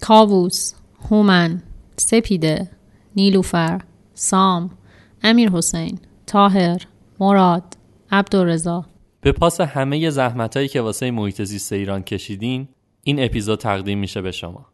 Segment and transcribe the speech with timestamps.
[0.00, 0.74] کاووس
[1.10, 1.62] هومن
[1.96, 2.70] سپیده
[3.16, 3.80] نیلوفر
[4.14, 4.70] سام
[5.22, 6.86] امیر حسین تاهر
[7.20, 7.76] مراد
[8.10, 8.86] عبدالرزا
[9.20, 12.68] به پاس همه زحمتایی که واسه محیط زیست ایران کشیدین
[13.02, 14.66] این اپیزود تقدیم میشه به شما.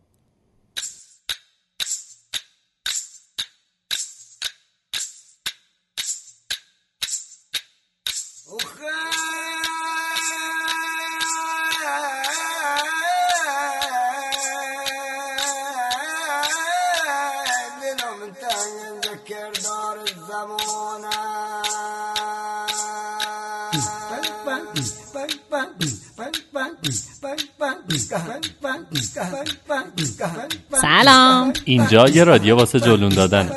[30.81, 31.53] سلام.
[31.65, 33.51] اینجا یه رادیو واسه جلون دادن.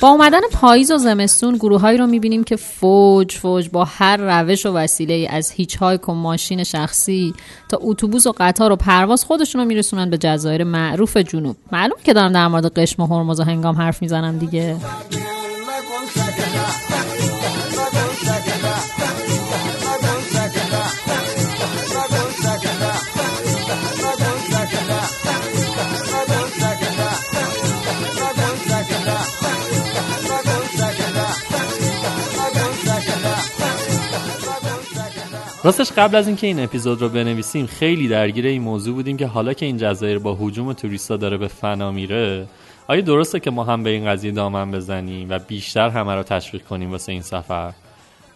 [0.00, 4.72] با اومدن پاییز و زمستون گروههایی رو می‌بینیم که فوج فوج با هر روش و
[4.72, 7.34] وسیله از هیچ هایک و ماشین شخصی
[7.68, 11.56] تا اتوبوس و قطار و پرواز خودشون رو میرسونن به جزایر معروف جنوب.
[11.72, 14.76] معلوم که دارم در مورد قشم و هرمز و هنگام حرف می‌زنم دیگه.
[35.64, 39.52] راستش قبل از اینکه این اپیزود رو بنویسیم خیلی درگیر این موضوع بودیم که حالا
[39.52, 42.46] که این جزایر با حجوم توریستا داره به فنا میره
[42.88, 46.64] آیا درسته که ما هم به این قضیه دامن بزنیم و بیشتر همه رو تشویق
[46.64, 47.72] کنیم واسه این سفر؟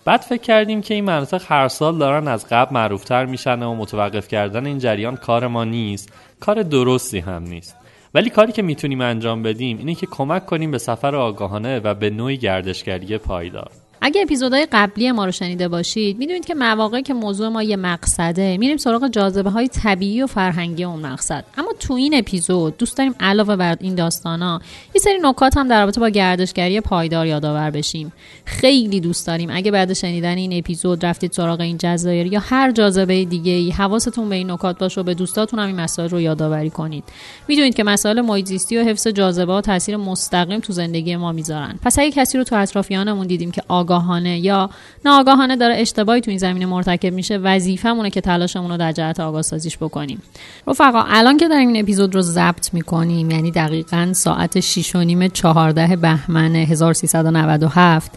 [0.05, 4.29] بعد فکر کردیم که این مناطق هر سال دارن از قبل معروفتر میشن و متوقف
[4.29, 7.77] کردن این جریان کار ما نیست کار درستی هم نیست.
[8.15, 12.11] ولی کاری که می‌تونیم انجام بدیم اینه که کمک کنیم به سفر آگاهانه و به
[12.11, 13.71] نوعی گردشگری پایدار.
[14.01, 18.57] اگه اپیزودهای قبلی ما رو شنیده باشید می‌دونید که مواقعی که موضوع ما یه مقصده
[18.57, 21.45] میریم سراغ جاذبه های طبیعی و فرهنگی اون مقصد.
[21.59, 24.61] اما تو این اپیزود دوست داریم علاوه بر این داستانا
[24.95, 28.13] یه سری نکات هم در رابطه با گردشگری پایدار یادآور بشیم.
[28.45, 29.51] خیلی دوست داریم.
[29.53, 34.29] اگه بعد شنیدن این اپیزود رفتید سراغ این جزایر یا هر جاذبه دیگه ای حواستون
[34.29, 37.05] به این نکات باشه و به دوستاتون هم این مسائل رو یادآوری کنید.
[37.49, 41.79] می‌دونید که مسائل محیط و حفظ جاذبه تاثیر مستقیم تو زندگی ما می‌ذارن.
[41.83, 44.71] پس اگه کسی رو تو اطرافیانمون دیدیم که آگاهانه یا
[45.05, 49.43] ناآگاهانه داره اشتباهی تو این زمینه مرتکب میشه وظیفمونه که تلاشمون رو در جهت آگاه
[49.43, 50.23] سازیش بکنیم.
[50.67, 55.29] رفقا الان که داریم این اپیزود رو ضبط می‌کنیم یعنی دقیقا ساعت 6 و نیم
[55.29, 58.13] 14 بهمن 1397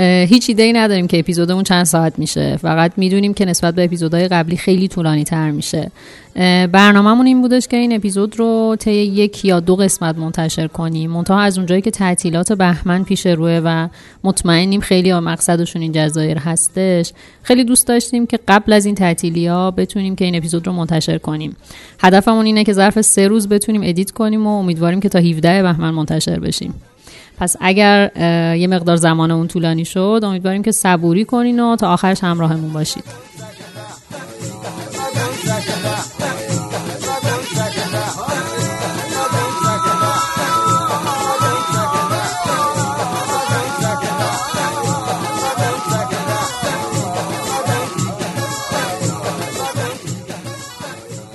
[0.00, 2.56] هیچ ایده ای نداریم که اپیزودمون چند ساعت میشه.
[2.56, 5.90] فقط می‌دونیم که نسبت به اپیزودهای قبلی خیلی طولانی تر میشه
[6.72, 11.10] برنامهمون این بودش که این اپیزود رو طی یک یا دو قسمت منتشر کنیم.
[11.10, 13.88] منتها از اونجایی که تعطیلات بهمن پیش روه و
[14.24, 17.12] مطمئنیم خیلی مقصدشون این جزایر هستش.
[17.42, 21.18] خیلی دوست داشتیم که قبل از این تعطیلی ها بتونیم که این اپیزود رو منتشر
[21.18, 21.56] کنیم.
[22.00, 25.90] هدفمون اینه که ظرف سه روز بتونیم ادیت کنیم و امیدواریم که تا 17 بهمن
[25.90, 26.74] منتشر بشیم.
[27.40, 28.10] پس اگر
[28.56, 33.04] یه مقدار زمان اون طولانی شد امیدواریم که صبوری کنین و تا آخرش همراهمون باشید.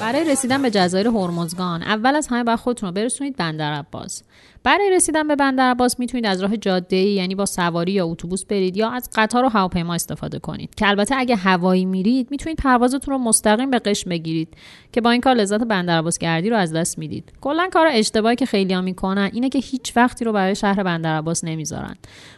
[0.02, 4.24] برای رسیدن به جزایر هرمزگان اول از همه باید خودتون رو برسونید بندر عباس.
[4.66, 8.78] برای رسیدن به بندر عباس می‌تونید از راه جاده یعنی با سواری یا اتوبوس برید
[8.78, 10.76] یا از قطار و هواپیما استفاده کنید.
[10.76, 14.48] که البته اگه هوایی میرید می‌تونید پروازتون رو مستقیم به قشم بگیرید
[14.92, 17.32] که با این کار لذت بندر عباس گردی رو از دست می‌دید.
[17.42, 21.44] کلا کار اشتباهی که خیلی‌ها می‌کنن اینه که هیچ وقتی رو برای شهر بندر عباس
[21.44, 21.96] نمی‌ذارن.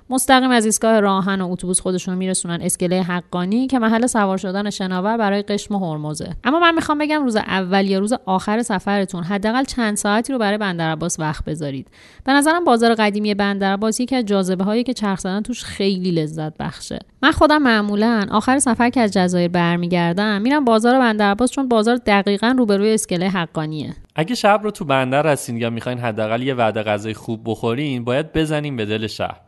[0.10, 5.18] مستقیم از ایستگاه راهن و اتوبوس خودشون میرسونن اسکله حقانی که محل سوار شدن شناور
[5.18, 6.36] برای قشم و هرمزه.
[6.44, 10.58] اما من می‌خوام بگم روز اول یا روز آخر سفرتون حداقل چند ساعتی رو برای
[10.58, 11.88] بندر عباس وقت بذارید.
[12.28, 16.12] به نظرم بازار قدیمی بندر عباس یکی از جاذبه هایی که چرخ زدن توش خیلی
[16.12, 17.00] لذت بخشه.
[17.24, 21.96] من خودم معمولا آخر سفر که از جزایر برمیگردم میرم بازار بندر عباس چون بازار
[21.96, 23.94] دقیقا روبروی اسکله حقانیه.
[24.16, 28.34] اگه شب رو تو بندر هستین یا می‌خواین حداقل یه وعده غذای خوب بخورین باید
[28.34, 29.42] بزنین به دل شهر.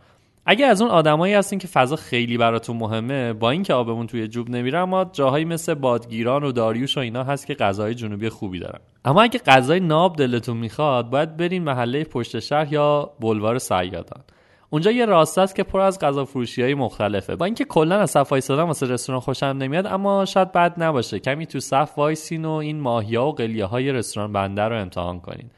[0.52, 4.50] اگه از اون آدمایی هستین که فضا خیلی براتون مهمه با اینکه آبمون توی جوب
[4.50, 8.80] نمیره اما جاهایی مثل بادگیران و داریوش و اینا هست که غذای جنوبی خوبی دارن.
[9.06, 14.24] اما اگه غذای ناب دلتون می‌خواد باید برین محله پشت شهر یا بلوار صیادان.
[14.70, 17.36] اونجا یه راسته است که پر از غذا فروشی های مختلفه.
[17.36, 21.20] با اینکه کلا از صف وایسادن واسه رستوران خوشم نمیاد اما شاید بد نباشه.
[21.20, 25.50] کمی تو صف وایسین و این ماهیا و قلیه های رستوران بندر رو امتحان کنین.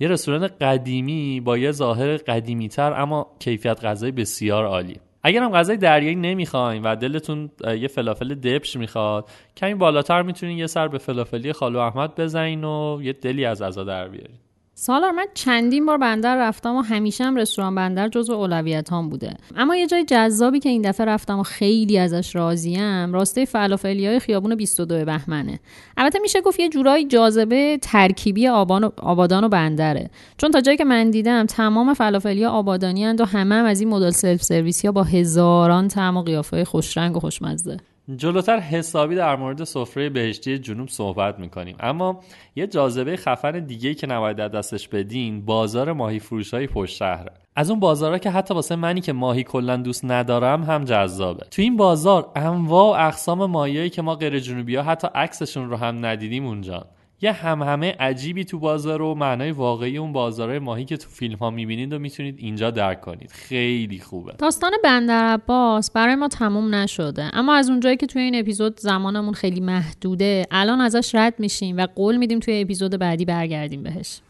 [0.00, 5.00] یه رستوران قدیمی با یه ظاهر قدیمیتر اما کیفیت غذایی بسیار عالی.
[5.22, 7.50] اگر هم غذای دریایی نمی‌خواین و دلتون
[7.80, 13.00] یه فلافل دبش می‌خواد کمی بالاتر می‌تونین یه سر به فلافلی خالو احمد بزنین و
[13.02, 14.36] یه دلی از غذا در بیارین.
[14.76, 19.36] سالار من چندین بار بندر رفتم و همیشه هم رستوران بندر جزو اولویت هم بوده.
[19.56, 24.18] اما یه جای جذابی که این دفعه رفتم و خیلی ازش راضیم راسته فلافلی های
[24.18, 25.60] خیابون 22 بهمنه.
[25.96, 30.10] البته میشه گفت یه جورایی جاذبه ترکیبی آبان و آبادان و بندره.
[30.38, 33.88] چون تا جایی که من دیدم تمام فلافلی ها آبادانی و همه هم از این
[33.88, 37.76] مدل سلف سرویسی ها با هزاران طعم و قیافه خوشرنگ و خوشمزه.
[38.16, 41.76] جلوتر حسابی در مورد سفره بهشتی جنوب صحبت می‌کنیم.
[41.80, 42.20] اما
[42.56, 47.32] یه جاذبه خفن دیگه که نباید دستش بدین بازار ماهی فروش های پشت شهره.
[47.56, 51.46] از اون بازارها که حتی واسه منی که ماهی کلا دوست ندارم هم جذابه.
[51.50, 55.76] تو این بازار انواع و اقسام ماهیایی که ما غیر جنوبی ها حتی عکسشون رو
[55.76, 56.86] هم ندیدیم اونجا.
[57.22, 61.50] یه همهمه عجیبی تو بازار و معنای واقعی اون بازارهای ماهی که تو فیلم ها
[61.50, 63.30] می‌بینید و می‌تونید اینجا درک کنید.
[63.30, 64.32] خیلی خوبه.
[64.38, 67.30] داستان بندر عباس برای ما تموم نشده.
[67.32, 71.86] اما از اونجایی که توی این اپیزود زمانمون خیلی محدوده الان ازش رد میشیم و
[71.94, 74.20] قول میدیم توی اپیزود بعدی برگردیم بهش.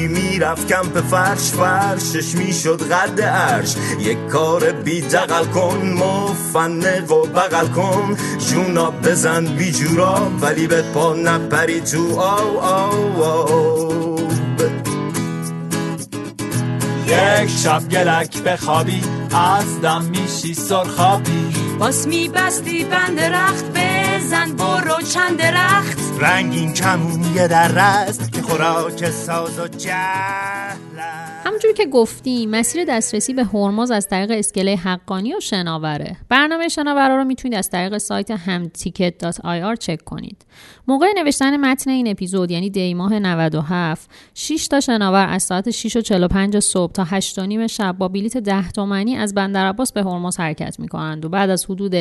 [0.00, 3.76] کی می‌رفت کمپ فرش فرشش می‌شد قد عرش.
[4.00, 8.16] یک کار بی دقل کن مفنق و بغل کن.
[8.50, 14.20] جونا بزن بی جورا ولی به پا نپری تو آو آو آو.
[17.06, 19.02] یک شب گلک بخوابی
[19.32, 21.54] از دم میشی سرخابی.
[21.78, 25.98] باس میبستی بند رخت بزن برو چند درخت.
[26.20, 29.68] رنگین کمون یه در رست خوراک ساز و
[31.44, 36.16] همونجور که گفتیم مسیر دسترسی به هرمز از طریق اسکله حقانی و شناوره.
[36.28, 40.44] برنامه شناوره رو می‌تونید از طریق سایت همتیکت.ir چک کنید.
[40.88, 45.96] موقع نوشتن متن این اپیزود یعنی دی ماه 97 6 تا شناور از ساعت 6
[45.96, 49.92] و 45 صبح تا 8 و نیم شب با بلیت 10 تومانی از بندر عباس
[49.92, 51.94] به هرمز حرکت می‌کنند و بعد از حدود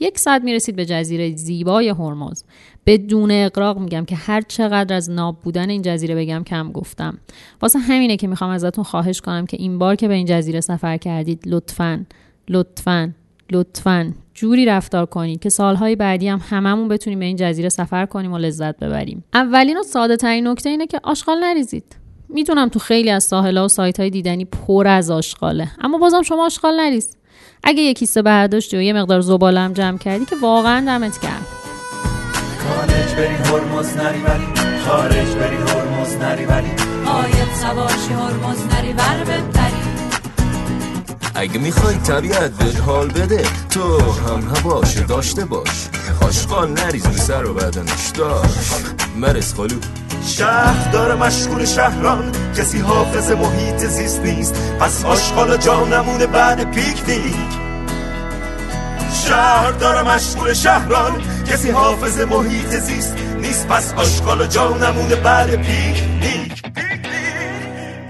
[0.00, 2.44] یک ساعت می‌رسید به جزیره زیبای هرمز
[2.86, 7.18] بدون اقراق میگم که هر چقدر از ناب بودن این جزیره بگم کم گفتم.
[7.62, 10.96] واسه همینه که می‌خوام ازتون خواهش کنم که این بار که به این جزیره سفر
[10.96, 12.04] کردید لطفا
[12.48, 13.12] لطفا
[13.52, 18.32] لطفا جوری رفتار کنید که سالهای بعدی هم هممون بتونیم به این جزیره سفر کنیم
[18.32, 19.24] و لذت ببریم.
[19.34, 21.96] اولین و ساده ترین نکته اینه که آشغال نریزید.
[22.28, 26.46] می‌دونم تو خیلی از ساحل و سایت های دیدنی پر از آشغاله اما بازم شما
[26.46, 27.16] آشغال نریز.
[27.64, 31.55] اگه یک کیسه برداشتی و یه مقدار زباله جمع کردی که واقعا دمت کرد
[32.68, 34.46] خارج بری هرمز نری ولی.
[34.86, 36.70] خارج بری هرمز نری ولی.
[37.06, 39.82] آید سواشی هرمز نری ور بپری.
[41.34, 45.88] اگه می‌خوای طبیعت به حال بده تو هم هواش داشته باش.
[46.20, 48.94] آشقال نریز رو سر و بدنش داشت.
[49.16, 49.76] مرس خالو.
[50.26, 52.32] شهر داره مشغول شهران.
[52.58, 54.54] کسی حافظ محیط زیست نیست.
[54.80, 57.65] پس آشغال جا نمونه بعد پیکنیک
[59.24, 61.12] شهر داره مشغول شهران.
[61.50, 63.68] کسی حافظ محیط زیست نیست.
[63.68, 66.62] پس آشغال جا نمونه بعد پیکنیک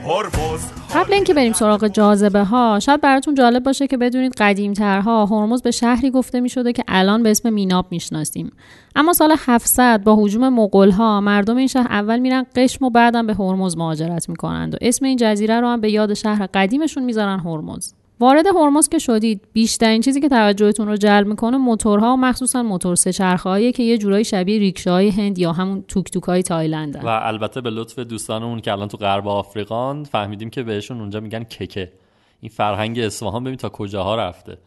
[0.05, 0.61] هرمز
[0.95, 5.63] قبل اینکه بریم سراغ جاذبه ها شاید براتون جالب باشه که بدونید قدیم ترها هرمز
[5.63, 8.53] به شهری گفته می شده که الان به اسم میناب می‌شناسیم.
[8.97, 13.27] اما سال 700 با حجوم مغول ها مردم این شهر اول میرن قشم و بعدم
[13.27, 17.39] به هرمز مهاجرت می‌کنند و اسم این جزیره رو هم به یاد شهر قدیمشون می‌ذارن
[17.39, 17.93] هرمز.
[18.21, 22.95] وارد هرمز که شدید بیشترین چیزی که توجهتون رو جلب می‌کنه موتورها و مخصوصا موتور
[22.95, 27.61] سهچرخه‌ای که یه جورایی شبیه ریکشاهای هند یا همون توک توک های تایلند و البته
[27.61, 31.93] به لطف دوستانمون که الان تو غرب آفریقان فهمیدیم که بهشون اونجا میگن ککه.
[32.41, 34.59] این فرهنگ اصفهان ببین تا کجاها رفته.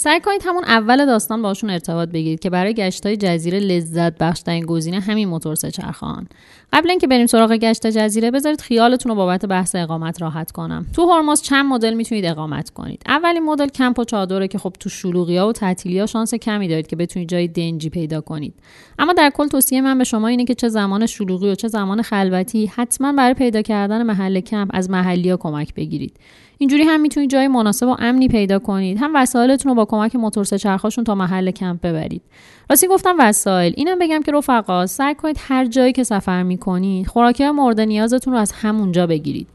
[0.00, 4.42] سعی کنید همون اول داستان باشون ارتباط بگیرید که برای گشت های جزیره لذت بخش
[4.66, 6.28] گزینه همین موتور سهچرخان
[6.72, 10.86] قبل اینکه بریم سراغ گشت جزیره بذارید خیالتون رو بابت بحث اقامت راحت کنم.
[10.92, 14.88] تو هرمز چند مدل می‌تونید اقامت کنید؟ اولین مدل کمپ و چادره که خب تو
[14.88, 18.54] شلوغیا و تعطیلیا شانس کمی دارید که بتونید جای دنجی پیدا کنید.
[18.98, 22.02] اما در کل توصیه من به شما اینه که چه زمان شلوغی و چه زمان
[22.02, 26.16] خلوتی حتما برای پیدا کردن محل کمپ از محلیا کمک بگیرید.
[26.58, 28.98] اینجوری هم می‌تونید جای مناسب و امنی پیدا کنید.
[29.00, 32.22] هم وسایلتون رو با کمک موتور چرخاشون تا محل کمپ ببرید.
[32.70, 33.74] راستی گفتم وسایل.
[33.76, 38.38] اینم بگم که رفقا سعی کنید هر جایی که سفر می‌کنید خوراکی مورد نیازتون رو
[38.38, 39.48] از همونجا بگیرید.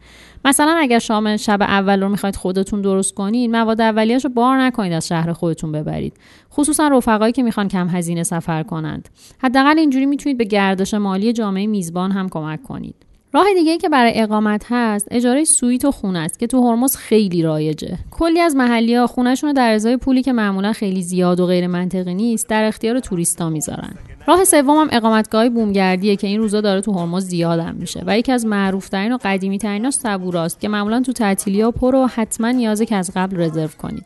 [0.46, 4.94] مثلا اگر شام شب اول رو می‌خواید خودتون درست کنید مواد اولیه‌اش رو بار نکنید
[4.94, 6.14] از شهر خودتون ببرید.
[6.54, 9.10] خصوصا رفقایی که می‌خوان کم هزینه سفر کنند.
[9.44, 12.96] حداقل اینجوری می‌تونید به گردش مالی جامعه میزبان هم کمک کنید.
[13.36, 16.96] راه دیگه ای که برای اقامت هست اجاره سویت و خونه است که تو هرمز
[16.96, 17.98] خیلی رایجه.
[18.12, 21.68] کلی از محلی ها خونهشون رو در ازای پولی که معمولا خیلی زیاد و غیر
[21.68, 23.94] منطقی نیست در اختیار توریستا می‌ذارن.
[24.28, 28.32] راه سوم هم اقامتگاه بومگردیه که این روزا داره تو هرمز زیادم میشه و یکی
[28.32, 32.96] از معروفترین و قدیمی تریناش صبوراست که معمولا تو تعطیلی پر و حتما نیازه که
[32.96, 34.06] از قبل رزرو کنید.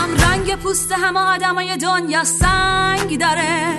[0.00, 3.74] هم رنگ پوست هم آدمای دنیا سنگ داره.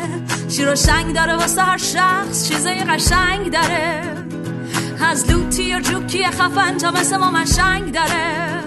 [0.50, 4.01] شیر و شنگ داره واسه هر شخص چیزای قشنگ داره.
[5.10, 8.63] از لوتی و جوکی خفن تا مثل ما شنگ داره.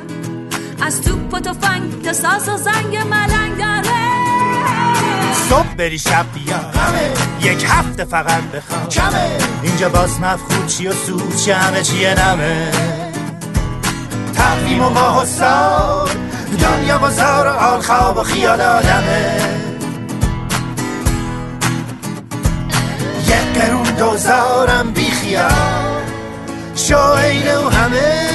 [0.82, 3.94] از توپ و تفنگ تا ساز و زنگ ملنگ داره.
[5.48, 6.60] صبح بری شب بیا.
[7.40, 9.38] یک هفته فقط بخوام کمه.
[9.62, 12.72] اینجا باز مفخود چی و سود چی همه چیه نمه.
[14.34, 16.08] تقویم و ماه و سال
[16.56, 19.36] دنیا بازار آل خواب و خیال آدمه.
[23.26, 26.04] یک قرون دوزارم بی خیال.
[26.76, 28.34] شاید و همه.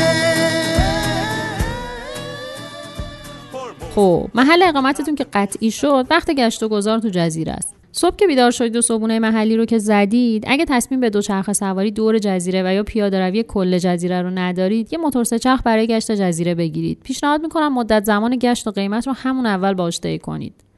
[3.95, 7.78] خب محل اقامتتون که قطعی شد وقت گشت و گذار تو جزیره است.
[7.91, 11.91] صبح که بیدار شدید و صبحونه محلی رو که زدید اگه تصمیم به دوچرخه سواری
[11.91, 16.11] دور جزیره و یا پیاده روی کل جزیره رو ندارید یه موتور چرخ برای گشت
[16.11, 16.99] جزیره بگیرید.
[17.03, 20.68] پیشنهاد می‌کنم مدت زمان گشت و قیمت رو همون اول باش کنید.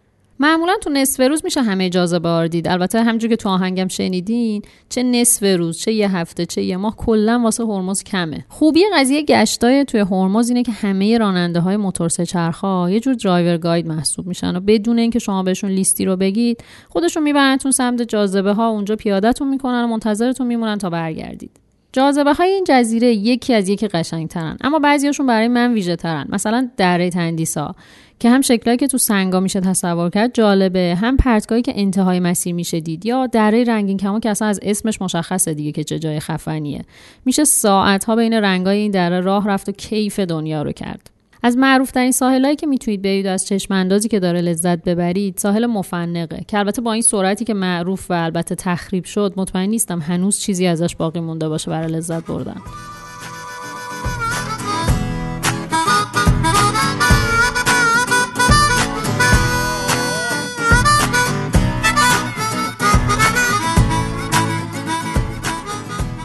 [0.41, 2.67] معمولا تو نصف روز میشه همه جاذبه ها دید.
[2.67, 6.95] البته همجور که تو آهنگم شنیدین چه نصف روز چه یه هفته چه یه ماه
[6.95, 8.45] کلا واسه هرمز کمه.
[8.49, 13.57] خوبی قضیه گشتای توی هرمز اینه که همه راننده های موتور سه‌چرخا یه جور درایور
[13.57, 18.53] گاید محسوب میشن و بدون اینکه شما بهشون لیستی رو بگید خودشون میبرنتون سمت جاذبه
[18.53, 21.51] ها اونجا پیادهتون می‌کنن و منتظرتون میمونن تا برگردید.
[21.93, 26.69] جاذبه های این جزیره یکی از یکی قشنگترن اما بعضیاشون برای من ویژه ترن مثلا
[26.77, 27.75] دره تندیسا
[28.21, 32.55] که هم شکلایی که تو سنگا میشه تصور کرد جالبه هم پرتگاهی که انتهای مسیر
[32.55, 36.19] میشه دید یا دره رنگین کمان که اصلا از اسمش مشخصه دیگه که چه جای
[36.19, 36.85] خفنیه.
[37.25, 41.09] میشه ساعت ها بین رنگای این دره راه رفت و کیف دنیا رو کرد.
[41.43, 45.65] از معروف ترین ساحلایی که می‌تونید برید از چشم اندازی که داره لذت ببرید ساحل
[45.65, 50.39] مفنقه که البته با این سرعتی که معروف و البته تخریب شد مطمئن نیستم هنوز
[50.39, 52.61] چیزی ازش باقی مونده باشه برای لذت بردن.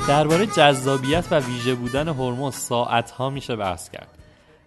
[0.09, 4.09] درباره جذابیت و ویژه بودن هرمز ساعت ها میشه بحث کرد.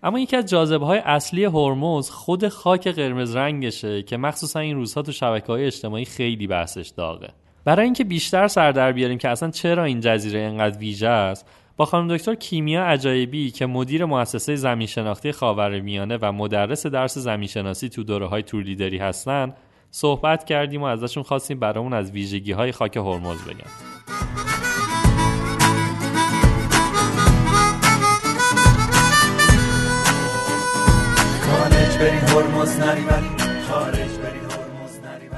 [0.03, 5.01] اما یکی از جاذبه های اصلی هرمز خود خاک قرمز رنگشه که مخصوصا این روزها
[5.01, 7.29] تو شبکه های اجتماعی خیلی بحثش داغه.
[7.65, 11.45] برای اینکه بیشتر سر در بیاریم که اصلا چرا این جزیره اینقدر ویژه است
[11.77, 17.47] با خانم دکتر کیمیا عجایبی که مدیر مؤسسه زمین شناختی خاورمیانه و مدرس درس زمین
[17.47, 19.53] شناسی تو دوره های تور لیدری هستن
[19.91, 24.48] صحبت کردیم و ازشون خواستیم برامون از ویژگی های خاک هرمز بگن.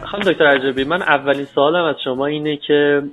[0.06, 3.04] خانم دکتر عجبی من اولین سوالم از شما اینه که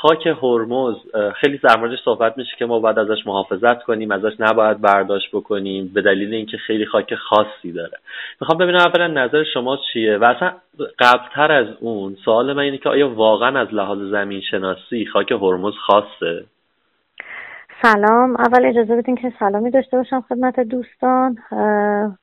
[0.00, 0.94] خاک هرمز
[1.34, 6.02] خیلی در صحبت میشه که ما باید ازش محافظت کنیم ازش نباید برداشت بکنیم به
[6.02, 7.98] دلیل اینکه خیلی خاک خاصی داره.
[8.40, 10.52] می‌خوام ببینم اولا نظر شما چیه؟ و اصلا
[10.98, 15.74] قبلتر از اون سوال من اینه که آیا واقعا از لحاظ زمین شناسی خاک هرمز
[15.86, 16.44] خاصه؟
[17.82, 18.36] سلام.
[18.36, 21.36] اول اجازه بدین که سلامی داشته باشم خدمت دوستان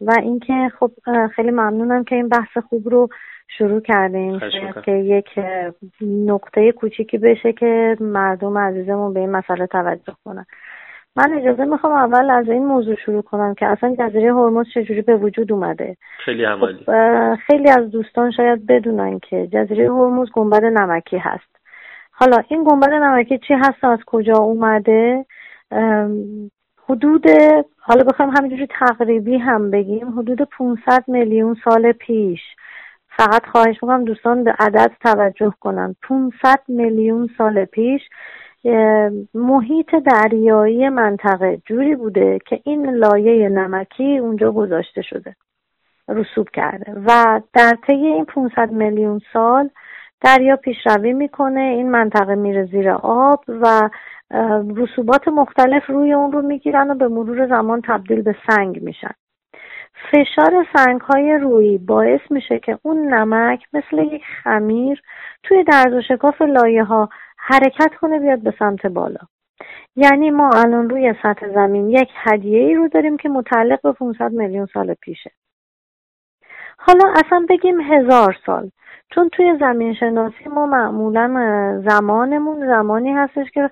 [0.01, 0.91] و اینکه خب
[1.35, 3.09] خیلی ممنونم که این بحث خوب رو
[3.57, 4.39] شروع کردیم
[4.85, 5.29] که یک
[6.01, 10.45] نقطه کوچیکی بشه که مردم عزیزمون به این مسئله توجه کنن.
[11.15, 15.15] من اجازه می‌خوام اول از این موضوع شروع کنم که اصلا جزیره هرمز چجوری به
[15.15, 15.97] وجود اومده.
[16.25, 16.83] خیلی عمالی.
[16.85, 21.55] خب خیلی از دوستان شاید بدونن که جزیره هرمز گنبد نمکی هست.
[22.11, 25.25] حالا این گنبد نمکی چی هست از کجا اومده؟
[26.89, 27.25] حدود
[27.79, 32.41] حالا بخوایم همینجوری تقریبی هم بگیم حدود 500 میلیون سال پیش.
[33.17, 35.95] فقط خواهش می‌کنم دوستان به عدد توجه کنن.
[36.01, 38.01] 500 میلیون سال پیش
[39.33, 45.35] محیط دریایی منطقه جوری بوده که این لایه نمکی اونجا گذاشته شده
[46.07, 46.93] رسوب کرده.
[47.05, 49.69] و در طی این 500 میلیون سال
[50.21, 53.89] دریا پیشروی می‌کنه این منطقه میره زیر آب و
[54.75, 59.11] رسوبات مختلف روی اون رو می‌گیرن و به مرور زمان تبدیل به سنگ میشن.
[60.11, 65.01] فشار سنگ های روی باعث میشه که اون نمک مثل یک خمیر
[65.43, 69.19] توی درز و شکاف لایه ها حرکت کنه بیاد به سمت بالا.
[69.95, 74.31] یعنی ما الان روی سطح زمین یک هدیه ای رو داریم که متعلق به 500
[74.31, 75.31] میلیون سال پیشه.
[76.77, 78.69] حالا اصلا بگیم هزار سال
[79.11, 81.27] چون توی زمین شناسی ما معمولا
[81.89, 83.69] زمانمون زمانی هستش که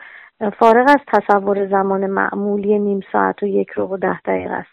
[0.50, 4.72] فارغ از تصور زمان معمولی نیم ساعت و یک رو و ده دقیقه است.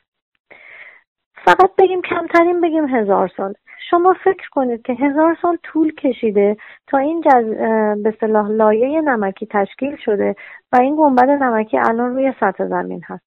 [1.45, 3.55] فقط بگیم کمترین بگیم هزار سال.
[3.91, 7.45] شما فکر کنید که هزار سال طول کشیده تا این جز...
[8.03, 10.37] به صلاح لایه نمکی تشکیل شده
[10.73, 13.25] و این گنبد نمکی الان روی سطح زمین هست.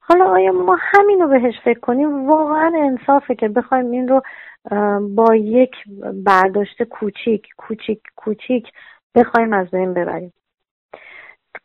[0.00, 4.22] حالا آیا ما همین رو بهش فکر کنیم؟ واقعا انصافه که بخوایم این رو
[5.14, 5.74] با یک
[6.26, 8.72] برداشت کوچیک کوچیک کوچیک
[9.14, 10.32] بخوایم از بین ببریم.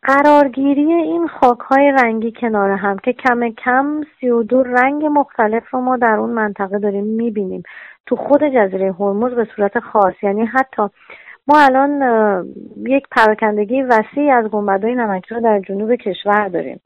[0.02, 5.80] قرارگیری این خاکهای رنگی کنار هم که کم کم سی و دو رنگ مختلف رو
[5.80, 7.62] ما در اون منطقه داریم می‌بینیم.
[8.06, 10.82] تو خود جزیره هرمز به صورت خاص یعنی حتی
[11.46, 12.02] ما الان
[12.86, 16.80] یک پراکندگی وسیع از گنبدهای نمکی رو در جنوب کشور داریم.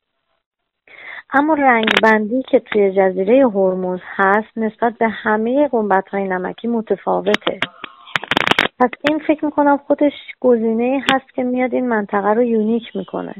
[1.30, 7.60] اما رنگ بندی که توی جزیره هرمز هست نسبت به همه گنبدهای نمکی متفاوته.
[8.78, 13.34] پس این فکر می‌کنم خودش گزینه هست که میاد این منطقه رو یونیک می‌کنه.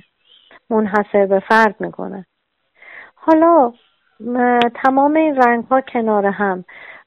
[0.70, 2.26] منحصر به فرد می‌کنه.
[3.14, 3.72] حالا
[4.84, 6.64] تمام این رنگ ها کنار هم.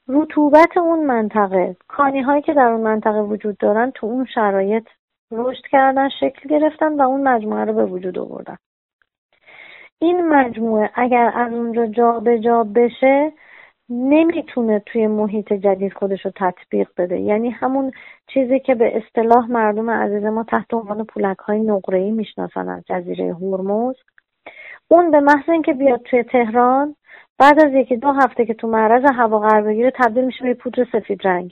[0.08, 4.86] رطوبت اون منطقه کانی هایی که در اون منطقه وجود دارن تو اون شرایط
[5.32, 8.56] رشد کردن شکل گرفتن و اون مجموعه رو به وجود آوردن.
[9.98, 13.32] این مجموعه اگر از اونجا جا به جا بشه
[13.90, 17.20] نمی‌تونه توی محیط جدید خودش رو تطبیق بده.
[17.20, 17.92] یعنی همون
[18.26, 22.82] چیزی که به اصطلاح مردم عزیز ما تحت عنوان پولک های نقره ای می‌شناسن از
[22.86, 23.94] جزیره هرمز.
[24.88, 26.96] اون به محض اینکه بیاد توی تهران
[27.38, 30.86] بعد از یکی دو هفته که تو معرض هوا قرار بگیره تبدیل میشه به پودر
[30.92, 31.50] سفید رنگ.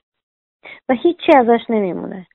[0.89, 2.27] و هیچی ازش نمیمونه.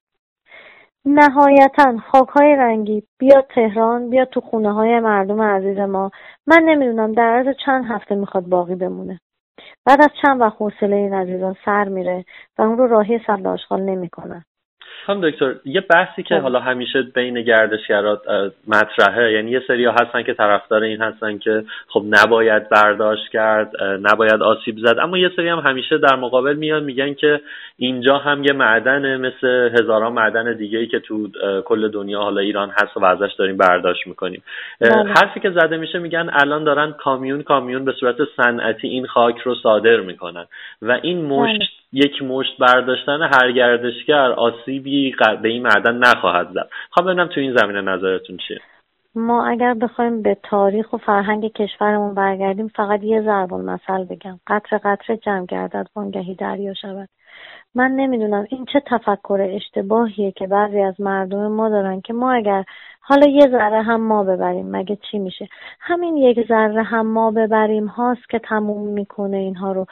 [1.05, 6.11] نهایتا خاک های رنگی بیاد تهران بیاد تو خونه های مردم عزیز ما.
[6.47, 9.19] من نمی‌دونم در عرض چند هفته می‌خواد باقی بمونه.
[9.85, 12.25] بعد از چند وقت حوصله این عزیزان سر میره
[12.57, 14.45] و اون رو راهی سبل آشغال نمی‌کنن
[15.05, 16.41] هم دکتر یه بحثی که خب.
[16.41, 18.21] حالا همیشه بین گردشگرات
[18.67, 24.41] مطرحه یعنی یه سری هستن که طرفدار این هستن که خب نباید برداشت کرد نباید
[24.41, 27.41] آسیب زد اما یه سری هم همیشه در مقابل میان میگن که
[27.77, 31.27] اینجا هم یه معدن مثل هزاران معدن دیگه ای که تو
[31.65, 34.43] کل دنیا حالا ایران هست و ازش داریم برداشت می‌کنیم
[34.81, 35.13] بله.
[35.13, 39.55] حرفی که زده میشه میگن الان دارن کامیون کامیون به صورت صنعتی این خاک رو
[39.55, 40.45] صادر می‌کنن
[40.81, 41.82] و این مشت بله.
[41.93, 46.69] یک مشت برداشتن هر گردشگر آسیبی به این معدن نخواهد زد.
[46.89, 48.59] خواهم ببینم تو این زمینه نظرتون چیه؟
[49.15, 54.39] ما اگر بخوایم به تاریخ و فرهنگ کشورمون برگردیم فقط یه ضرب مثل بگم.
[54.47, 57.09] قطر قطر جمع گردد وانگهی دریا شود.
[57.75, 62.63] من نمی‌دونم این چه تفکر اشتباهیه که بعضی از مردم ما دارن که ما اگر
[63.01, 65.47] حالا یه ذره هم ما ببریم مگه چی میشه؟
[65.79, 69.85] همین یک ذره هم ما ببریم هاست که تموم می‌کنه اینها رو.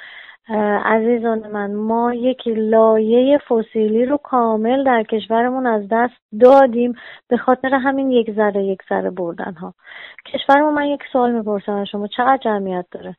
[0.85, 6.93] عزیزان من ما یک لایه فسیلی رو کامل در کشورمون از دست دادیم
[7.27, 9.73] به خاطر همین یک ذره یک ذره بردن ها
[10.25, 13.15] کشورمون من یک سوال می‌پرسم از شما چقدر جمعیت داره؟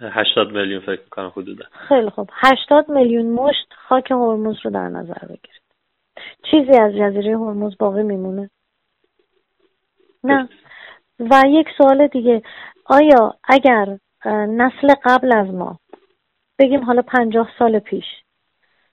[0.00, 1.64] 80 میلیون فکر می‌کنم حدودا.
[1.88, 2.30] خیلی خوب.
[2.32, 5.62] 80 میلیون مشت خاک هرمز رو در نظر بگیرید.
[6.50, 8.50] چیزی از جزیره هرمز باقی میمونه؟
[10.24, 10.48] نه.
[11.20, 12.42] و یک سوال دیگه.
[12.86, 15.78] آیا اگر نسل قبل از ما
[16.58, 18.04] بگیم حالا پنجاه سال پیش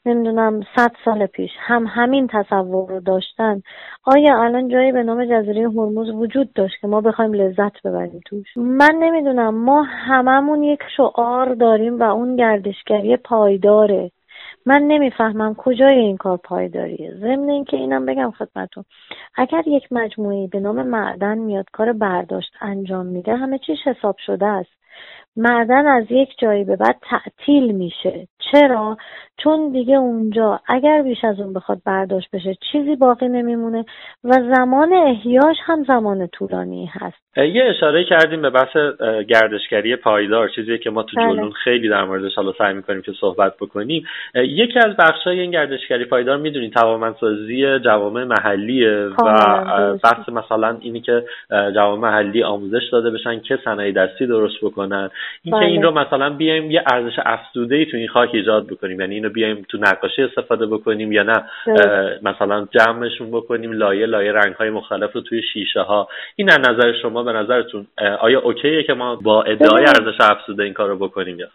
[0.05, 3.61] نمی‌دونم صد سال پیش هم همین تصور رو داشتن.
[4.03, 8.57] آیا الان جایی به نام جزیره هرمز وجود داشت که ما بخوایم لذت ببریم توش؟
[8.57, 9.55] من نمی‌دونم.
[9.55, 14.11] ما هممون یک شعار داریم و اون گردشگری پایداره.
[14.65, 17.11] من نمی‌فهمم کجای این کار پایداریه.
[17.19, 18.83] ضمن اینکه اینم بگم خدمتون
[19.35, 24.45] اگر یک مجموعه به نام معدن میاد کار برداشت انجام میده همه چیش حساب شده
[24.45, 24.84] است.
[25.37, 28.27] معدن از یک جایی به بعد تعطیل میشه.
[28.51, 28.97] چرا؟
[29.37, 33.85] چون دیگه اونجا اگر بیش از اون بخواد برداشت بشه چیزی باقی نمیمونه
[34.23, 37.24] و زمان احیاش هم زمان طولانی هست.
[37.37, 38.77] یه اشاره کردیم به بحث
[39.27, 41.33] گردشگری پایدار چیزی که ما تو بله.
[41.33, 44.05] جنون خیلی در موردش حالا سعی می‌کنیم که صحبت بکنیم.
[44.35, 51.23] یکی از بخشای این گردشگری پایدار می‌دونید توانمندسازی جوامع محلیه و بحث مثلا اینی که
[51.51, 55.09] جوامع محلی آموزش داده بشن که صنایع دستی درست بکنن.
[55.43, 55.65] اینکه بله.
[55.65, 59.01] این رو مثلا بیایم یه ارزش افزوده ای تو این خاک ایجاد بکنیم.
[59.01, 61.43] یعنی اینو بیایم تو نقاشی استفاده بکنیم یا نه.
[62.21, 66.93] مثلا جمعشون بکنیم لایه لایه رنگ های مختلف رو توی شیشه ها این از نظر
[67.01, 67.87] شما به نظرتون
[68.19, 71.47] آیا اوکیه که ما با ادعای ارزش افزوده این کار رو بکنیم یا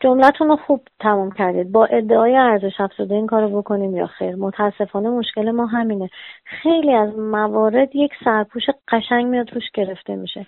[0.00, 1.72] جملتون رو خوب تمام کردید.
[1.72, 6.10] با ادعای ارزش افزوده این کارو بکنیم یا خیر؟ متاسفانه مشکل ما همینه.
[6.44, 10.46] خیلی از موارد یک سرپوش قشنگ میاد روش گرفته میشه.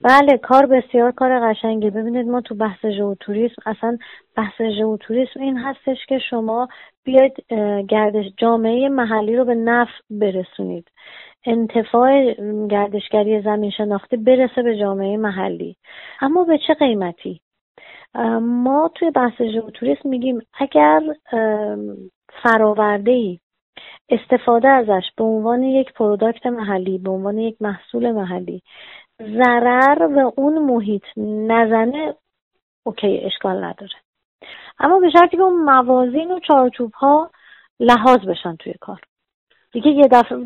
[0.00, 3.98] بله کار بسیار کار قشنگی ببینید ما تو بحث ژئوتوریسم اصلا
[4.36, 6.68] بحث ژئوتوریسم این هستش که شما
[7.04, 7.32] بیاید
[7.88, 10.88] گردش جامعه محلی رو به نفع برسونید.
[11.44, 12.34] انتفاع
[12.70, 15.76] گردشگری زمین شناختی برسه به جامعه محلی.
[16.20, 17.40] اما به چه قیمتی؟
[18.40, 21.02] ما توی بحث ژئوتوریسم میگیم اگر
[22.42, 23.38] فراورده ای
[24.08, 28.62] استفاده ازش به عنوان یک product محلی به عنوان یک محصول محلی
[29.22, 31.04] ضرر به اون محیط
[31.46, 32.14] نزنه
[32.86, 33.94] okay اشکال نداره.
[34.78, 37.30] اما به شرطی که اون موازین و چارچوب ها
[37.80, 39.00] لحاظ بشن توی کار.
[39.72, 40.38] دیگه یه دفعه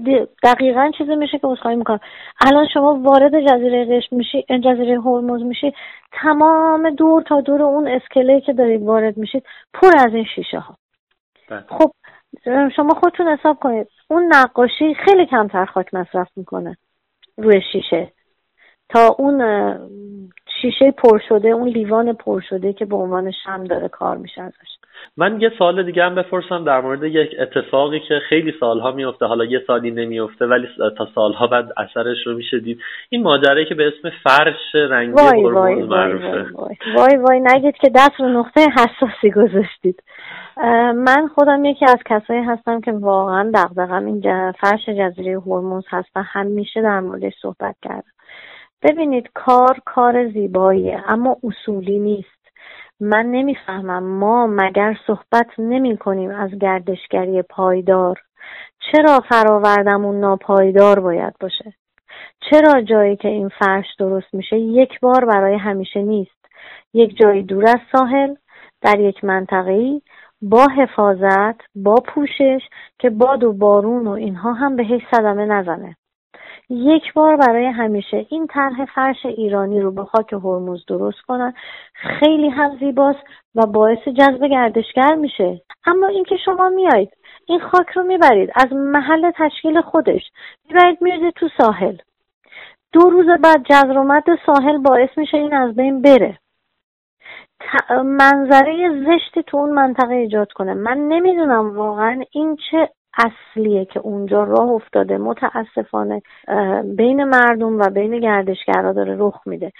[0.42, 2.00] دقیقا چیزی میشه که اصخایی می‌کنم.
[2.40, 5.72] الان شما وارد جزیره قشم میشی جزیره هرمز میشی
[6.12, 10.76] تمام دور تا دور اون اسکله که دارید وارد میشید پر از این شیشه ها
[11.48, 11.64] بله.
[11.68, 11.90] خب
[12.76, 13.86] شما خودتون حساب کنید.
[14.08, 16.76] اون نقاشی خیلی کمتر خاک مصرف می‌کنه
[17.36, 18.12] روی شیشه.
[18.88, 19.38] تا اون
[20.62, 24.81] شیشه پر شده اون لیوان پر شده که به عنوان شم داره کار میشه ازش.
[25.16, 29.44] من یه سال دیگه هم بپرسم در مورد یک اتفاقی که خیلی سالها میفته حالا
[29.44, 32.80] یه سالی نمیفته ولی تا سالها بعد اثرش رو میشه دید.
[33.08, 36.46] این ماجرایی که به اسم فرش رنگی وای وای معروفه.
[36.52, 40.02] وای, وای, وای نگید که دست رو نقطه حساسی گذاشتید.
[40.94, 46.22] من خودم یکی از کسایی هستم که واقعا دقدقم این فرش جزیره هرمز هست و
[46.22, 48.12] همیشه در موردش صحبت کردم.
[48.82, 52.41] ببینید کار کار زیباییه اما اصولی نیست.
[53.02, 54.02] من نمی‌فهمم.
[54.02, 58.20] ما مگر صحبت نمی کنیم از گردشگری پایدار؟
[58.92, 61.72] چرا فراوردمون ناپایدار باید باشه؟
[62.50, 66.46] چرا جایی که این فرش درست میشه یک بار برای همیشه نیست؟
[66.94, 68.34] یک جایی دور از ساحل
[68.82, 70.00] در یک منطقه
[70.42, 72.60] با حفاظت با پوشش
[72.98, 75.96] که باد و بارون و اینها هم به هیچ صدمه نزنه.
[76.72, 81.54] یک بار برای همیشه این طرح فرش ایرانی رو به خاک هرمز درست کنن
[81.94, 83.18] خیلی هم زیباست
[83.54, 85.60] و باعث جذب گردشگر میشه.
[85.86, 90.22] اما اینکه شما میایید این خاک رو می‌برید از محل تشکیل خودش
[90.68, 91.96] می‌برید میرید تو ساحل.
[92.92, 96.38] دو روز بعد جزر و مد ساحل باعث میشه این از بین بره.
[98.04, 100.74] منظره زشتی تو اون منطقه ایجاد کنه.
[100.74, 105.18] من نمی‌دونم واقعا این چه اصلیه که اونجا راه افتاده.
[105.18, 106.22] متاسفانه
[106.96, 109.72] بین مردم و بین گردشگرها داره رخ میده.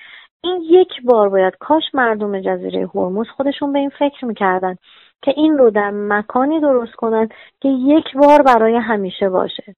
[0.45, 4.77] این یک بار باید کاش مردم جزیره هرمز خودشون به این فکر می‌کردن
[5.23, 7.29] که این رو در مکانی درست کنن
[7.61, 9.75] که یک بار برای همیشه باشه.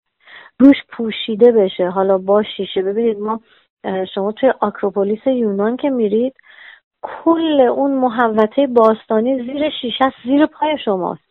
[0.60, 1.88] روش پوشیده بشه.
[1.88, 2.82] حالا با شیشه.
[2.82, 3.40] ببینید ما
[4.14, 6.34] شما توی آکروپولیس یونان که میرید
[7.02, 11.23] کل اون محوطه باستانی زیر شیشه زیر پای شماست.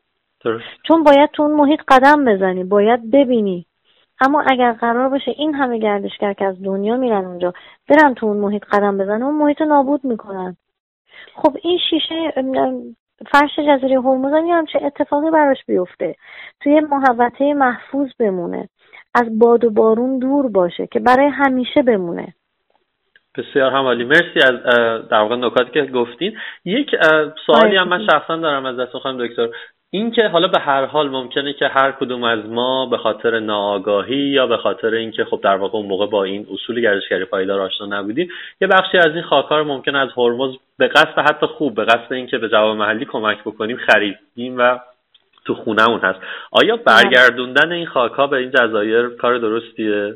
[0.88, 3.66] چون باید تو اون محیط قدم بزنی باید ببینی.
[4.22, 7.54] اما اگر قرار باشه این همه گردشگر که از دنیا میرن اونجا
[7.90, 10.58] برن تو اون محیط قدم بزنن اون محیط نابود می‌کنن.
[11.36, 12.34] خب این شیشه
[13.32, 16.16] فرش جزیره هرمز هم چه اتفاقی براش بیفته.
[16.60, 18.70] توی محوطه محفوظ بمونه.
[19.16, 22.34] از باد و بارون دور باشه که برای همیشه بمونه.
[23.38, 24.04] بسیار همالی.
[24.04, 24.64] مرسی از
[25.10, 26.38] در واقع نکاتی که گفتین.
[26.66, 26.96] یک
[27.46, 29.50] سوالی هم من شخصا دارم از دست خانم دکتر.
[29.96, 34.48] اینکه حالا به هر حال ممکنه که هر کدوم از ما به خاطر ناآگاهی یا
[34.48, 38.30] به خاطر اینکه خب در واقع اون موقع با این اصول گردشگری پایدار آشنا نبودیم
[38.62, 42.38] یه بخشی از این خاکار ممکن از هرمز به قصد حتی خوب به قصد اینکه
[42.38, 44.80] به جواب محلی کمک بکنیم خریدیم و
[45.46, 46.20] تو خونهمون هست.
[46.52, 50.14] آیا برگردوندن این خاکها به این جزایر کار درستیه؟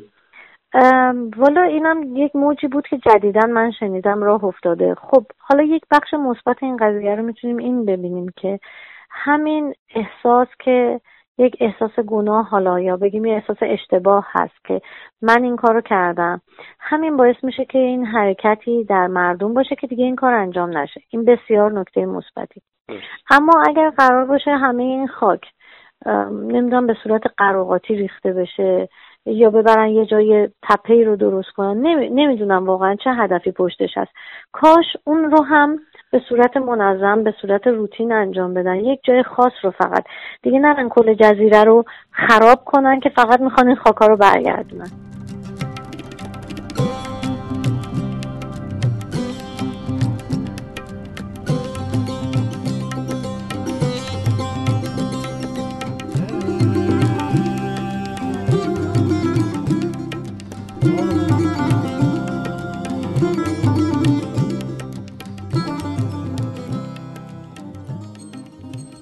[1.36, 4.94] والا اینم یک موجی بود که جدیدا من شنیدم راه افتاده.
[4.94, 8.58] خب حالا یک بخش مثبت این قضیه رو می‌تونیم این ببینیم که
[9.10, 11.00] همین احساس که
[11.38, 14.80] یک احساس گناه حالا یا بگیم یه احساس اشتباه هست که
[15.22, 16.40] من این کارو کردم.
[16.80, 21.00] همین باعث میشه که این حرکتی در مردم باشه که دیگه این کار انجام نشه.
[21.10, 22.62] این بسیار نکته مثبتی.
[23.30, 25.40] اما اگر قرار باشه همه این خاک
[26.30, 28.88] نمی‌دونم به صورت قراقاتی ریخته بشه
[29.26, 34.10] یا ببرن یه جای تپه رو درست کنن نمی‌دونم واقعا چه هدفی پشتش هست.
[34.52, 35.78] کاش اون رو هم
[36.10, 38.74] به صورت منظم به صورت روتین انجام بدن.
[38.74, 40.04] یک جای خاص رو فقط.
[40.42, 45.07] دیگه نرن کل جزیره رو خراب کنن که فقط می‌خوان این خاکا رو برگردونن.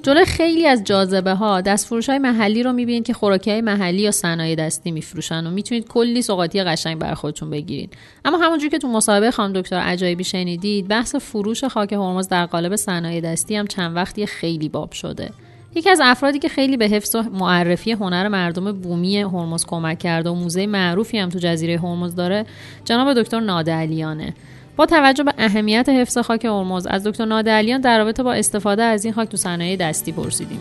[0.07, 4.03] جلوی خیلی از جاذبه ها دست فروش های محلی رو می‌بینید که خوراکی های محلی
[4.03, 7.95] یا صنایع دستی میفروشن و می‌تونید کلی سوغاتی قشنگ بر خودتون بگیرید.
[8.25, 12.77] اما همونجور که تو مصاحبه خانم دکتر عجایبی شنیدید بحث فروش خاک هرمز در قالب
[12.77, 15.31] صنایع دستی هم چند وقتی خیلی باب شده.
[15.75, 20.31] یکی از افرادی که خیلی به حفظ و معرفی هنر مردم بومی هرمز کمک کرده
[20.31, 22.47] و موزه معروفی هم تو جزیره هرمز داره
[22.85, 24.35] جناب دکتر نادعلیانه.
[24.77, 29.05] با توجه به اهمیت حفظ خاک هرمز از دکتر نادعلیان در رابطه با استفاده از
[29.05, 30.61] این خاک تو صنایع دستی پرسیدیم.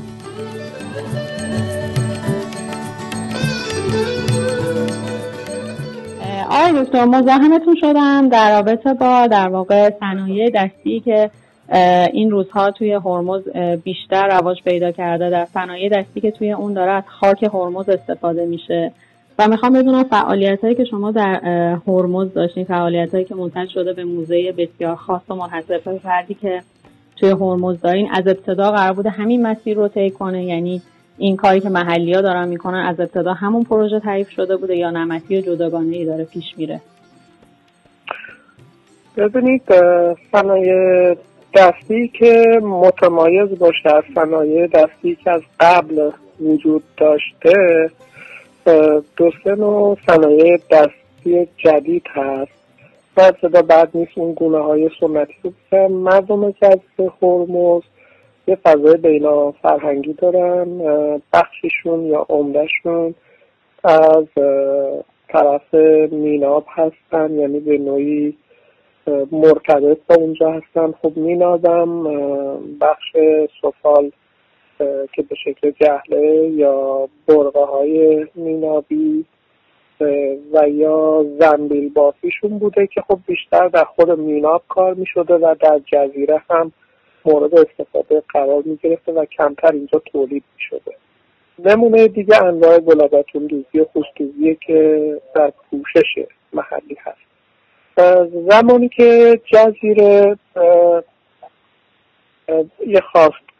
[6.49, 11.29] آقای دکتر مزاحمتون شدم در رابطه با در واقع صنایع دستی که
[12.13, 13.41] این روزها توی هرمز
[13.83, 18.45] بیشتر رواج پیدا کرده در صنایع دستی که توی اون داره از خاک هرمز استفاده
[18.45, 18.91] میشه.
[19.39, 21.39] و می‌خوام بدونم فعالیت هایی که شما در
[21.87, 26.33] هرمز داشتین فعالیت هایی که منتج شده به موزه بسیار خاص و منحصر به فردی
[26.33, 26.61] که
[27.15, 30.81] توی هرمز دارین از ابتدا قرار بوده همین مسیر رو طی کنه؟ یعنی
[31.17, 34.89] این کاری که محلی ها دارن می‌کنن از ابتدا همون پروژه تعریف شده بوده یا
[34.89, 36.81] نمتی و جداگانه ای داره پیش میره؟
[39.17, 39.61] ببینید
[40.31, 41.15] صنایع
[41.55, 46.09] دستی که متمایز باشه از صنایع دستی که از قبل
[46.41, 47.89] وجود داشته
[49.17, 52.51] دو سه نوع صنایع دستی جدید هست.
[53.17, 57.83] و صدا بعد نیست اون گونه های سنتی که مردم جذب خورموز
[58.47, 60.67] یه فضای بینا فرهنگی دارن
[61.33, 63.15] بخششون یا عمدهشون
[63.83, 64.25] از
[65.27, 65.73] طرف
[66.11, 68.37] میناب هستن یعنی به نوعی
[69.31, 70.93] مرتبط با اونجا هستن.
[71.01, 72.03] خب مینادم
[72.81, 73.17] بخش
[73.61, 74.11] سفال
[75.13, 79.25] که به شکل جهله یا برقه های مینابی
[80.53, 85.55] و یا زنبیل بافیشون بوده که خب بیشتر در خود میناب کار می شده و
[85.59, 86.71] در جزیره هم
[87.25, 90.95] مورد استفاده قرار می گرفته و کمتر اینجا تولید می شده
[91.59, 93.85] نمونه دیگه انواع گلابتون دوزی و
[94.67, 97.25] که در پوشش محلی هست.
[98.49, 100.37] زمانی که جزیره
[102.87, 103.01] یه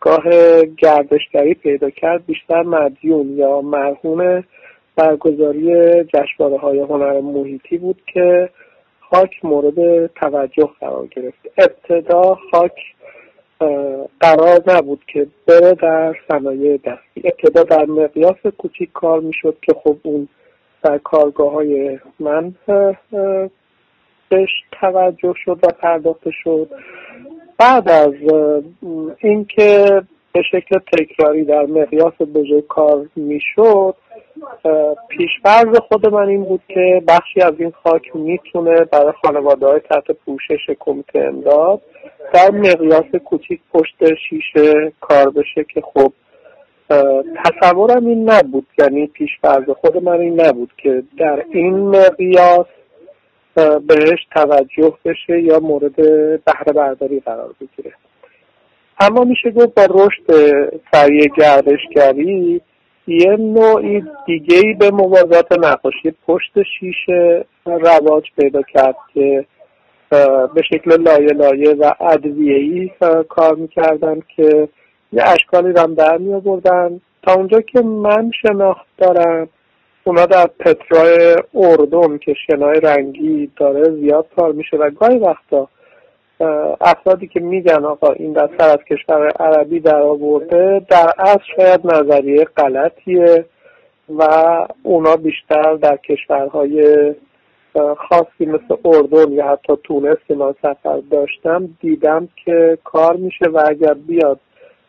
[0.06, 4.44] خواستگاه گردشگری پیدا کرد بیشتر مدیون یا مرهون
[4.96, 8.50] برگزاری جشنواره های هنر محیطی بود که
[9.00, 11.38] خاک مورد توجه قرار گرفت.
[11.58, 12.72] ابتدا خاک
[14.20, 19.98] قرار نبود که بره در صنایع دستی ابتدا در مقیاس کوچیک کار می‌شد که خب
[20.04, 20.28] اون
[20.84, 22.54] در کارگاه های من
[24.30, 26.70] بهش توجه شد و پرداخته شد.
[27.58, 28.14] بعد از
[29.18, 30.02] اینکه
[30.34, 33.96] به شکل تکراری در مقیاس بزرگ کار می‌شد
[35.10, 40.12] پیشفرض خود من این بود که بخشی از این خاک می‌تونه برای خانواده های تحت
[40.12, 41.82] پوشش کمیته امداد
[42.34, 46.14] در مقیاس کوچیک پشت شیشه کار بشه که خب
[47.46, 48.68] تصورم این نبود.
[48.78, 52.66] یعنی پیشفرض خود من این نبود که در این مقیاس
[53.56, 55.96] بهش توجه بشه یا مورد
[56.46, 57.96] بهره برداری قرار بگیره.
[59.00, 60.34] اما میشه گفت با رشد
[60.92, 62.62] سریع گردشگری
[63.08, 69.46] یه نوعی دیگه ای به موازات نقاشی پشت شیشه رواج پیدا کرد که
[70.56, 71.94] به شکل لایه لایه و
[72.38, 72.92] ای
[73.30, 74.70] کار می‌کردن که
[75.14, 76.42] یه اشکالی رو هم در می
[77.24, 79.50] تا اونجا که من شناخت دارم
[80.08, 85.68] اونا در پترای اردن که شنای رنگی داره زیاد کار میشه و گاهی وقتا
[86.82, 91.88] افرادی که میگن آقا این در سر از کشور عربی در آورده در اصل شاید
[91.88, 93.46] نظریه غلطیه
[94.10, 94.24] و
[94.84, 97.14] اونا بیشتر در کشورهای
[97.98, 103.64] خاصی مثل اردن یا حتی تونس که من سفر داشتم دیدم که کار میشه و
[103.68, 104.40] اگر بیاد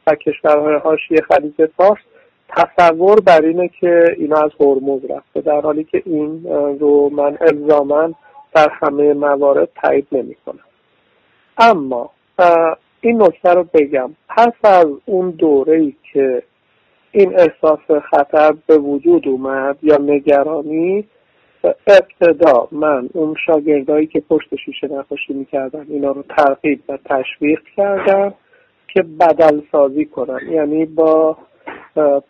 [0.07, 2.01] و کشورهای حاشیه خلیج فارس
[2.49, 6.45] تصور بر اینه که اینا از هرمز رفته در حالی که این
[6.81, 8.11] رو من الزاما
[8.55, 10.65] در همه موارد تایید نمی کنم
[11.59, 12.11] اما
[13.01, 14.11] این نکته رو بگم.
[14.29, 16.43] پس از اون دوره ای که
[17.13, 21.05] این احساس خطر به وجود اومد یا نگرانی
[21.87, 28.35] ابتدا من اون شاگردایی که پشت شیشه نقاشی می‌کردن اینا رو ترغیب و تشویق کردم
[28.89, 31.37] که بدل سازی کنن یعنی با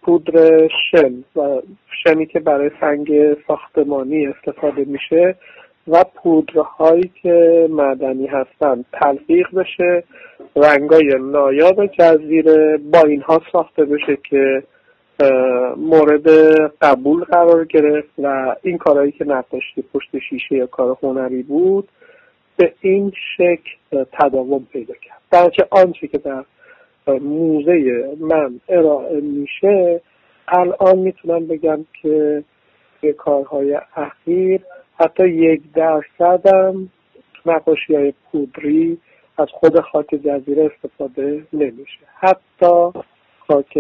[0.03, 1.61] پودر شن و
[2.05, 5.35] شنی که برای سنگ ساختمانی استفاده میشه
[5.89, 8.85] و پودرهایی که معدنی هستن.
[8.93, 10.05] تلفیق بشه
[10.57, 14.63] رنگای نایاب جزیره با اینها ساخته بشه که
[15.77, 16.29] مورد
[16.81, 21.89] قبول قرار گرفت و این کارهایی که نقاشی پشت شیشه یا کار هنری بود
[22.57, 25.21] به این شکل تداوم پیدا کرد.
[25.31, 26.45] درچه آنچه که در
[27.09, 30.01] موزه من ارائه میشه
[30.49, 32.45] الان می‌تونم بگم که
[33.01, 34.61] به کارهای اخیر
[35.01, 36.89] حتی یک درصدم
[37.47, 38.99] نقاشی های پودری
[39.39, 43.01] از خود خاک جزیره استفاده نمیشه حتی
[43.49, 43.79] خاک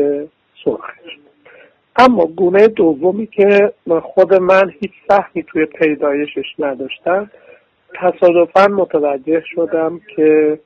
[0.64, 1.16] سرخش
[1.98, 7.30] اما گونه دومی که خود من هیچ سهمی توی پیدایشش نداشتم
[7.94, 10.58] تصادفا متوجه شدم که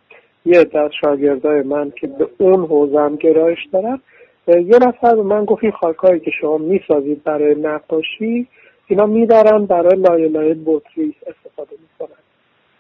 [0.45, 4.01] یه از شاگردای من که به اون حوزم گرایش دارن
[4.47, 8.49] یه نفر به من گفت این خاکهایی که شما می‌سازید برای نقاشی
[8.87, 12.17] اینا میدارن برای لایه لایه بطری استفاده می‌کنن.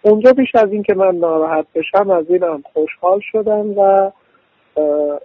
[0.02, 4.10] اونجا بیش از این که من ناراحت بشم از اینم خوشحال شدم و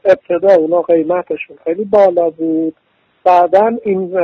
[0.06, 2.76] ابتدا اونا قیمتشون خیلی بالا بود.
[3.24, 4.18] بعدا این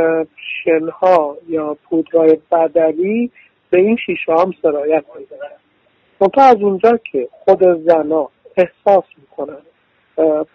[0.64, 3.32] شنها یا پودرای بدلی
[3.70, 5.61] به این شیشه هم سرایت میدارن
[6.22, 9.62] منتها از اونجا که خود زنا احساس می‌کنن.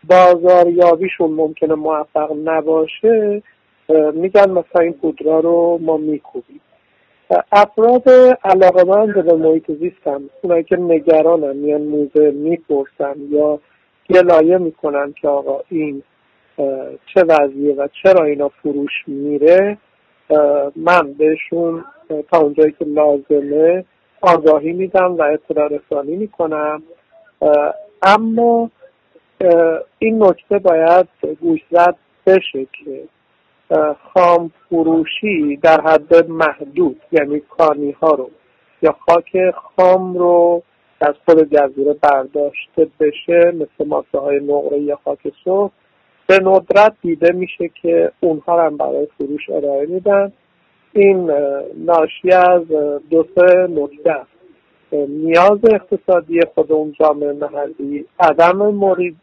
[0.08, 3.42] بازاریابیشون ممکنه موفق نباشه
[4.14, 6.60] میگن مثلا این پودرا رو ما میکوبیم.
[7.52, 8.08] افراد
[8.44, 13.60] علاقمند به محیط زیستن اونایی که نگرانن میان موزه می‌پرسن یا
[14.10, 16.02] گلایه می‌کنن که آقا این
[17.14, 19.78] چه وضعیه و چرا اینا فروش میره
[20.76, 21.84] من بهشون
[22.30, 23.84] تا اونجایی که لازمه
[24.20, 26.82] آگاهی میدم و اطلاع رسانی می‌کنم.
[28.02, 28.70] اما
[29.98, 31.06] این نکته باید
[31.40, 33.02] گوشزد بشه که
[34.14, 38.30] خام فروشی در حد محدود یعنی کانی ها رو
[38.82, 40.62] یا خاک خام رو
[41.00, 45.70] از خود جزیره برداشته بشه مثل ماسه های نقره یا خاک سرخ
[46.26, 50.32] به ندرت دیده میشه که اونها هم برای فروش ارائه میدن.
[50.96, 51.30] این
[51.76, 52.62] ناشی از
[53.10, 54.16] دو سه نکته
[54.92, 58.56] نیاز اقتصادی خود اون جامعه محلی عدم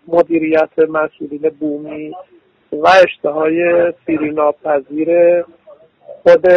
[0.07, 2.13] مدیریت مسئولین بومی
[2.71, 5.09] و اشتهای سیری ناپذیر
[6.23, 6.47] خود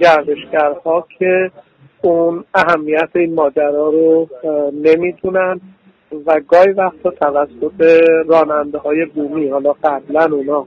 [0.00, 1.50] گردشگرها که
[2.02, 4.28] اون اهمیت این ماجرا رو
[4.72, 5.60] نمی‌دونن
[6.26, 10.66] و گاهی وقتا توسط راننده های بومی حالا قبلا اونا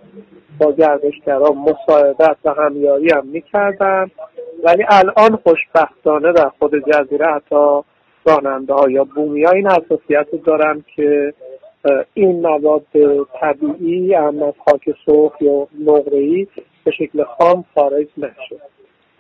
[0.60, 4.12] با گردشگرها مساعدت و همیاری هم می‌کردن.
[4.64, 7.82] ولی الان خوشبختانه در خود جزیره حتی
[8.26, 11.34] راننده ها یا بومی ها این حساسیت دارن که
[12.14, 12.86] این مواد
[13.42, 16.48] طبیعی هم از خاک سرخ یا نقره‌ای
[16.84, 18.62] به شکل خام خارج نشه.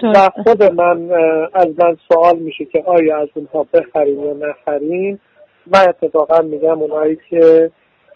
[0.03, 1.11] و خود من
[1.53, 5.19] از من سوال میشه که آیا از اونها بخریم یا نخریم؟
[5.71, 7.71] و اتفاقا میگم اونایی که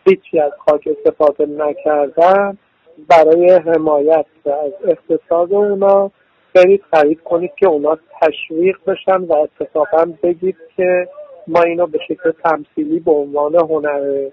[0.07, 2.57] هیچی از خاک استفاده نکردن.
[3.09, 6.11] برای حمایت از اقتصاد اونا
[6.55, 11.07] برید خرید کنید که اونا تشویق بشن و اتفاقا بگید که
[11.47, 14.29] ما اینو به شکل تمثیلی به عنوان هنر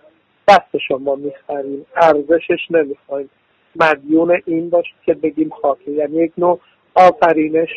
[0.49, 1.87] دست شما می‌خریم.
[1.97, 3.31] ارزشش نمی‌خوایم.
[3.77, 6.59] مدیون این باشید که بگیم خاکه یعنی یک نوع
[6.95, 7.71] آفرینش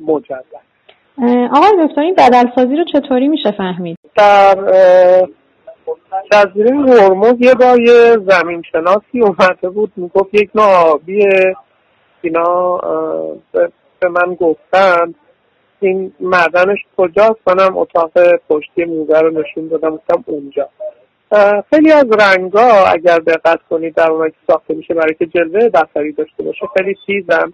[0.00, 0.68] مجدد.
[1.56, 4.56] آقای دکتر این بدلسازی رو چطوری میشه فهمید؟ در
[6.32, 11.56] جزیره هرمز یه بار یه زمین شناسی اومده بود می‌گفت یک نوع آبیه
[12.22, 12.76] اینا
[14.00, 15.14] به من گفتن.
[15.80, 18.12] این معدنش کجاست؟ منم اتاق
[18.48, 20.68] پشتی موزه رو نشون دادم گفتم اونجا.
[21.70, 26.12] خیلی از رنگا اگر دقت کنید در اونایی که ساخته میشه برای که جلوه دفتری
[26.12, 27.52] داشته باشه خیلی تیزم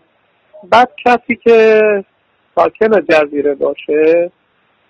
[0.71, 1.81] بعد کسی که
[2.55, 4.31] ساکن جزیره باشه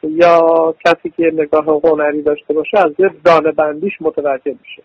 [0.09, 4.83] یا کسی که نگاه هنری داشته باشه از یه دانه بندیش متوجه میشه.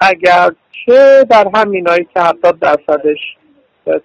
[0.00, 3.18] اگرچه در همینایی که هفتاد درصدش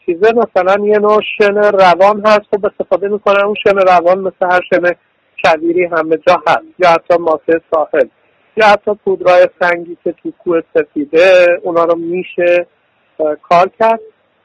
[0.05, 2.41] چیزه مثلا یه نوع شن روان هست.
[2.51, 3.45] خب استفاده می‌کنن.
[3.45, 4.91] اون شن روان مثل هر شن
[5.43, 6.79] کبیری همه جا هست.
[6.79, 8.07] یا حتی ماسه ساحل.
[8.57, 12.67] یا حتی پودرای سنگی که تو کوه سفیده اونا رو میشه
[13.49, 13.99] کار کرد.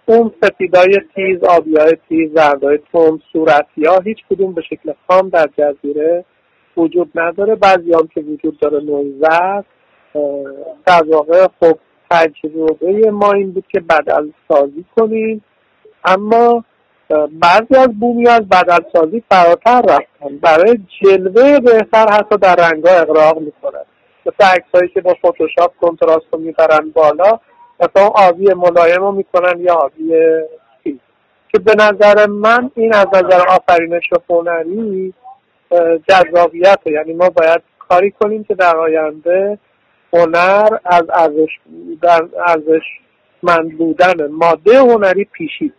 [0.06, 5.48] اون سفیدای تیز آبیای تیز زردای تون صورتی ها هیچ کدوم به شکل خام در
[5.58, 6.24] جزیره
[6.76, 7.54] وجود نداره.
[7.54, 9.64] بعضی هم که وجود داره نوزد
[10.86, 11.78] در واقع خب
[12.10, 15.44] تجربه ما این بود که بدل سازی کنیم.
[16.04, 16.64] اما
[17.32, 20.36] بعضی از بومی از بدل سازی فراتر رفتن.
[20.42, 23.84] برای جلوه بهتر حتی در رنگها اقراق می‌کنن.
[24.26, 27.38] مثل عکسهایی که با فتوشاپ کنتراست رو می‌برن بالا
[27.80, 30.12] مثلا آبی ملایم رو می‌کنن یا آبی
[30.84, 30.98] تیز
[31.52, 35.12] که به نظر من این از نظر آفرینش هنری
[36.08, 36.78] جذابیت.
[36.86, 39.58] یعنی ما باید کاری کنیم که در آینده
[40.12, 41.50] هنر از ارزش
[42.02, 42.82] در ارزش
[43.42, 45.72] من بودن ماده هنری پیشی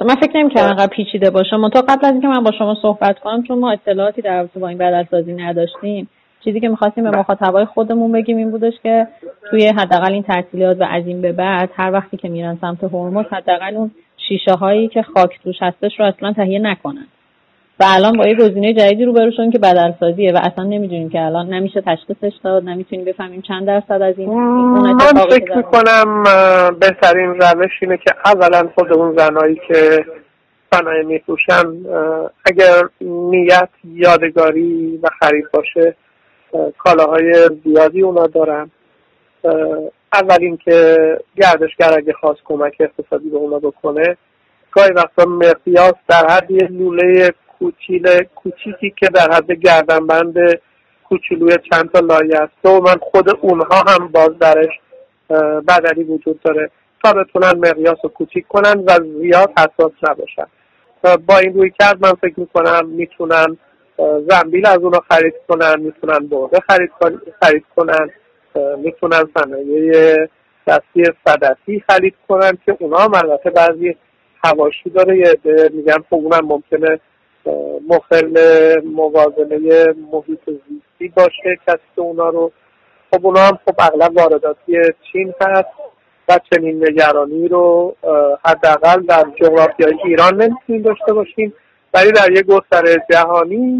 [0.00, 1.56] من فکر نمی کردم انقدر پیچیده باشه.
[1.56, 4.68] منتها قبل از اینکه من با شما صحبت کنم چون ما اطلاعاتی در رابطه با
[4.68, 6.08] این بدلسازی نداشتیم
[6.44, 9.06] چیزی که می‌خواستیم به مخاطبای خودمون بگیم این بودش که
[9.50, 13.26] توی حداقل این تعطیلات و از این به بعد هر وقتی که میرن سمت هرمز
[13.30, 13.90] حداقل اون
[14.28, 17.06] شیشه هایی که خاک توش هستش رو اصلا تهیه نکنن.
[17.80, 21.48] و الان با یه گزینه جدیدی روبرو شدیم که بدلسازیه و اصلا نمی‌دونیم که الان
[21.48, 24.98] نمیشه تشخیصش داد نمی‌تونیم بفهمیم چند درصد از این من
[25.30, 26.24] فکر می‌کنم
[26.80, 30.04] بهترین روش اینه که اولا خود اون زنایی که
[30.72, 31.64] صنایع میفروشن
[32.44, 35.94] اگر نیت یادگاری و خرید باشه
[36.78, 38.70] کالاهای زیادی اونا دارن.
[40.12, 40.96] اول اینکه
[41.36, 44.16] گردشگر اگه خواست کمک اقتصادی به اونا بکنه
[44.72, 50.34] گاهی وقتا مقیاس در حد یه لوله کوچیل کوچیکی که در حد گردنبند
[51.08, 52.66] کوچولوی چند تا لایه است.
[52.66, 54.80] و من خود اونها هم باز درش
[55.68, 56.70] بدلی وجود داره
[57.04, 60.46] تا بتونن مقیاس رو کوچیک کنن و زیاد حساس نباشن.
[61.26, 63.56] با این روی کرد من فکر می‌کنم می‌تونن
[63.98, 66.90] زنبیل از اونا خرید کنن می‌تونن برده خرید,
[67.42, 68.10] خرید کنن
[68.78, 70.26] می‌تونن صنایع
[70.66, 73.96] دستی صدفی خرید کنن که اونا هم البته بعضی
[74.44, 75.34] هواشی داره یه
[75.72, 77.00] میگن خب اونم ممکنه
[77.88, 78.36] مخل
[78.84, 82.52] موازنه محیط زیستی باشه کسی که اونا رو
[83.10, 84.76] خب اونا هم خب اغلب وارداتی
[85.12, 85.68] چین هست
[86.28, 87.96] و چنین نگرانی رو
[88.44, 91.54] حداقل در جغرافیای ایران نمی‌تونیم داشته باشیم.
[91.94, 93.78] ولی در یک گستره جهانی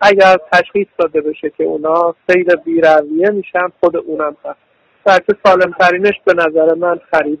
[0.00, 4.70] اگر تشخیص داده بشه که اونا سیر بیرویه میشن خود اونم هست.
[5.26, 5.74] که سالم
[6.24, 7.40] به نظر من خرید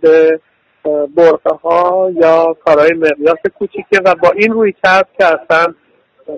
[1.16, 5.74] برقه ها یا کارهای مقیاس کوچیکه و با این روی کرد که اصلا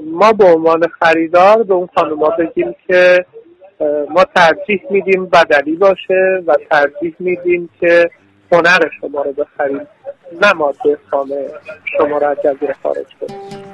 [0.05, 3.25] ما به عنوان خریدار به اون خانوما بگیم که
[4.11, 8.11] ما ترجیح میدیم بدلی باشه و ترجیح میدیم که
[8.53, 9.87] هنر شما رو بخریم
[10.43, 11.47] نه ماده خانه
[11.99, 13.72] شما رو از جزیره خارج کنیم.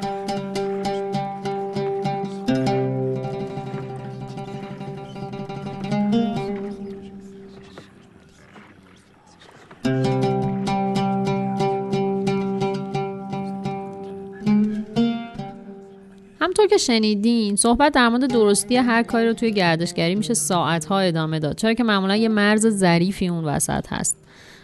[16.69, 21.57] که شنیدین صحبت در مورد درستی هر کاری رو توی گردشگری میشه ساعتها ادامه داد.
[21.57, 24.17] چرا که معمولا یه مرز ظریفی اون وسط هست.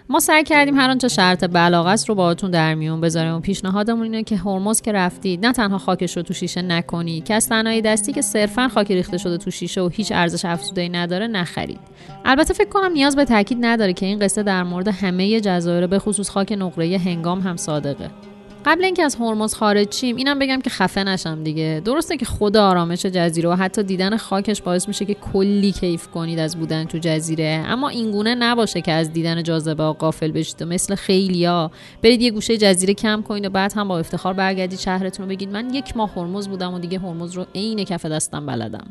[0.09, 3.35] ما سعی کردیم هر آنچه شرط بلاغت رو باهاتون در میون بذاریم.
[3.35, 7.35] و پیشنهادمون اینه که هرمز که رفتید نه تنها خاکش رو تو شیشه نکنید که
[7.35, 11.27] از صنایع دستی که صرفا خاک ریخته شده تو شیشه و هیچ ارزش افزوده نداره
[11.27, 11.81] نخرید.
[12.25, 15.99] البته فکر کنم نیاز به تاکید نداره که این قصه در مورد همه جزایر به
[15.99, 18.11] خصوص خاک نقره هنگام هم صادقه.
[18.65, 21.83] قبل اینکه از هرمز خارج شیم اینم بگم که خفه نشم دیگه.
[21.85, 26.39] درسته که خود آرامش جزیره و حتی دیدن خاکش باعث میشه که کلی کیف کنید
[26.39, 27.65] از بودن تو جزیره.
[27.67, 31.71] اما اینگونه نباشه که از دیدن جاذبه قافل بشید و مثل خیلیا
[32.03, 35.53] برید یه گوشه جزیره کم کنید و بعد هم با افتخار برگردید شهرتون رو بگید.
[35.53, 38.87] من یک ماه هرمز بودم و دیگه هرمز رو عین کف دستم بلدم.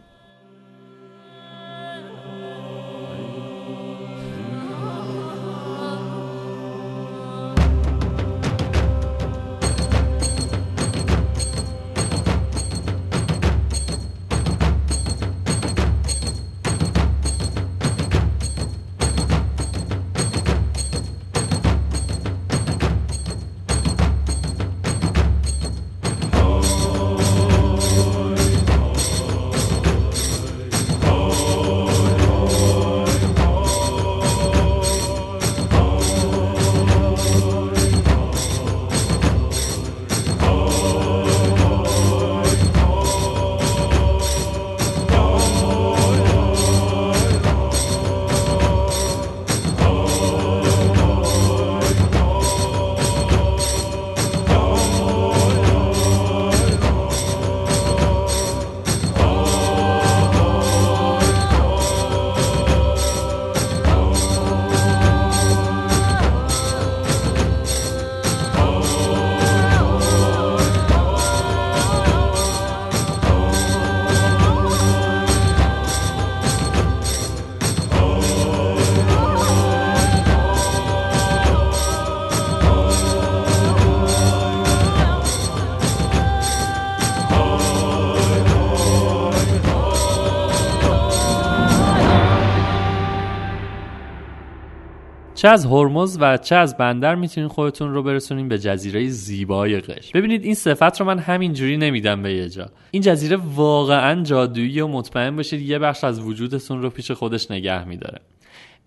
[95.43, 100.11] چه از هرمز و چه از بندر می‌تونین خودتون رو برسونین به جزیره زیبای قش
[100.11, 102.69] ببینید این صفت رو من همینجوری نمیدم به یه جا.
[102.91, 107.83] این جزیره واقعا جادویی و مطمئن باشید یه بخش از وجودتون رو پیش خودش نگه
[107.83, 108.19] میداره.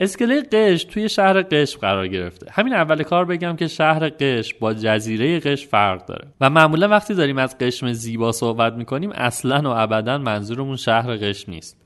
[0.00, 2.46] اسکله قش توی شهر قش قرار گرفته.
[2.52, 6.28] همین اول کار بگم که شهر قش با جزیره قش فرق داره.
[6.40, 11.48] و معمولا وقتی داریم از قشم زیبا صحبت می‌کنیم اصلا و ابدا منظورمون شهر قش
[11.48, 11.85] نیست.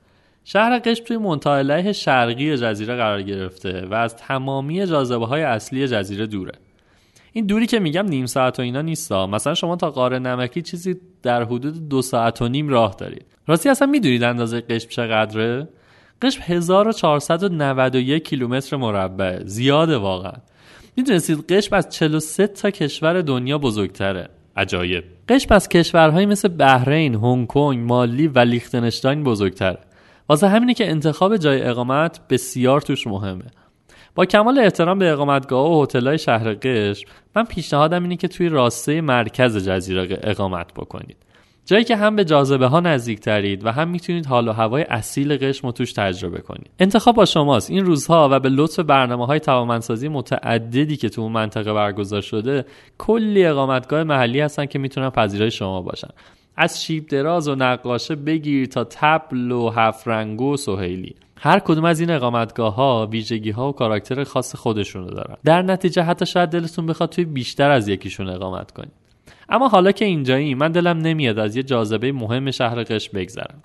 [0.52, 6.26] شهر قشم توی منطقه شرقی جزیره قرار گرفته و از تمامی جاذبه های اصلی جزیره
[6.26, 6.52] دوره.
[7.32, 9.26] این دوری که میگم نیم ساعت و اینا نیستا.
[9.26, 13.26] مثلا شما تا قاره نمکی چیزی در حدود دو ساعت و نیم راه دارید.
[13.46, 15.68] راستی اصلا می‌دونید اندازه قشم چقدره؟
[16.22, 19.44] قشم 1491 کیلومتر مربع.
[19.44, 20.32] زیاده واقعا.
[20.96, 24.28] می‌دونستید قشم از 43 تا کشور دنیا بزرگتره.
[24.56, 25.04] عجایب.
[25.28, 29.78] قشم از کشورهایی مثل بحرین، هنگ کنگ، مالی و لیختنشتاین بزرگتره.
[30.30, 33.44] واسه همینه که انتخاب جای اقامت بسیار توش مهمه.
[34.14, 39.00] با کمال احترام به اقامتگاه و هتل‌های شهر قشم من پیشنهادم اینه که توی راسته
[39.00, 41.16] مرکز جزیره اقامت بکنید.
[41.66, 45.36] جایی که هم به جاذبه ها نزدیک ترید و هم می‌تونید حال و هوای اصیل
[45.36, 46.70] قشم رو توش تجربه کنید.
[46.78, 47.70] انتخاب با شماست.
[47.70, 52.64] این روزها و به لطف برنامه های توانمندسازی متعددی که تو اون منطقه برگزار شده
[52.98, 56.08] کلی اقامتگاه محلی هستن که می‌تونن پذیرای شما باشن.
[56.60, 61.14] از شیب دراز و نقاشه بگیر تا تبل و هفرنگو و سهیلی.
[61.36, 65.36] هر کدوم از این اقامتگاه ها ویژگی ها و کاراکتر خاص خودشونو دارن.
[65.44, 68.92] در نتیجه حتی شاید دلتون بخواد توی بیشتر از یکیشون اقامت کنید.
[69.48, 73.62] اما حالا که اینجایی من دلم نمیاد از یه جاذبه مهم شهر قش بگذرم.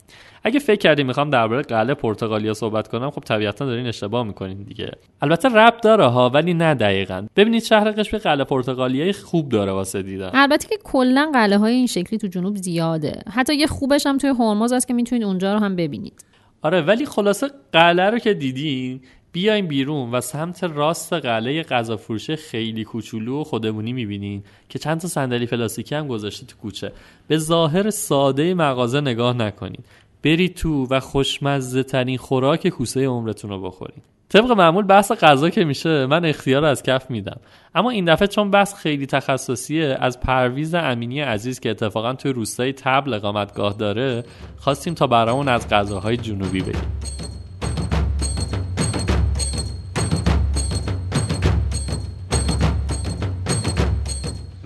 [0.47, 4.91] اگه فکر کردی می‌خوام درباره قلعه پرتغالیا صحبت کنم خب طبیعتا دارین اشتباه می‌کنین دیگه.
[5.21, 7.27] البته رب داره ها ولی نه دقیقا.
[7.35, 10.29] ببینید شهر قش به قلعه پرتغالیای خوب داره واسه دیدن.
[10.33, 13.21] البته که کلا قلعه های این شکلی تو جنوب زیاده.
[13.33, 16.25] حتی یه خوبش هم توی هرمز هست که می‌تونید اونجا رو هم ببینید.
[16.61, 22.35] آره ولی خلاصه قلعه رو که دیدین بیایم بیرون و سمت راست قلعه غذا فروشه
[22.35, 26.91] خیلی کوچولو و خودمونی می‌بینین که چند تا صندلی پلاستیکی هم گذاشته تو کوچه.
[27.27, 29.79] به ظاهر ساده مغازه نگاه نکنین.
[30.25, 35.63] برید تو و خوشمزه ترین خوراک کوسه عمرتون رو بخورین طبق معمول بحث غذا که
[35.63, 37.39] میشه من اختیار از کف میدم.
[37.75, 42.73] اما این دفعه چون بحث خیلی تخصصیه از پرویز امینی عزیز که اتفاقا توی روستای
[42.73, 44.23] تبل اقامتگاه داره
[44.57, 46.81] خواستیم تا برامون از غذاهای جنوبی بگیم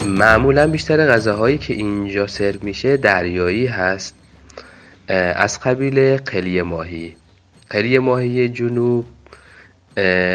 [0.05, 4.18] معمولا بیشتر غذاهایی که اینجا سرو میشه دریایی هست.
[5.09, 7.15] از قبیل قلیه ماهی.
[7.69, 9.05] قلیه ماهی جنوب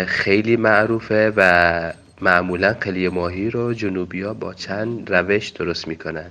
[0.07, 6.31] خیلی معروفه و معمولا قلیه ماهی رو جنوبی ها با چند روش درست می‌کنن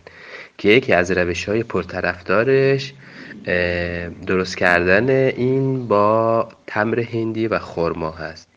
[0.58, 2.94] که یکی از روش های پرطرفدارش
[4.28, 8.48] درست کردن این با تمر هندی و خرما هست.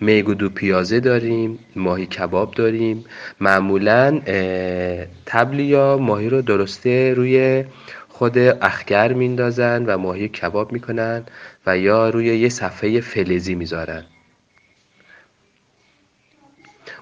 [0.00, 3.04] میگودو پیازه داریم ماهی کباب داریم.
[3.40, 4.20] معمولا
[5.26, 7.64] تبلی یا ماهی رو درسته روی
[8.18, 11.24] خود اخگر میندازن و ماهی کباب می‌کنن
[11.66, 14.04] و یا روی یه صفحه فلزی می‌ذارن.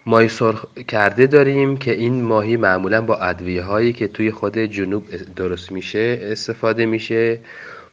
[0.07, 5.05] ماهی سرخ کرده داریم که این ماهی معمولا با ادویه هایی که توی خود جنوب
[5.37, 7.39] درست میشه استفاده میشه.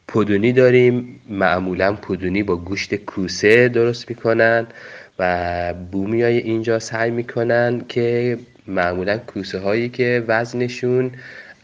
[0.08, 4.68] پودونی داریم معمولا پودونی با گوشت کوسه درست می‌کنن
[5.20, 11.12] و بومیای اینجا سعی می‌کنن که معمولا کوسه هایی که وزنشون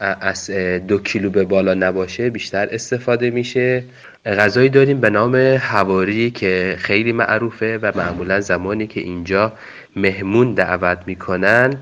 [0.00, 0.50] از
[0.88, 3.84] دو کیلو به بالا نباشه بیشتر استفاده میشه.
[4.26, 9.52] غذایی داریم به نام هواری که خیلی معروفه و معمولا زمانی که اینجا
[9.96, 11.74] مهمون دعوت می‌کنن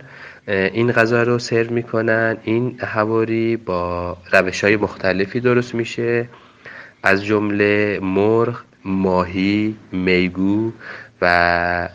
[0.46, 2.36] این غذا رو سرو می‌کنن.
[2.44, 6.28] این هواری با روش های مختلفی درست میشه.
[7.02, 8.54] از جمله مرغ
[8.84, 10.72] ماهی میگو
[11.22, 11.88] و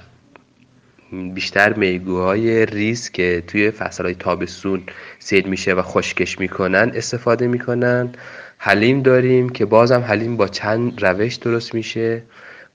[1.12, 4.84] بیشتر میگوهای ریز که توی فصلهای تابستون
[5.20, 8.10] سید میشه و خشکش می‌کنن استفاده می‌کنن.
[8.58, 12.24] حلیم داریم که بازم حلیم با چند روش درست میشه.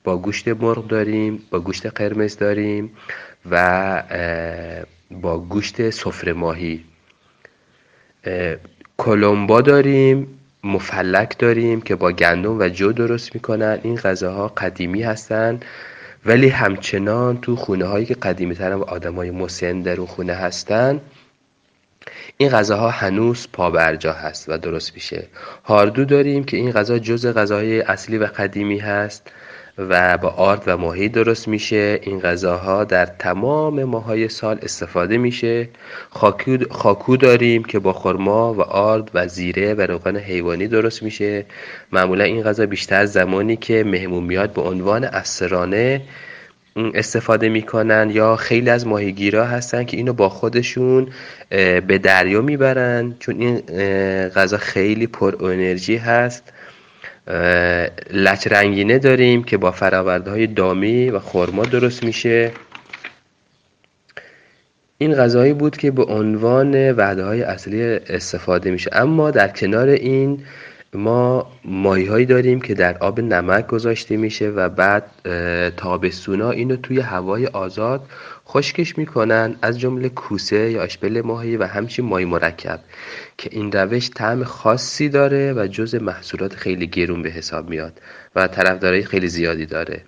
[0.03, 2.91] با گوشت مرغ داریم با گوشت قرمز داریم
[3.51, 4.03] و
[5.11, 6.83] با گوشت سفره ماهی.
[8.97, 10.27] کلمبا داریم
[10.63, 13.79] مفلک داریم که با گندم و جو درست می‌کنن.
[13.83, 15.59] این غذاها قدیمی هستن.
[16.27, 20.33] ولی همچنان تو خونه هایی که قدیمی ترن و آدم های مسن در اون خونه
[20.33, 21.01] هستن
[22.37, 25.27] این غذاها هنوز پابرجا هست و درست میشه.
[25.63, 29.31] هاردو داریم که این غذا جز غذاهای اصلی و قدیمی هست.
[29.77, 31.99] و با آرد و ماهی درست میشه.
[32.03, 35.69] این غذاها در تمام ماهای سال استفاده میشه.
[36.69, 41.45] خاکو, داریم که با خرما و آرد و زیره و روغن حیوانی درست میشه.
[41.91, 46.01] معمولا این غذا بیشتر زمانی که مهمون میاد به عنوان اسرانه
[46.93, 51.07] استفاده می‌کنن یا خیلی از ماهیگیرا هستن که اینو با خودشون
[51.87, 53.15] به دریا می‌برن.
[53.19, 53.59] چون این
[54.29, 56.53] غذا خیلی پر انرژی هست.
[58.11, 62.51] لچ رنگینه داریم که با فراورده های دامی و خرما درست میشه.
[64.97, 68.89] این غذایی بود که به عنوان وعده های اصلی استفاده میشه.
[68.93, 70.43] اما در کنار این
[70.93, 75.03] ما ماهی داریم که در آب نمک گذاشته میشه و بعد
[75.77, 78.01] تابستونا اینو توی هوای آزاد
[78.47, 82.79] خشکش می‌کنن از جمله کوسه یا اشبل ماهی و همچین ماهی مرکب
[83.37, 88.01] که این روش طعم خاصی داره و جز محصولات خیلی گرون به حساب میاد
[88.35, 90.01] و طرفدارای خیلی زیادی داره.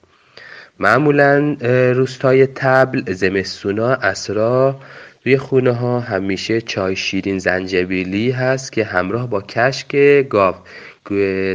[0.80, 1.58] معمولا
[1.92, 4.80] روستای تبل زمستونا اسرا
[5.24, 9.96] توی خونه ها همیشه چای شیرین زنجبیلی هست که همراه با کشک
[10.30, 10.56] گاو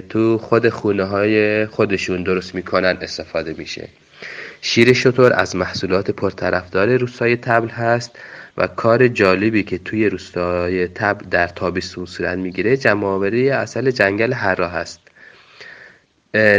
[0.08, 3.88] تو خود خونه های خودشون درست می‌کنن استفاده میشه.
[4.66, 8.18] شیر شطور از محصولات پرطرفدار روستای تبل هست
[8.56, 14.68] و کار جالبی که توی روستای تبل در تابستون صورت می‌گیره جمعآوری اصل جنگل هرا
[14.68, 15.00] هست.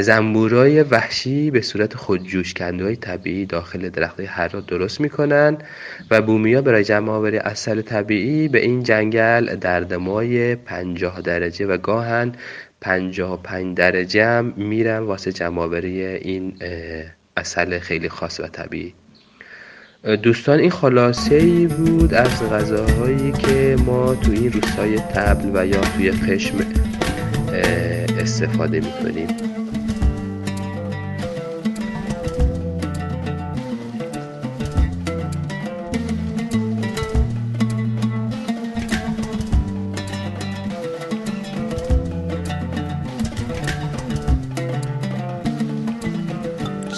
[0.01, 5.57] زنبورای وحشی به صورت خودجوش های طبیعی داخل درختهای هرا درست می‌کنن
[6.11, 11.77] و بومیا برای جمع آوری اصل طبیعی به این جنگل در دمای پنجاه درجه و
[11.77, 12.31] گاهن
[12.81, 16.53] پنجاه و پنج درجه هم میرن واسه جمع این
[17.37, 18.93] اصل خیلی خاص و طبیعی.
[20.23, 25.81] دوستان این خلاصه ای بود از غذاهایی که ما تو این روستای تبل و یا
[25.81, 26.57] توی خشم
[28.19, 29.27] استفاده می‌کنیم.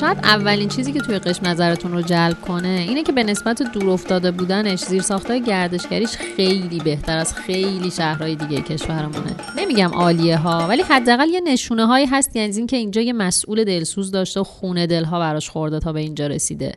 [0.07, 3.89] شاید اولین چیزی که توی قشم نظرتون رو جلب کنه اینه که به نسبت دور
[3.89, 9.35] افتاده بودنش زیر ساختای گردشگریش خیلی بهتر از خیلی شهرهای دیگه کشورمونه.
[9.57, 14.11] نمیگم عالیه ها ولی حداقل یه نشونه هایی هست یعنی اینکه اینجا یه مسئول دلسوز
[14.11, 16.73] داشته و خونه دلها براش خورده تا به اینجا رسیده.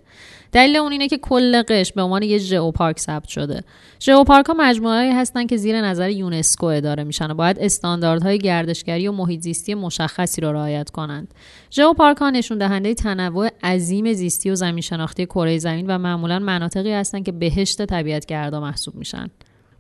[0.53, 3.63] دلیل اون اینه که کل قش به عنوان یه پارک ثبت شده.
[4.01, 9.13] ژئوپارک ها مجموعه هستن که زیر نظر یونسکو اداره میشن و باید استانداردهای گردشگری و
[9.13, 11.35] محیط زیستی مشخصی رو رعایت کنند.
[11.73, 16.93] ژئوپارک ها نشون دهنده تنوع عظیم زیستی و زمین شناختی کره زمین و معمولا مناطقی
[16.93, 19.31] هستند که بهشت طبیعت گردا محسوب میشن.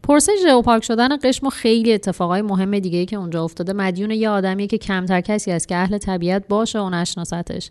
[0.02, 4.28] پرسه ژئوپارک شدن قشم و خیلی اتفاقای مهم دیگه ای که اونجا افتاده مدیون یه
[4.28, 7.70] آدمیه که کمتر کسی است که اهل طبیعت باشه و نشناستش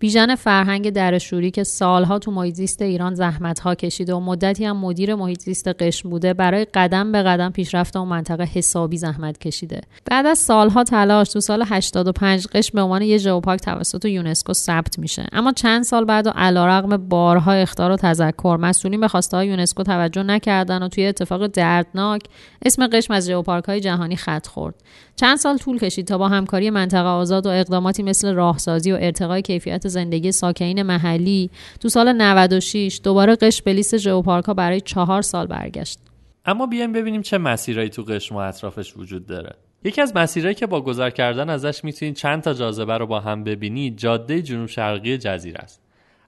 [0.00, 5.14] بیژن فرهنگ درشوری که سالها تو محیط ایران زحمت ها کشیده و مدتی هم مدیر
[5.14, 9.80] محیط زیست قشم بوده برای قدم به قدم پیشرفت اون منطقه حسابی زحمت کشیده.
[10.04, 14.98] بعد از سالها تلاش تو سال 85 قشم به عنوان یه ژئوپارک توسط یونسکو ثبت
[14.98, 15.26] میشه.
[15.32, 19.82] اما چند سال بعد و علیرغم بارها اختار و تذکر مسئولین به خواسته های یونسکو
[19.82, 22.22] توجه نکردن و توی اتفاق دردناک
[22.64, 24.74] اسم قشم از ژئوپارک های جهانی خط خورد.
[25.16, 29.42] چند سال طول کشید تا با همکاری منطقه آزاد و اقداماتی مثل راهسازی و ارتقای
[29.42, 31.50] کیفیت زندگی ساکنین محلی.
[31.80, 35.98] تو سال 96 دوباره قش به لیست ژئوپارک برای چهار سال برگشت.
[36.44, 39.54] اما بیایم ببینیم چه مسیرهایی تو قشم و اطرافش وجود داره.
[39.84, 43.44] یکی از مسیرهایی که با گذر کردن ازش می‌تونید چند تا جاذبه رو با هم
[43.44, 45.80] ببینید جاده جنوب شرقی جزیره است.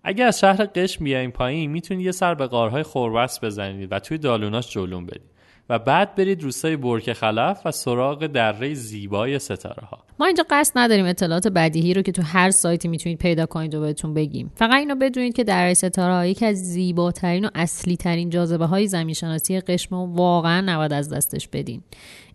[0.04, 4.18] اگر از شهر قشم بیاین پایین می‌تونید یه سر به غارهای خوربس بزنید و توی
[4.18, 5.32] دالوناش جلوم بدید
[5.68, 10.72] و بعد برید روستای برک خلف و سراغ دره زیبای ستاره ها ما اینجا قصد
[10.78, 14.52] نداریم اطلاعات بدیهی رو که تو هر سایتی می‌تونید پیدا کنید و بهتون بگیم.
[14.54, 19.14] فقط اینو بدونید که دره ستاره یکی از زیباترین و اصلی ترین جاذبه های زمین
[19.14, 21.82] شناسی قشم و واقعا نباید از دستش بدین.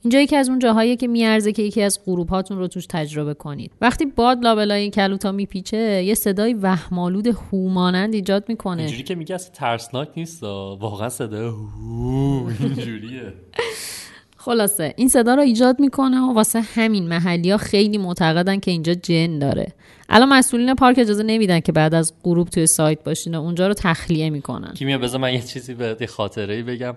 [0.03, 3.33] اینجا یکی از اون جاهایی که میارزه که یکی از غروب هاتون رو توش تجربه
[3.33, 3.71] کنید.
[3.81, 8.81] وقتی باد لابلای این کلوتا میپیچه یه صدای وهمالود هومانند ایجاد می‌کنه.
[8.81, 13.33] اینجوری که میگه ترسناک نیست واقعا صدای هو اینجوریه.
[14.47, 18.93] خلاصه این صدا رو ایجاد می‌کنه و واسه همین محلی ها خیلی معتقدن که اینجا
[18.93, 19.73] جن داره.
[20.09, 23.73] الان مسئولین پارک اجازه نمیدن که بعد از غروب توی سایت باشین و اونجا رو
[23.73, 24.73] تخلیه می‌کنن.
[24.73, 26.95] کیمیا بذار من یه چیزی به خاطره ای بگم.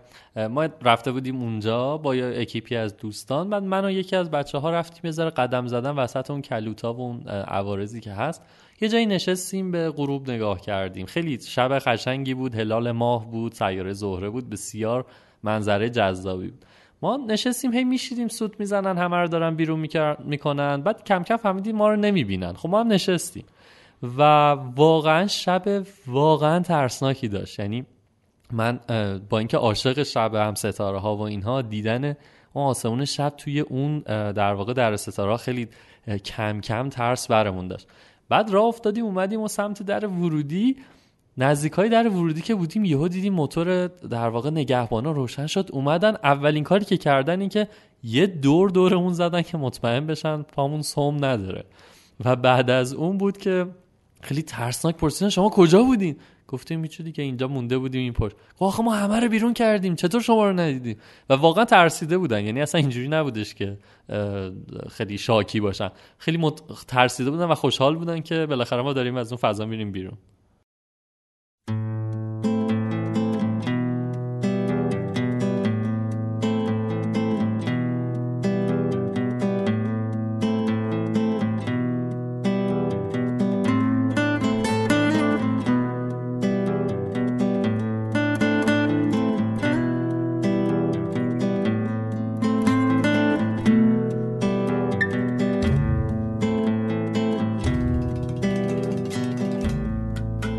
[0.50, 3.50] ما رفته بودیم اونجا با یه اکیپی از دوستان.
[3.50, 6.94] بعد من و یکی از بچه ها رفتیم یه ذره قدم زدن وسط اون کلوتا
[6.94, 8.42] و اون عوارضی که هست.
[8.80, 11.06] یه جایی نشستیم به غروب نگاه کردیم.
[11.06, 14.50] خیلی شب قشنگی بود هلال ماه بود سیاره زهره بود.
[14.50, 15.04] بسیار
[15.42, 16.64] منظره جذابی بود.
[17.02, 19.88] ما نشستیم هی میشیدیم سوت می‌زنن همه رو دارن بیرون
[20.24, 20.82] می‌کنن.
[20.82, 22.52] بعد کم کم فهمیدیم ما رو نمی‌بینن.
[22.52, 23.44] خب ما هم نشستیم.
[24.18, 24.22] و
[24.76, 27.58] واقعا شب واقعا ترسناکی داشت.
[27.58, 27.86] یعنی
[28.52, 28.80] من
[29.28, 32.16] با اینکه عاشق شب هم ستاره ها و اینها دیدن
[32.52, 33.98] اون آسمون شب توی اون
[34.32, 35.68] در واقع در ستاره خیلی
[36.24, 37.88] کم کم ترس برمون داشت.
[38.28, 40.76] بعد راه افتادیم اومدیم و سمت در ورودی
[41.38, 45.68] نزدیک های در ورودی که بودیم یهو دیدیم موتور در واقع نگهبانا روشن شد.
[45.72, 47.68] اومدن اولین کاری که کردن این که
[48.02, 51.64] یه دور دورمون زدن که مطمئن بشن پامون سوم نداره.
[52.24, 53.66] و بعد از اون بود که
[54.20, 56.16] خیلی ترسناک پرسیدن شما کجا بودین؟
[56.48, 60.20] گفتیم میچودی که اینجا مونده بودیم این پشت آخه ما همه رو بیرون کردیم چطور
[60.20, 60.96] شما رو ندیدیم؟
[61.30, 62.44] و واقعا ترسیده بودن.
[62.44, 63.78] یعنی اصلا اینجوری نبودش که
[64.90, 65.90] خیلی شاکی باشن.
[66.18, 66.50] خیلی
[66.86, 70.18] ترسیده بودن و خوشحال بودن که بالاخره ما داریم از اون فضا میریم بیرون.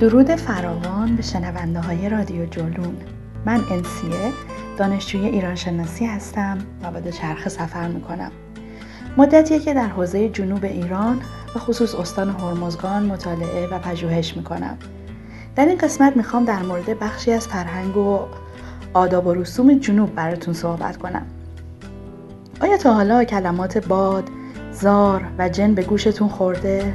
[0.01, 2.97] درود فراوان به شنونده های رادیو جولون.
[3.45, 4.31] من انسیه
[4.77, 8.31] دانشجوی ایران شناسی هستم و به چرخ سفر می‌کنم.
[9.17, 11.21] مدتیه که در حوزه جنوب ایران
[11.55, 14.77] و خصوص استان هرمزگان مطالعه و پژوهش می‌کنم.
[15.55, 18.19] در این قسمت می‌خوام در مورد بخشی از فرهنگ و
[18.93, 21.25] آداب و رسوم جنوب براتون صحبت کنم.
[22.61, 24.29] آیا تا حالا کلمات باد،
[24.71, 26.93] زار و جن به گوشتون خورده؟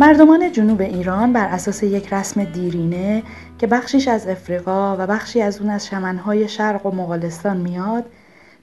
[0.00, 3.22] مردمان جنوب ایران بر اساس یک رسم دیرینه
[3.58, 8.04] که بخشیش از افریقا و بخشی از اون از شمنهای شرق و مغولستان میاد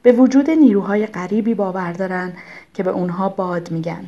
[0.03, 2.33] به وجود نیروهای غریبی باور دارن
[2.73, 4.05] که به اونها باد میگن.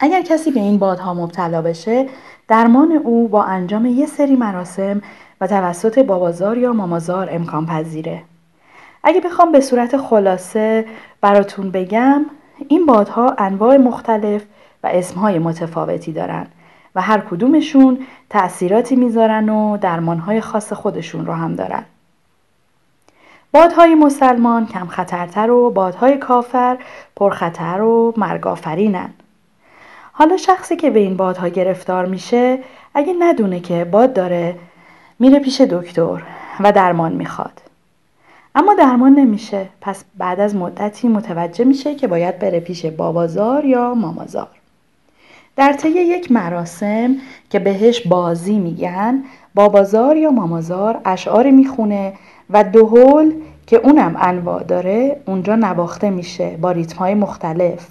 [0.00, 2.08] اگر کسی به این بادها مبتلا بشه
[2.48, 5.02] درمان او با انجام یه سری مراسم
[5.40, 8.22] و توسط بابازار یا مامازار امکان پذیره.
[9.04, 10.84] اگه بخوام به صورت خلاصه
[11.20, 12.26] براتون بگم
[12.68, 14.42] این بادها انواع مختلف
[14.84, 16.46] و اسمهای متفاوتی دارن
[16.94, 17.98] و هر کدومشون
[18.30, 21.84] تأثیراتی می‌ذارن و درمانهای خاص خودشون رو هم دارن.
[23.52, 26.78] بادهای مسلمان کم خطرتر و بادهای کافر
[27.16, 29.10] پرخطر و مرگافرینن.
[30.12, 32.58] حالا شخصی که به این بادها گرفتار میشه
[32.94, 34.56] اگه ندونه که باد داره
[35.18, 36.22] میره پیش دکتر
[36.60, 37.62] و درمان می‌خواد.
[38.54, 43.94] اما درمان نمیشه پس بعد از مدتی متوجه میشه که باید بره پیش بابازار یا
[43.94, 44.59] مامازار.
[45.56, 47.16] در طی یک مراسم
[47.50, 49.24] که بهش بازی میگن
[49.54, 52.12] بابازار یا مامازار اشعار می‌خونه
[52.50, 53.32] و دهل
[53.66, 57.88] که اونم انواع داره اونجا نواخته میشه با های مختلف.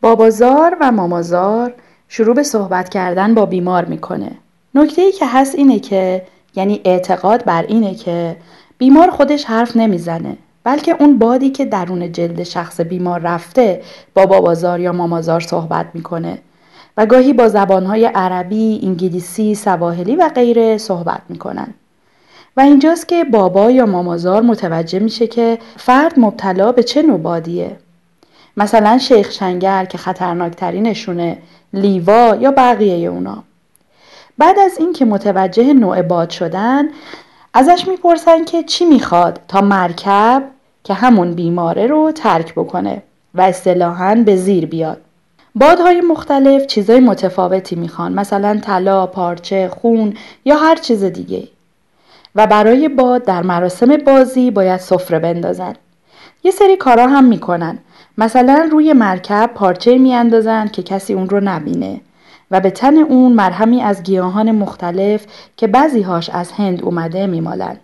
[0.00, 1.74] بابازار و مامازار
[2.08, 4.30] شروع به صحبت کردن با بیمار می‌کنه.
[4.74, 8.36] نکته ای که هست اینه که یعنی اعتقاد بر اینه که
[8.78, 10.36] بیمار خودش حرف نمی‌زنه.
[10.66, 13.82] بلکه اون بادی که درون جلد شخص بیمار رفته
[14.14, 16.38] با بابازار یا مامازار صحبت می‌کنه
[16.96, 21.74] و گاهی با زبانهای عربی، انگلیسی، سواحلی و غیره صحبت می‌کنن.
[22.56, 27.76] و اینجاست که بابا یا مامازار متوجه میشه که فرد مبتلا به چه نوع بادیه.
[28.56, 31.38] مثلا شیخ شنگر که خطرناکترینشونه،
[31.72, 33.44] لیوا یا بقیه اونا.
[34.38, 36.88] بعد از اینکه متوجه نوع باد شدن
[37.54, 40.42] ازش می‌پرسن که چی می‌خواد تا مرکب
[40.86, 43.02] که همون بیماره رو ترک بکنه
[43.34, 45.00] و اصطلاحا به زیر بیاد.
[45.54, 50.14] بادهای مختلف چیزای متفاوتی می‌خوان مثلا طلا، پارچه، خون
[50.44, 51.48] یا هر چیز دیگه.
[52.34, 55.74] و برای باد در مراسم بازی باید سفره بندازن.
[56.44, 57.78] یه سری کارا هم می‌کنن.
[58.18, 62.00] مثلا روی مرکب پارچه میاندازن که کسی اون رو نبینه.
[62.50, 65.26] و به تن اون مرهمی از گیاهان مختلف
[65.56, 67.76] که بعضیهاش از هند اومده میمالن.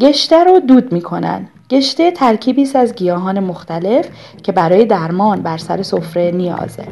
[0.00, 1.48] گشته رو دود می‌کنن.
[1.70, 4.08] گشته ترکیبی از گیاهان مختلف
[4.42, 6.88] که برای درمان بر سر سفره نیازه.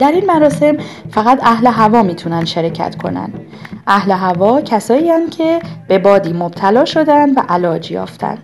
[0.00, 0.76] در این مراسم
[1.10, 3.32] فقط اهل هوا می‌تونن شرکت کنن
[3.86, 8.38] اهل هوا کسایی هن که به بادی مبتلا شدن و علاج یافتن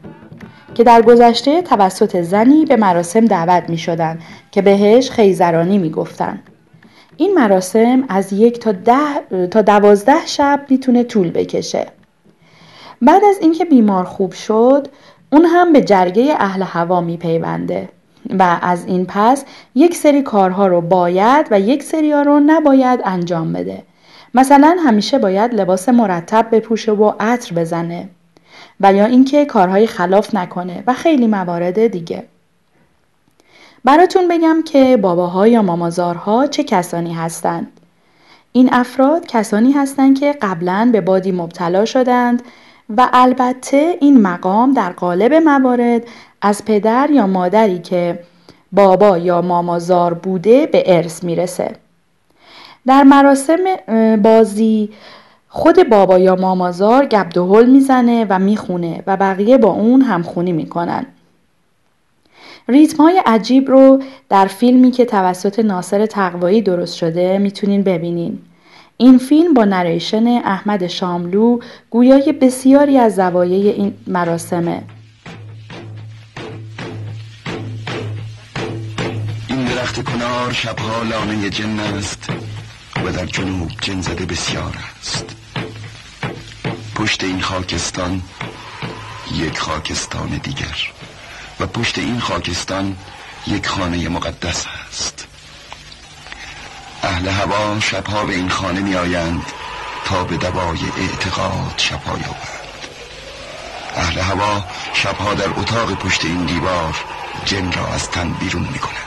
[0.75, 4.19] که در گذشته توسط زنی به مراسم دعوت می شدن
[4.51, 6.43] که بهش خیزرانی می گفتن.
[7.17, 11.87] این مراسم از یک تا, ده تا دوازده شب می‌تونه طول بکشه.
[13.03, 14.89] بعد از اینکه بیمار خوب شد
[15.33, 17.89] اون هم به جرگه اهل هوا میپیونده
[18.39, 23.01] و از این پس یک سری کارها رو باید و یک سری ها رو نباید
[23.05, 23.83] انجام بده.
[24.35, 28.09] مثلا همیشه باید لباس مرتب بپوشه و عطر بزنه
[28.81, 32.25] و یا اینکه کارهای خلاف نکنه و خیلی موارد دیگه.
[33.85, 37.81] براتون بگم که باباها یا مامازارها چه کسانی هستند.
[38.53, 42.43] این افراد کسانی هستند که قبلا به بادی مبتلا شدند
[42.97, 46.03] و البته این مقام در قالب موارد
[46.47, 48.19] از پدر یا مادری که
[48.73, 51.71] بابا یا مامازار بوده به ارث می‌رسه.
[52.87, 53.59] در مراسم
[54.23, 54.89] بازی
[55.49, 61.07] خود بابا یا مامازار گبدهل می‌زنه و می‌خونه و بقیه با اون همخونی می‌کنن.
[62.69, 68.39] ریتم های عجیب رو در فیلمی که توسط ناصر تقوایی درست شده می‌تونین ببینین.
[68.97, 71.59] این فیلم با نریشن احمد شاملو
[71.91, 74.83] گویای بسیاری از زوایای این مراسمه.
[79.87, 82.31] درخت کنار شبها لانه جن است
[83.05, 85.25] و در جنوب جن زده بسیار است.
[86.95, 88.23] پشت این خاکستان
[89.33, 90.77] یک خاکستان دیگر
[91.61, 92.97] و پشت این خاکستان
[93.47, 95.27] یک خانه مقدس است.
[97.03, 99.47] اهل هوا شبها به این خانه می آیند
[100.05, 102.67] تا به دوای اعتقاد شفا یابند.
[103.97, 104.65] اهل هوا
[104.95, 106.97] شبها در اتاق پشت این دیوار
[107.45, 109.06] جن را از تن بیرون می کنند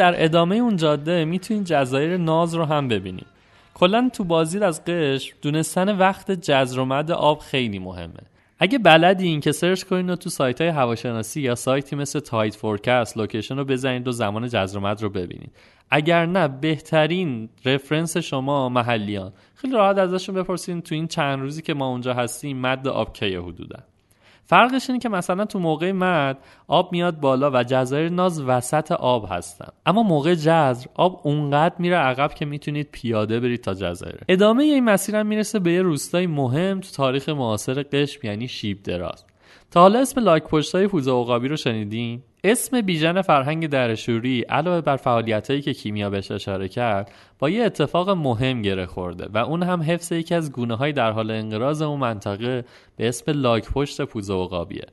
[0.00, 3.26] در ادامه اون جاده می‌تونید جزایر ناز رو هم ببینید
[3.74, 8.22] کلا تو بازی از قشم دونستن وقت جزر و مد آب خیلی مهمه.
[8.58, 12.54] اگه بلدی این که سرچ کنید و تو سایت های هواشناسی یا سایتی مثل Tide
[12.54, 15.50] Forecast location رو بزنید و زمان جزر و مد رو ببینید
[15.90, 19.32] اگر نه بهترین reference شما محلیان.
[19.54, 23.42] خیلی راحت ازشون بپرسید تو این چند روزی که ما اونجا هستیم مد آب کیه
[23.42, 23.78] حدودا.
[24.50, 26.38] فرقش اینه که مثلا تو موقع مد
[26.68, 29.68] آب میاد بالا و جزایر ناز وسط آب هستن.
[29.86, 34.20] اما موقع جزر آب اونقدر میره عقب که می‌تونید پیاده برید تا جزایر.
[34.28, 39.24] ادامه این مسیرم می‌رسه به یه روستای مهم تو تاریخ معاصر قشم یعنی شیب دراز.
[39.70, 44.96] تا حالا اسم لایک پشتای پوزه عقابی رو شنیدین؟ اسم بیژن فرهنگ درشوری علاوه بر
[44.96, 49.82] فعالیتایی که کیمیا بهش اشاره کرد با یه اتفاق مهم گره خورده و اون هم
[49.82, 52.64] حفظ یکی از گونه های در حال انقراض اون منطقه
[52.96, 54.86] به اسم لاک پشت پوزه عقابیه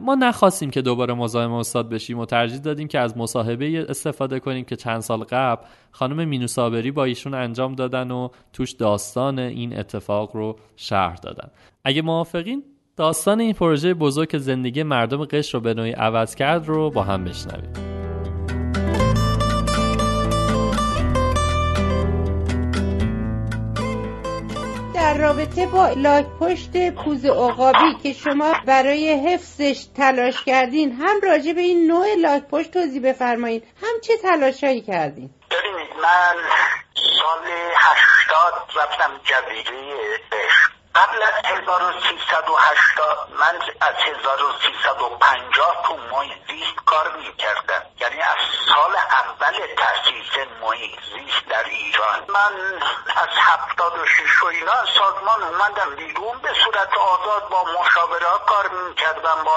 [0.00, 4.64] ما نخواستیم که دوباره مزاحم استاد بشیم و ترجیح دادیم که از مصاحبه استفاده کنیم
[4.64, 10.36] که چند سال قبل خانم مینوسابری با ایشون انجام دادن و توش داستان این اتفاق
[10.36, 11.50] رو شرح دادن.
[11.84, 12.62] اگه موافقین
[12.98, 17.02] داستان این پروژه بزرگ که زندگی مردم قشر رو به نوعی عوض کرد رو با
[17.02, 17.72] هم بشنویم.
[24.94, 31.52] در رابطه با لاک پشت پوز عقابی که شما برای حفظش تلاش کردین هم راجع
[31.52, 36.36] به این نوع لاک پشت توضیح بفرمایید هم چه تلاشایی کردین؟ ببینید من
[36.94, 37.44] سال
[37.76, 39.78] هشتاد رفتم جزیره
[40.94, 47.82] قبل از 1380 من از 1350 تو محیط زیست کار می‌کردم.
[48.00, 48.36] یعنی از
[48.68, 52.24] سال اول تاسیس محیط زیست در ایران.
[52.28, 52.52] من
[53.16, 59.52] از 76 و اینا سازمان اومدم بیرون به صورت آزاد با مشاوره کار می‌کردم با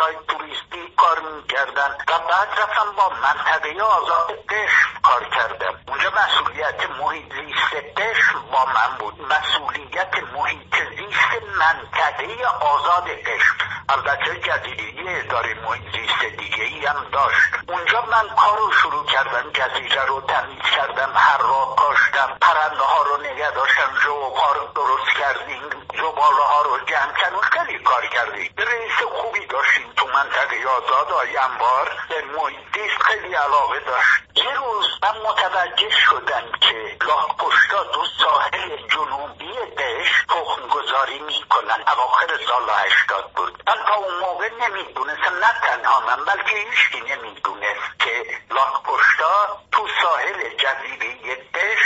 [0.00, 5.80] های توریستی کار می‌کردن و بعد رفتم با منطقه آزاد قشم کار کردم.
[5.88, 9.20] اونجا مسئولیت محیط زیست قشم با من بود.
[9.32, 13.56] مسئولیت محیط زیست منطقه آزاد قشم
[13.88, 17.38] البته جزیره اداره محیط زیست دیگه ای هم داشت.
[17.68, 22.38] اونجا من کار رو شروع کردم جزیره رو تمیز کردم هر را کاشتم.
[22.40, 23.90] پرنده ها رو نگه داشتم
[24.36, 25.62] ها رو درست کردیم
[25.94, 27.40] زباله ها رو جمع کردیم.
[27.40, 28.54] خیلی کار کردیم.
[28.58, 34.08] رئیس خوبی داشتیم تو منطقه آزاد آی انبار به محیط خیلی علاقه داشت.
[34.34, 41.84] یه روز من متوجه شدم که راه پشتا دو ساحل جنوبی دش تخم گذاری می‌کنن
[41.92, 47.98] اواخر سال هشتاد بود من تا اون موقع نمی‌دونستم نه تنها من بلکه هیچکی نمی‌دونست
[47.98, 51.82] که لاک پشتا تو ساحل جزیره دش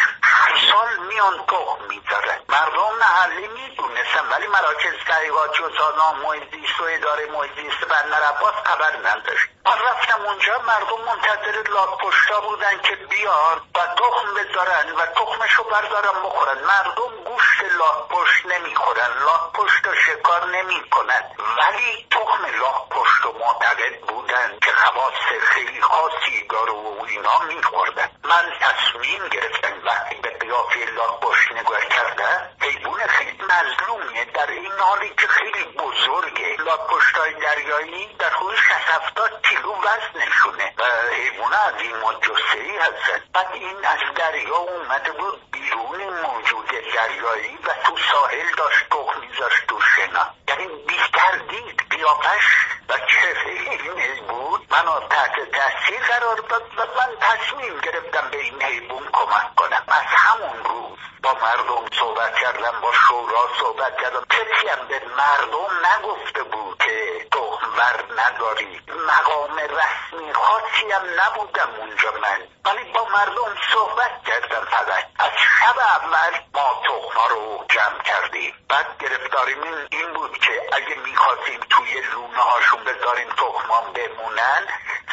[0.71, 4.95] سال میان تخم می‌ذارن مردم محلی می‌دونستم ولی مراکز
[6.01, 9.49] سازمان محیط و اداره محیط بندر عباس خبر نداشت.
[9.67, 15.65] من رفتم اونجا مردم منتظر لاک پشتا بودن که بیان و تخم بذارن و تخمشو
[15.65, 16.65] بردارن بخورن.
[16.65, 24.01] مردم گوشت لاک پشت نمی‌خورن لاک پشت شکار نمی‌کنن ولی تخم لاک پشت و معتقد
[24.01, 30.79] بودن که خواص خیلی خاصی داره و اینا میخوردن من تصمیم گرفتم وقتی به قیافه
[30.79, 37.35] لاک پشت نگاه کردن حیوان خیلی مظلومیه در این حالی که خیلی بزرگه لاک پشتای
[37.35, 40.85] دریایی در حدود 60 کیلو وزنشونه و
[41.15, 41.95] حیوان از این
[42.55, 48.89] ای هستن بعد این از دریا اومده بود بیرون موجود دریایی و تو ساحل داشت
[48.91, 52.45] تخم میذاشت تو شنا یعنی بیشتر دید قیافش
[52.89, 59.09] و چهره بود منو تحت تاثیر قرار داد و من تصمیم گرفتم به این حیوان
[59.13, 64.89] کمک کنم از همون روز با مردم صحبت کردم با شورا صحبت کردم کسی هم
[64.89, 72.93] به مردم نگفته بود که تخمور نداری مقام رسمی خاصی هم نبودم اونجا من ولی
[72.93, 75.31] با مردم صحبت کردم فقط از
[75.61, 82.01] شب اول ما تخما رو جمع کردیم بعد گرفتاریم این بود که اگه می‌خواستیم توی
[82.01, 84.67] لونه هاشون بذاریم تخمان بمونن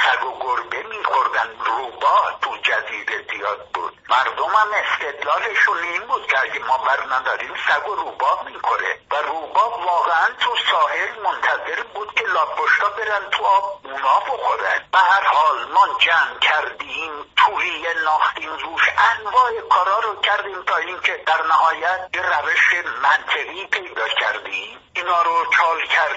[0.04, 3.94] سگ و گربه میخوردن روبا تو جزیره زیاد بود.
[4.10, 9.00] مردم هم استدلالشون این بود که اگه ما بر نداریم سگ و روبا می‌خوره.
[9.12, 14.90] و روبا واقعا تو ساحل منتظر بود که لاپشتا برن تو آب اونا بخورن.
[14.92, 21.24] به هر حال ما جمع کردیم توری ناختیم روش انواع کارا رو کردیم تا اینکه
[21.28, 24.80] در نهایت یه روش منطقی پیدا کردیم.
[24.94, 26.17] اینا رو چال کردیم.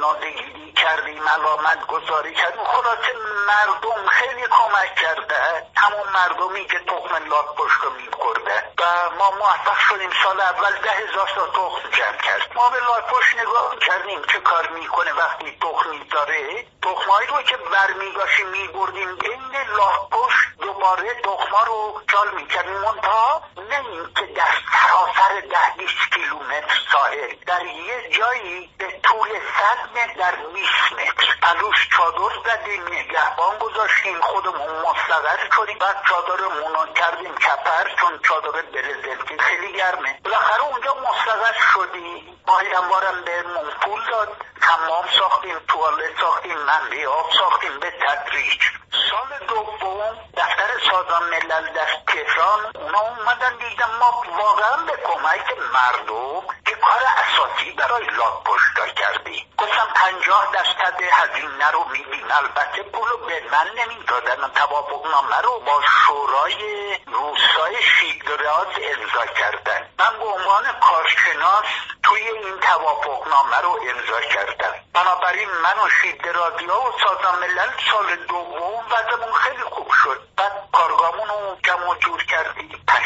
[0.00, 3.12] نادگیری کردیم علامت گذاری کردیم خلاصه
[3.46, 5.66] مردم خیلی کمک کرده.
[5.76, 11.28] همون مردمی که تخم لاک پشت میخورده و ما موفق شدیم سال اول ده هزار
[11.34, 15.90] تا تخم جمع کرد ما به لاک پشت نگاه کردیم چه کار می‌کنه وقتی تخم
[15.90, 22.78] می‌ذاره تخمایی رو که برمیگاشیم میبردیم بین لاک پشت دوباره تخما رو چال می‌کردیم.
[22.78, 23.82] منتها نه
[24.16, 30.34] که در سراسر ده بیست کیلومتر ساحل در یه جایی به طول صد متر در
[30.54, 34.20] بیست متر پلوش چادر زدیم نگهبان گذاشتیم.
[34.20, 35.78] خودمون مستقر شدیم.
[35.78, 40.20] بعد چادرمون رو کردیم کپر چون چادر برزلکی خیلی گرمه.
[40.24, 42.40] بالاخره اونجا مستقر شدیم.
[42.46, 44.36] ماهی انبارم بهمون پول داد.
[44.60, 48.62] حمام ساختیم توالت ساختیم منبی آب ساختیم به تدریج.
[49.10, 52.60] سال دوم دفتر سازمان ملل در تهران.
[52.74, 59.37] اونا اومدن دیدم ما واقعا به کمک مردم که کار اساسی برای لاک پشتا کردیم.
[59.58, 64.50] گفتم پنجاه درصد هزینه رو میدیم البته پولو به من نمی‌دادن.
[64.54, 66.60] توافقنامه رو با شورای
[67.06, 69.88] روسای شیدراز امضا کردن.
[69.98, 71.64] من به عنوان کارشناس
[72.02, 74.74] توی این توافقنامه رو امضا کردم.
[74.94, 80.28] بنابراین من و شیدرازی و سازمان ملل سال دوم وضعمون خیلی خوب شد.
[80.36, 82.84] بعد کارگامون رو جمع جور کردیم.
[82.88, 83.04] پنج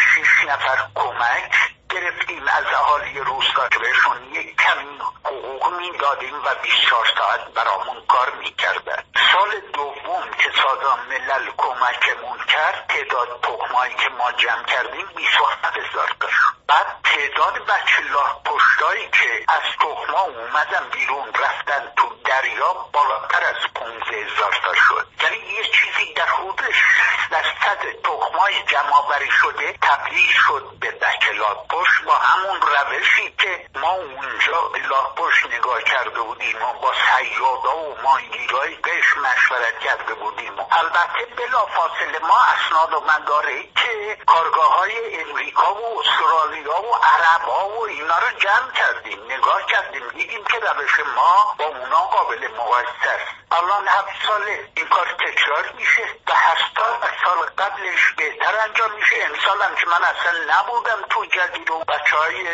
[0.48, 7.40] نفر کمک گرفتیم از اهالی روستا که بهشون یک کمی حقوق می‌دادیم و 24 ساعت
[7.54, 9.02] برامون کار می‌کردن.
[9.32, 16.16] سال دوم که سازمان ملل کمکمون کرد تعداد تخمایی که ما جمع کردیم 27 هزار
[16.20, 16.28] تا
[16.66, 23.72] بعد تعداد بچه لاه پشتایی که از تخما اومدن بیرون رفتن تو دریا بالاتر از
[23.74, 25.06] 15 هزار تا شد.
[25.22, 26.62] یعنی یه چیزی در حدود
[27.30, 28.92] درصد تخمای جمع
[29.42, 31.32] شده تبدیل شد به بچه
[32.06, 34.80] با همون روشی که ما اونجا به
[35.16, 40.58] پشت نگاه کرده بودیم و با سیادا و ماهیگیرهای قش مشورت کرده بودیم.
[40.58, 46.94] و البته بلا فاصله ما اسناد و مداره که کارگاه های امریکا و استرالیا و
[46.94, 52.48] عرب و اینا رو جمع کردیم نگاه کردیم دیدیم که روش ما با اونا قابل
[52.48, 53.42] مقایسه است.
[53.52, 54.42] الان هفت سال
[54.74, 59.16] این کار تکرار میشه و هفت سال از سال قبلش بهتر انجام میشه.
[59.22, 62.46] امسال هم که من اصلا نبودم تو جدید و بچه های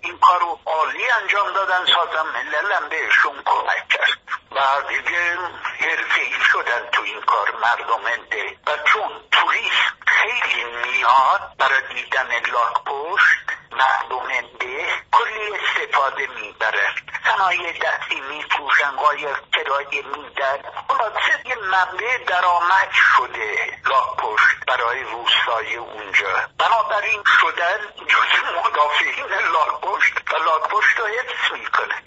[0.00, 4.18] این کار رو عالی انجام دادن سازم مللم بهشون کمک کرد.
[4.52, 5.38] و دیگه
[5.80, 12.84] حرفی شدن تو این کار مردم ده و چون توریست خیلی میاد برای دیدن لاک
[12.86, 14.28] پشت مردم
[14.60, 16.86] ده کلی استفاده می‌بره.
[17.24, 20.58] صنایع دستی میفروشن قایق کرایه میدن.
[20.88, 27.73] خلاصه یه منبع درآمد شده لاک پشت برای روستای اونجا؟ بنابراین شدن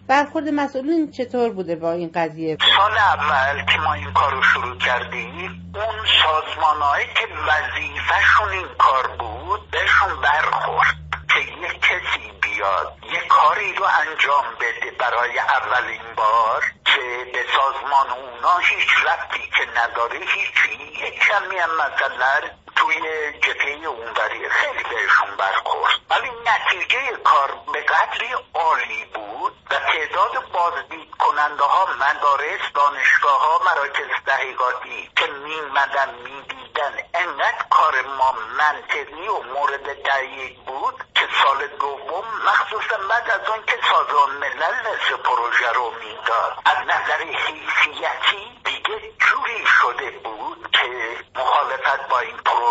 [0.07, 4.77] برخورد مسئولین چطور بوده با این قضیه؟ سال اول که ما این کار رو شروع
[4.77, 10.95] کردیم اون سازمانهایی که وظیفهشون این کار بود بهشون برخورد
[11.33, 18.07] که یک کسی بیاد یه کاری رو انجام بده برای اولین بار که به سازمان
[18.09, 20.67] اونا هیچ ربطی که نداره هیچی.
[21.07, 23.01] یک کمی هم مثلا توی
[23.41, 25.99] جبهه اونوری خیلی بهشون برخورد.
[26.09, 33.61] ولی نتیجه کار به قدری عالی بود و تعداد بازدید کننده ها مدارس دانشگاه ها
[33.65, 41.67] مراکز تحقیقاتی که میمدن می‌دیدن انقدر کار ما منطقی و مورد تایید بود که سال
[41.67, 46.57] دوم مخصوصا بعد از اون که سازمان ملل نصف پروژه رو می‌داد.
[46.65, 52.66] از نظر حیثیتی دیگه جوری شده بود که مخالفت با این پروژه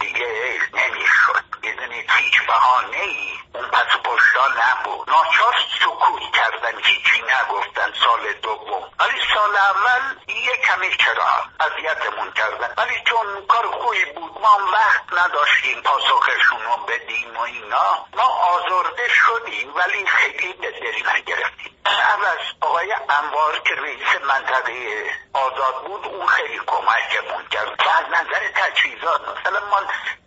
[0.00, 1.44] دیگه نمی‌شد.
[1.62, 5.10] می‌دونید هیچ بهانه ای اون پس پشتا نبود.
[5.10, 6.78] ناچار سکوت کردن.
[6.78, 8.90] هیچی نگفتن سال دوم.
[9.00, 12.74] ولی سال اول یه کمی چرا اذیتمون کردن.
[12.76, 14.40] ولی چون کار خوبی بود.
[14.40, 18.06] ما وقت نداشتیم پاسخشون رو بدیم و اینا.
[18.14, 19.74] ما آزرده شدیم.
[19.76, 21.79] ولی خیلی به دل نگرفتیم.
[21.86, 28.48] عوض آقای انوار که رئیس منطقه آزاد بود اون خیلی کمکمون کرد و از نظر
[28.54, 29.80] تجهیزات مثلا ما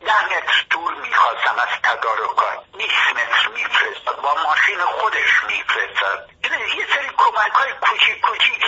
[0.06, 6.30] ده متر دور می‌خواستم از تدارکات 20 متر میفرستاد با ماشین خودش میفرستاد.
[6.78, 8.64] یه سری کمک های کوچیک کوچیک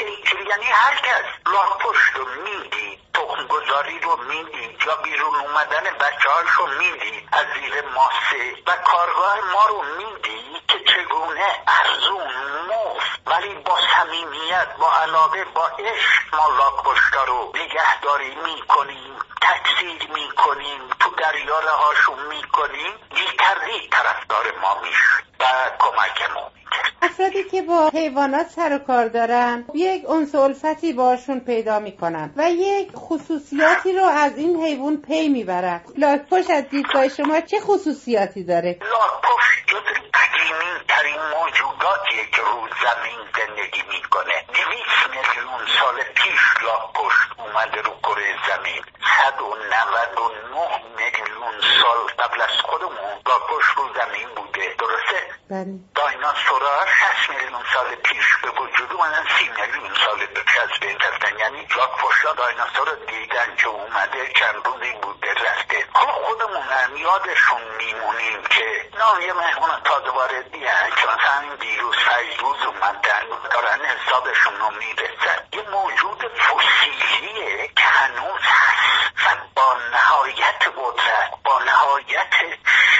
[0.49, 6.29] یعنی هر کس راه پشت رو می‌دید تخم گذاری رو می‌دید یا بیرون اومدن بچه
[6.29, 10.54] هاش رو می‌دید از زیر ماسه و کارگاه ما رو می‌دید.
[10.75, 12.27] که چگونه ارزون
[12.67, 20.81] مفت ولی با صمیمیت با علاقه با عشق ما لاکپشتا رو نگهداری می‌کنیم تکثیر می‌کنیم
[20.99, 25.43] تو دریاره هاشون می‌کنیم دیگتردی طرفدار ما می‌شد و
[25.79, 26.51] کمکمون.
[27.01, 32.51] افرادی که با حیوانات سر و کار دارن یک انس الفتی باشون پیدا می‌کنن و
[32.51, 35.81] یک خصوصیاتی رو از این حیوان پی می‌برن.
[35.97, 43.19] لاکپشت از دیدگاه شما چه خصوصیاتی داره؟ لاکپشت جز قدیمی ترین موجوداتیه که رو زمین
[43.37, 44.33] زندگی می‌کنه.
[44.53, 48.83] دویست میلیون سال پیش لاکپشت اومده رو کره زمین.
[49.15, 54.75] صد و نود و نه میلیون سال قبل از خودمون لاکپشت رو زمین بوده.
[54.79, 55.79] درسته؟ بله.
[55.95, 61.39] دایناسورا 60 میلیون سال پیش به وجود اومدن 30 میلیون سال پیش از بین رفتن.
[61.39, 65.85] یعنی لاکپشتا دایناسور رو دیدن که اومده چند روزی بوده رفته.
[65.93, 68.65] حالا خودمون هم یادشون میمونیم که
[68.99, 74.69] نه یه مهمون تازه واردی هن که مثلا این دیروز فیروز اومدن دارن حسابشون رو
[74.71, 75.37] می‌رسن.
[75.53, 82.33] یه موجود فسیلیه که هنوز هست و با نهایت قدرت با نهایت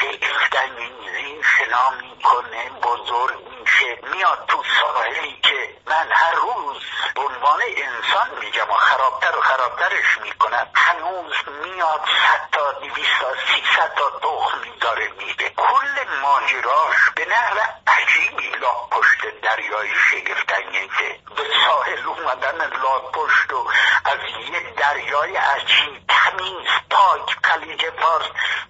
[0.02, 6.78] شگفتانگیزی شنا می‌کنه بزرگ میشه میاد تو ساحلی که من هر روز
[7.16, 10.68] به عنوان انسان میگم و خرابتر و خرابترش می‌کنم.
[10.76, 15.50] هنوز میاد صد تا دویست تا سیصد تا تخم میداره میده.
[15.50, 17.58] کل ماجراش به نحو
[17.88, 21.20] عجیبی لاک پشت دریایی شگفتانگیزه.
[21.36, 23.68] به ساحل اومدن لاک پشت و
[24.06, 28.26] از یه دریای عجیب تمیز پاک خلیج فارس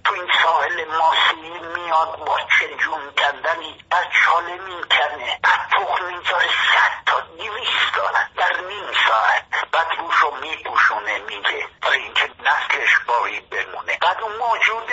[0.06, 5.40] تو این ساحل ماسی میاد با چه جون کندنی بعد چاله می‌کنه.
[5.44, 9.46] بعد تخم می‌ذاره صد تا دویست تا در نیم ساعت.
[9.72, 13.98] بعد روشو میپوشونه میگه برای اینکه نسلش باقی بمونه.
[14.02, 14.92] بعد اون موجود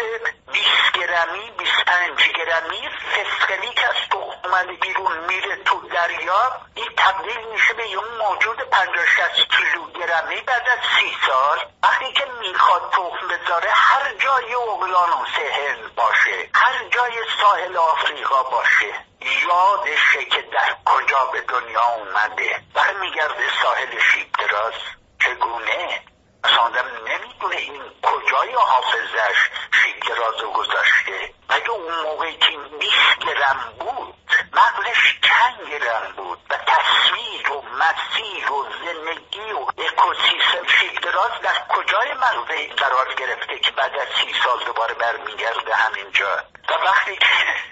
[0.53, 7.47] 20 گرمی 25 گرمی فسقلی که از تخم اومده بیرون میره تو دریا این تبدیل
[7.53, 11.59] میشه به اون موجود 50 60 کیلوگرمی بعد از سی سال.
[11.83, 19.05] وقتی که می‌خواد تخم بذاره هر جای اقیانوس هند باشه هر جای ساحل آفریقا باشه.
[19.21, 24.75] یادشه که در کجا به دنیا اومده؟ برمیگرده ساحل شیب دراز.
[25.21, 26.03] چگونه؟
[26.45, 29.39] اصلا آدم نمی‌دونه این کجای حافظش
[29.83, 31.35] شیب دراز رو گذاشته.
[31.51, 34.15] مگه اون موقعی که بیست گرم بود
[34.53, 41.67] مغزش چند گرم بود و تصویر و مسیر و زندگی و اکوسیستم شیب دراز در
[41.69, 47.19] کجای مغز قرار گرفته که بعد از سی سال دوباره برمیگرده همینجا؟ و وقتی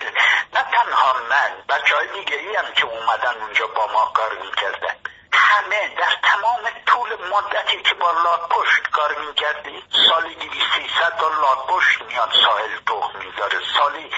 [0.54, 4.96] نه تنها من بچه های دیگری هم که اومدن اونجا با ما کار می‌کردن.
[5.32, 12.02] همه در تمام طول مدتی که با لاکپشت کار می‌کردی سالی دیوی سیصد تا لاکپشت
[12.02, 14.10] میاد ساحل تخم می‌ذاره سالی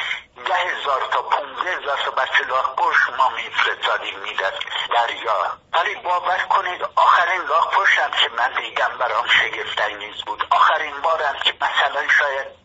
[0.47, 4.55] ده هزار تا پونزه هزار تا بچه لاکپشت ما میفرستادیم می‌داد
[4.95, 5.59] دریا.
[5.73, 10.47] ولی باور کنید آخرین لاکپشت هم که من دیدم برام شگفتانگیز بود.
[10.51, 12.62] آخرین بارم که مثلا شاید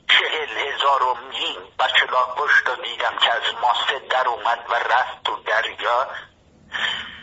[0.48, 5.24] چهل هزار و مین بچه لاکپشت رو دیدم که از ماسه در اومد و رفت
[5.24, 6.08] تو دریا.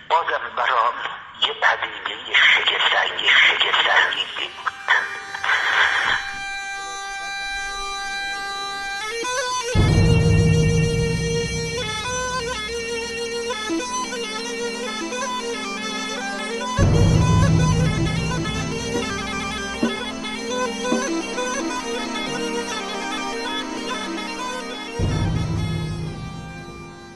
[0.08, 0.94] بازم برام
[1.40, 4.72] یه پدیده شگفتانگیز شگفتانگیزی بود.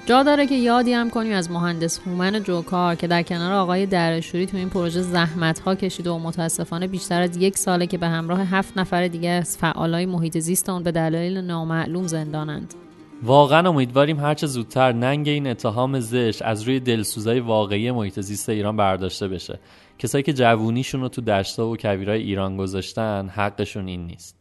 [0.08, 4.46] جا داره که یادی هم کنیم از مهندس هومن جوکار که در کنار آقای درشوری
[4.46, 8.40] تو این پروژه زحمت ها کشیده و متاسفانه بیشتر از یک ساله که به همراه
[8.40, 12.74] هفت نفر دیگه از فعالای محیط زیست اون به دلایل نامعلوم زندانند.
[13.22, 18.76] واقعا امیدواریم هرچه زودتر ننگ این اتهام زشت از روی دلسوزای واقعی محیط زیست ایران
[18.76, 19.58] برداشته بشه.
[19.98, 24.36] کسایی که جوونیشون رو تو دشتا و کویرای ایران گذاشتن حقشون این نیست.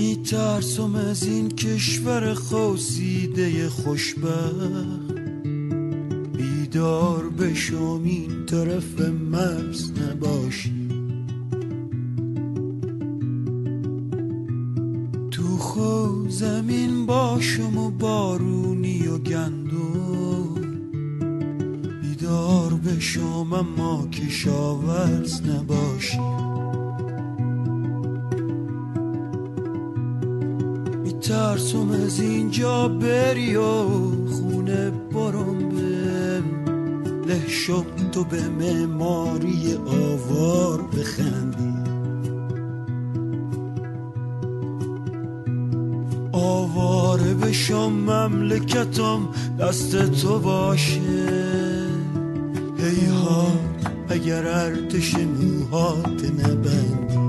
[0.00, 5.12] میترسم از این کشور خوسیده خوشبخت.
[6.36, 10.88] بیدار بشم این طرف مرز نباشی.
[15.30, 20.54] تو خو زمین باشم و بارونی و گندم.
[22.02, 26.49] بیدار بشم اما کشاورز نباشی.
[31.30, 33.82] ترسم از اینجا بری و
[34.30, 36.42] خونه برم به
[37.26, 41.74] لحشم تو به معماری آوار بخندی.
[46.32, 49.28] آواره بشم مملکتم
[49.60, 51.00] دست تو باشه.
[53.24, 53.52] ها
[54.08, 57.19] اگر ارتش موهات نبندی.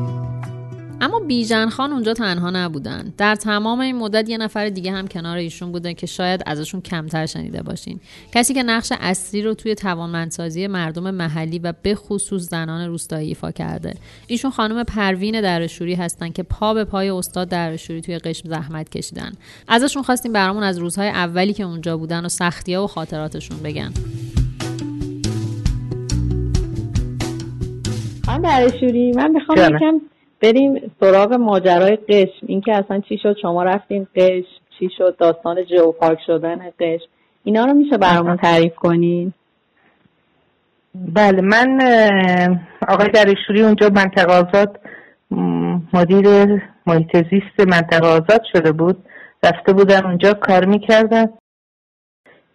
[1.01, 3.13] اما بیژن خان اونجا تنها نبودن.
[3.17, 7.25] در تمام این مدت یه نفر دیگه هم کنار ایشون بودن که شاید ازشون کمتر
[7.25, 7.99] شنیده باشین.
[8.33, 13.51] کسی که نقش اصلی رو توی توانمندسازی مردم محلی و به خصوص زنان روستایی ایفا
[13.51, 13.93] کرده.
[14.27, 19.31] ایشون خانم پروین درشوری هستن که پا به پای استاد درشوری توی قشم زحمت کشیدن.
[19.67, 23.91] ازشون خواستیم برامون از روزهای اولی که اونجا بودن و سختی‌ها و خاطراتشون بگن.
[28.25, 30.01] خانم درشوری من می‌خوام یکم
[30.41, 32.45] بریم سراغ ماجرای قشم.
[32.45, 34.61] اینکه اصلا چی شد؟ شما رفتیم قشم.
[34.80, 37.05] چی شد؟ داستان جوپارک شدن قشم.
[37.43, 39.34] اینا رو میشه برامون تعریف کنین؟
[40.95, 41.80] بله من
[42.88, 44.80] آقای درشوری اونجا منطقه آزاد
[45.93, 46.27] مدیر
[46.88, 48.97] محیط زیست منطقه آزاد شده بود.
[49.43, 51.26] رفته بودن اونجا کار می‌کردن.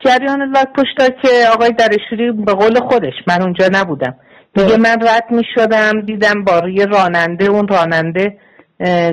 [0.01, 4.17] جریان لاک پشتا که آقای درشوری به قول خودش من اونجا نبودم.
[4.57, 8.37] میگه من رد می شدم دیدم با روی راننده اون راننده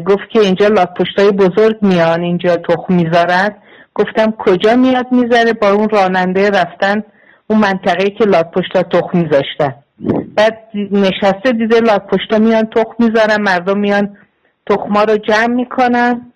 [0.06, 3.50] گفت که اینجا لاک پشتای بزرگ میان اینجا تخم می‌ذارن
[3.96, 7.04] گفتم کجا میاد می‌ذاره؟ با اون راننده رفتن
[7.48, 9.76] اون منطقه که لاک پشتا تخم میذاشتن.
[10.36, 10.58] بعد
[10.92, 14.18] نشسته دیده لاک پشتا میان تخم می‌ذارن مردم میان
[14.70, 16.32] تخما رو جمع می‌کنن.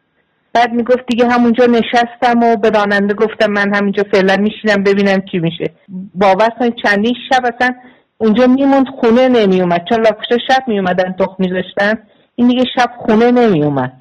[0.53, 5.39] بعد می‌گفت دیگه همونجا نشستم و به راننده گفتم من همینجا فعلا میشینم ببینم چی
[5.39, 5.71] میشه.
[6.15, 7.75] باور کنید چندین شب اصلا
[8.18, 11.94] اونجا میموند خونه نمیومد چون لاکپشتا شب میومدن تخم میذاشتن.
[12.35, 13.94] این دیگه شب خونه نمیومد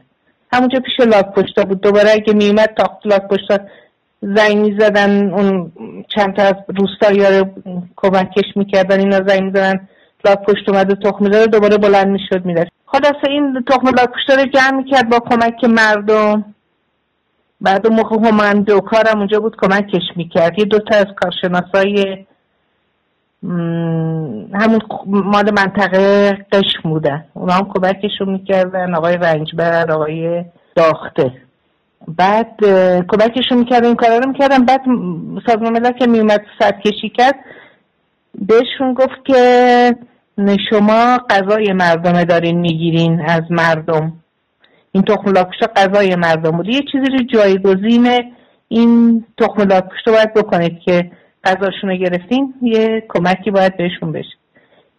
[0.53, 1.81] همونجا پیش لاک پشتا بود.
[1.81, 3.59] دوباره اگه میومد تاخت لاک پشتا
[4.23, 5.31] زنگ می‌زدن.
[5.31, 5.73] اون
[6.17, 7.49] چند تا از روستایی رو
[7.97, 9.01] کمکش می‌کردن.
[9.01, 9.89] اینا زنگ می‌زدن.
[10.25, 12.73] لاک پشت اومده تخم می‌ذاره دوباره بلند می‌شد می‌رفت.
[12.87, 16.55] خلاصه این تخم لاک پشتا رو جمع می‌کرد با کمک مردم.
[17.61, 20.59] بعد موقع دو کارم اونجا بود کمکش می‌کرد.
[20.59, 22.25] یه دوتا از کارشناسای
[24.55, 30.45] همون مال منطقه قشم بودن اونا هم کمکشون می‌کردن آقای رنجبر آقای
[30.75, 31.33] داخته.
[32.09, 32.57] بعد
[33.09, 34.65] کمکشون می‌کردن این کارا رو می‌کردن.
[34.65, 34.81] بعد
[35.47, 36.41] سازمان ملل که میومد
[36.85, 37.35] کشی کرد
[38.35, 39.97] بهشون گفت که
[40.71, 44.13] شما غذای مردمه دارین می‌گیرین از مردم.
[44.93, 48.09] این تخم لاکشتا غذای مردم بود یه چیزی رو جایگزین
[48.69, 51.11] این تخم لاکشتا باید بکنید که
[51.47, 54.37] غذاشون رو گرفتین یه کمکی باید بهشون بشه.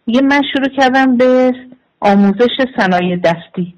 [0.06, 1.52] دیگه من شروع کردم به
[2.00, 3.74] آموزش صنایع دستی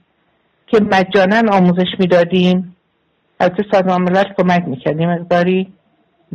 [0.67, 2.77] که مجانا آموزش می‌دادیم.
[3.41, 5.73] البته سازمان ملل کمک می‌کردیم مقداری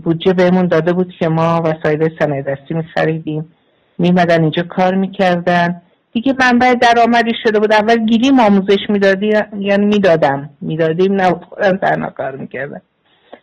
[0.03, 3.51] بودجه بهمون داده بود که ما وسایل صنایع دستی میخریدیم.
[3.97, 5.81] میمدن اینجا کار می‌کردن.
[6.13, 7.73] دیگه منبع درآمدی شده بود.
[7.73, 10.49] اول گیلیم آموزش می‌دادی یعنی می‌دادم.
[10.61, 12.81] می‌دادیم نه خودم تنها کار می‌کردم.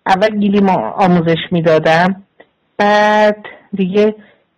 [0.06, 2.22] اول گیلیم آموزش می‌دادم.
[2.78, 4.14] بعد دیگه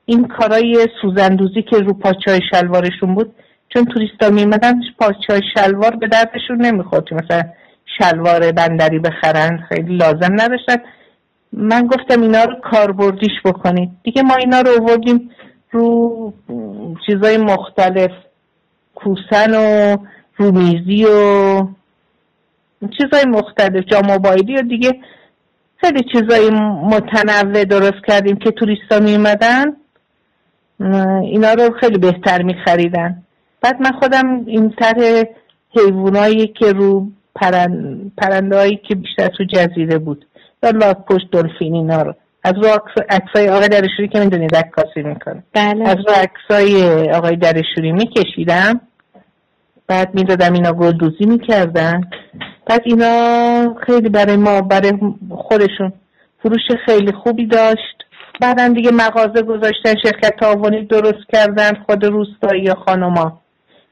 [0.06, 3.34] این کارای سوزندوزی که رو پاچه شلوارشون بود
[3.68, 7.14] چون توریستا میمدن پاچه شلوار به دردشون نمی‌خورد.
[7.14, 7.42] مثلا
[7.98, 10.76] شلوار بندری بخرن خیلی لازم نداشتن.
[11.52, 13.90] من گفتم اینا رو کاربردیش بکنید.
[14.02, 15.30] دیگه ما اینا رو آوردیم
[15.70, 16.32] رو
[17.06, 18.10] چیزای مختلف
[18.94, 19.96] کوسن و
[20.36, 21.66] رومیزی و
[22.98, 25.00] چیزای مختلف جاموبایلی و دیگه
[25.84, 26.50] خیلی چیزای
[26.82, 29.64] متنوع درست کردیم که توریستا میمدن
[31.22, 33.22] اینا رو خیلی بهتر میخریدن.
[33.62, 35.22] بعد من خودم این طرح
[35.76, 38.12] حیوانایی که رو پرند...
[38.18, 40.26] پرنده که بیشتر تو جزیره بود.
[40.62, 42.14] یا لاک پشت دلفین اینا رو.
[42.44, 42.68] از رو
[43.10, 45.42] عکسای آقای درشوری که می‌دونید عکاسی می‌کنه.
[45.52, 45.88] بله.
[45.88, 48.80] از رو عکسای آقای درشوری میکشیدم.
[49.88, 52.00] بعد می‌دادم اینا گلدوزی می‌کردن.
[52.66, 54.92] بعد اینا خیلی برای ما برای
[55.30, 55.92] خودشون
[56.42, 58.04] فروش خیلی خوبی داشت.
[58.40, 63.40] بعدا دیگه مغازه گذاشتن شرکت تعاونی درست کردن خود روستایی خانوما.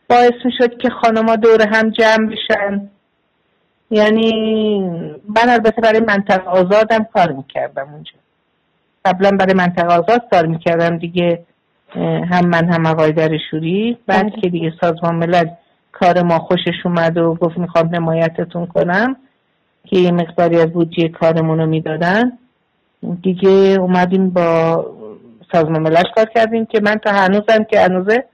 [0.08, 2.88] باعث می‌شد که خانوما دور هم جمع بشن.
[3.90, 4.32] یعنی
[5.28, 8.12] من البته برای منطقه آزادم کار می‌کردم اونجا.
[9.04, 11.42] قبلا برای منطقه آزاد کار می‌کردم دیگه
[12.30, 15.46] هم من هم آقای درشوری بعد که دیگه سازمان ملل
[16.02, 19.16] کار ما خوشش اومد و گفت می‌خوام حمایتتون کنم
[19.86, 22.32] که یه مقداری از بودجه کارمون رو می‌دادن.
[23.22, 23.50] دیگه
[23.80, 24.86] اومدیم با
[25.52, 28.24] سازمان ملل کار کردیم که من تا هنوزم که هنوزه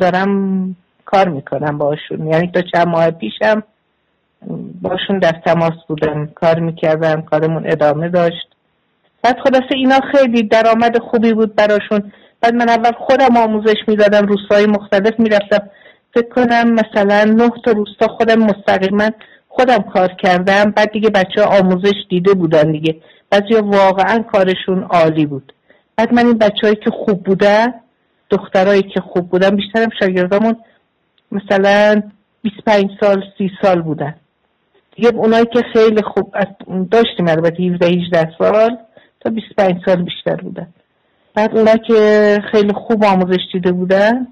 [0.00, 0.30] دارم
[1.04, 3.62] کار می‌کنم باشون یعنی تا چند ماه پیشم
[4.82, 8.48] باشون در تماس بودم کار می‌کردم کارمون ادامه داشت.
[9.22, 12.12] بعد خلاصه اینا خیلی درآمد خوبی بود براشون.
[12.40, 15.68] بعد من اول خودم آموزش می‌دادم روستای مختلف می‌رفتم.
[16.14, 19.10] فکر کنم مثلا نه تا روستا خودم مستقیما
[19.48, 20.70] خودم کار کردم.
[20.70, 22.96] بعد دیگه بچه آموزش دیده بودن دیگه.
[23.30, 25.52] بعضی واقعا کارشون عالی بود.
[25.96, 27.74] بعد من این بچههایی که خوب بودن
[28.30, 30.56] دخترایی که خوب بودن بیشترم شاگردامون
[31.32, 32.02] مثلا
[32.42, 34.14] 25 سال 30 سال بودن.
[34.96, 36.34] دیگه اونایی که خیلی خوب
[36.90, 38.76] داشتیم البته 17 18 سال
[39.20, 40.66] تا 25 سال بیشتر بودن.
[41.34, 44.26] بعد اونا که خیلی خوب آموزش دیده بودن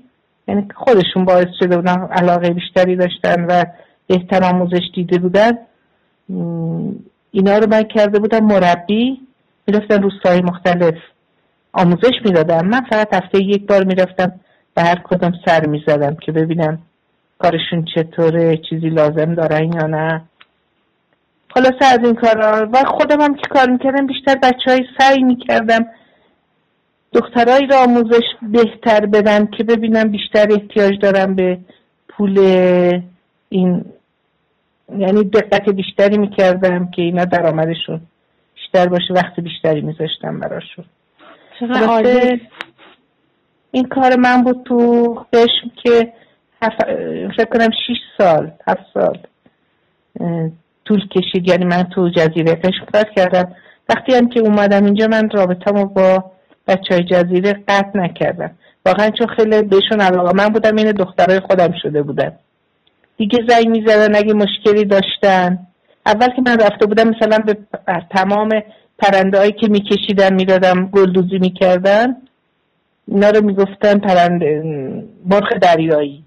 [0.48, 3.64] یعنی خودشون باعث شده بودن علاقه بیشتری داشتن و
[4.06, 5.52] بهتر آموزش دیده بودن.
[7.30, 9.20] اینا رو من کرده بودم مربی
[9.66, 10.94] می‌رفتن روستای مختلف
[11.72, 12.66] آموزش می‌دادم.
[12.66, 14.32] من فقط هفته یک بار می‌رفتم
[14.74, 16.78] به هر کدام سر می‌زدم که ببینم
[17.38, 20.22] کارشون چطوره چیزی لازم دارن یا نه.
[21.54, 25.86] خلاصه از این کارا و خودم هم که کار می‌کردم بیشتر بچه های سعی می‌کردم
[27.14, 31.58] دخترایی را آموزش بهتر بدم که ببینم بیشتر احتیاج دارم به
[32.08, 32.38] پول
[33.48, 33.84] این
[34.98, 38.00] یعنی دقت بیشتری می‌کردم که اینا درآمدشون
[38.54, 40.84] بیشتر باشه وقت بیشتری میذاشتم براشون.
[43.70, 46.12] این کار من بود تو قشم که
[47.36, 49.18] فکر کنم 6 سال هفت سال
[50.84, 51.48] طول کشید.
[51.48, 53.56] یعنی من تو جزیره قشم کار کردم.
[53.88, 56.24] وقتی هم که اومدم اینجا من رابطه با
[56.66, 58.50] بچه های جزیره قطع نکردم
[58.86, 62.32] واقعا چون خیلی بهشون علاقه من بودم این دخترای خودم شده بودم
[63.16, 65.58] دیگه زنگ می‌زدن اگه مشکلی داشتن.
[66.06, 67.56] اول که من رفته بودم مثلا به
[68.10, 68.48] تمام
[68.98, 72.16] پرنده هایی که میکشیدن می‌دادم گلدوزی می‌کردن.
[73.08, 74.62] اینا رو می‌گفتن پرنده
[75.26, 76.24] مرغ دریایی.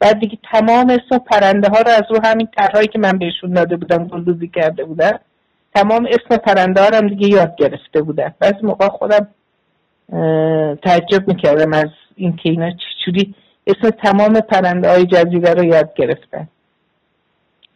[0.00, 3.76] بعد دیگه تمام اسم پرنده ها رو از رو همین طرحهایی که من بهشون داده
[3.76, 5.20] بودم گلدوزی کرده بودم
[5.74, 9.28] تمام اسم پرنده ها رو دیگه یاد گرفته بودم بعض موقع خودم
[10.82, 13.34] تعجب می‌کردم از اینکه اینا چجوری
[13.66, 16.48] اسم تمام پرنده های جزیره رو یاد گرفتن.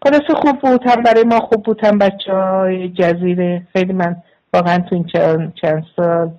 [0.03, 3.67] خلاصه خوب بود هم برای ما خوب بود هم بچه های جزیره.
[3.73, 4.17] خیلی من
[4.55, 6.31] واقعا تو این چند, چند سال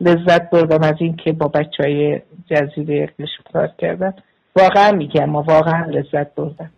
[0.00, 2.20] لذت بردم از اینکه با بچه های
[2.50, 3.08] جزیره
[3.52, 4.14] کار کردم
[4.56, 6.70] واقعا میگم ما واقعا لذت بردم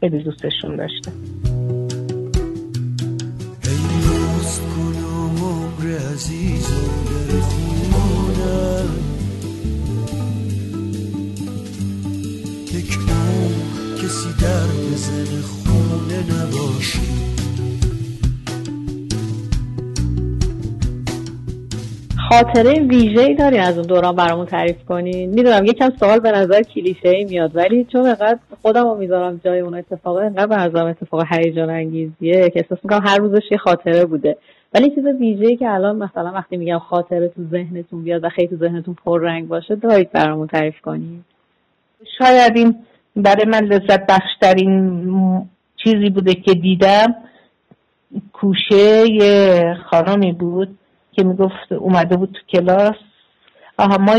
[0.00, 1.12] خیلی دوستشون داشتم.
[22.32, 27.08] خاطره ویژه‌ای داری از اون دوران برامون تعریف کنین می‌دونم یکم سوال به نظر کلیشه
[27.08, 31.24] ای میاد ولی چون انقدر خودم رو می‌ذارم جای اون اتفاق انقدر به نظرم اتفاق
[31.30, 34.36] هیجان انگیزیه که احساس می‌کنم هر روزش یه خاطره بوده.
[34.74, 38.56] ولی چیز ویژه‌ای که الان مثلا وقتی میگم خاطره تو ذهنتون بیاد و خیلی تو
[38.56, 41.24] ذهنتون پررنگ باشه دارید برامون تعریف کنین
[42.18, 42.74] شاید این
[43.16, 47.14] برای من لذت بخشترین چیزی بوده که دیدم.
[48.32, 50.78] کوشه یه خانمی بود
[51.12, 52.96] که می‌گفت اومده بود تو کلاس.
[53.78, 54.12] آها ما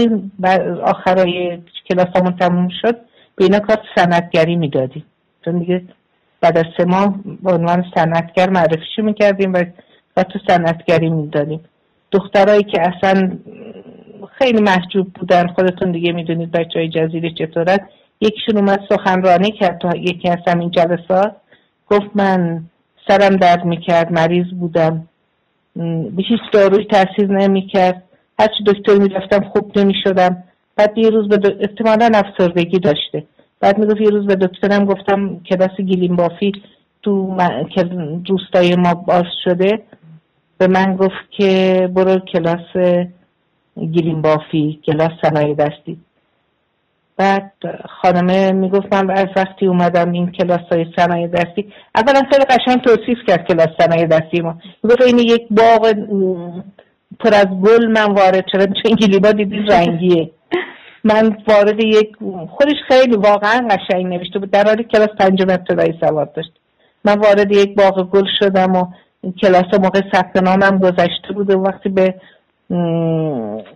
[0.84, 1.60] آخرای
[1.90, 2.96] کلاس همون تموم شد.
[3.36, 5.06] به اینا کار سندگری می‌دادیم.
[5.46, 5.82] چون دیگه
[6.42, 9.64] بعد از سه ماه به عنوان سندگر معرفیشو می‌کردیم و
[10.18, 11.60] و تو سندگری می‌دادیم
[12.12, 13.38] دخترایی که اصلا
[14.38, 17.82] خیلی محجوب بودن خودتون دیگه می‌دونید بچه های جزیره چطورت
[18.22, 21.36] یکیشون اومد سخنرانی کرد تو یکی از همین جلسات.
[21.90, 22.64] گفت من
[23.08, 25.08] سرم درد می‌کرد مریض بودم.
[25.76, 28.04] به هیچ داروی تاثیر نمی‌کرد.
[28.40, 30.44] هرچی دکتر می‌رفتم خوب نمی‌شدم.
[30.76, 31.50] بعد یه روز به دو...
[31.60, 33.24] احتمالا افسردگی داشته.
[33.60, 36.52] بعد می‌گفت یه روز به دکترم گفتم کلاس گیلیم بافی
[37.04, 37.38] تو
[38.30, 39.82] روستای ما باز شده.
[40.58, 43.00] به من گفت که برو کلاس
[43.76, 45.98] گیلیم بافی کلاس صنایع دستی.
[47.18, 47.52] بعد
[48.02, 53.18] خانمه می‌گفت من از وقتی اومدم این کلاس های صنایع دستی اولا خیلی قشنگ توصیف
[53.28, 54.58] کرد کلاس صنایع دستی ما.
[54.84, 55.94] می‌گفت این یک باغ
[57.20, 60.32] پر از گل من وارد شدم چون گلیبا دیدی رنگیه.
[61.04, 62.16] من وارد یک
[62.50, 64.52] خودش خیلی واقعا قشنگ نوشته بود.
[64.52, 66.52] در حالی کلاس پنجم ابتدایی سواد داشت.
[67.06, 68.86] من وارد یک باغ گل شدم و
[69.42, 72.16] کلاس موقع ثبت نامم گذشته بود و وقتی به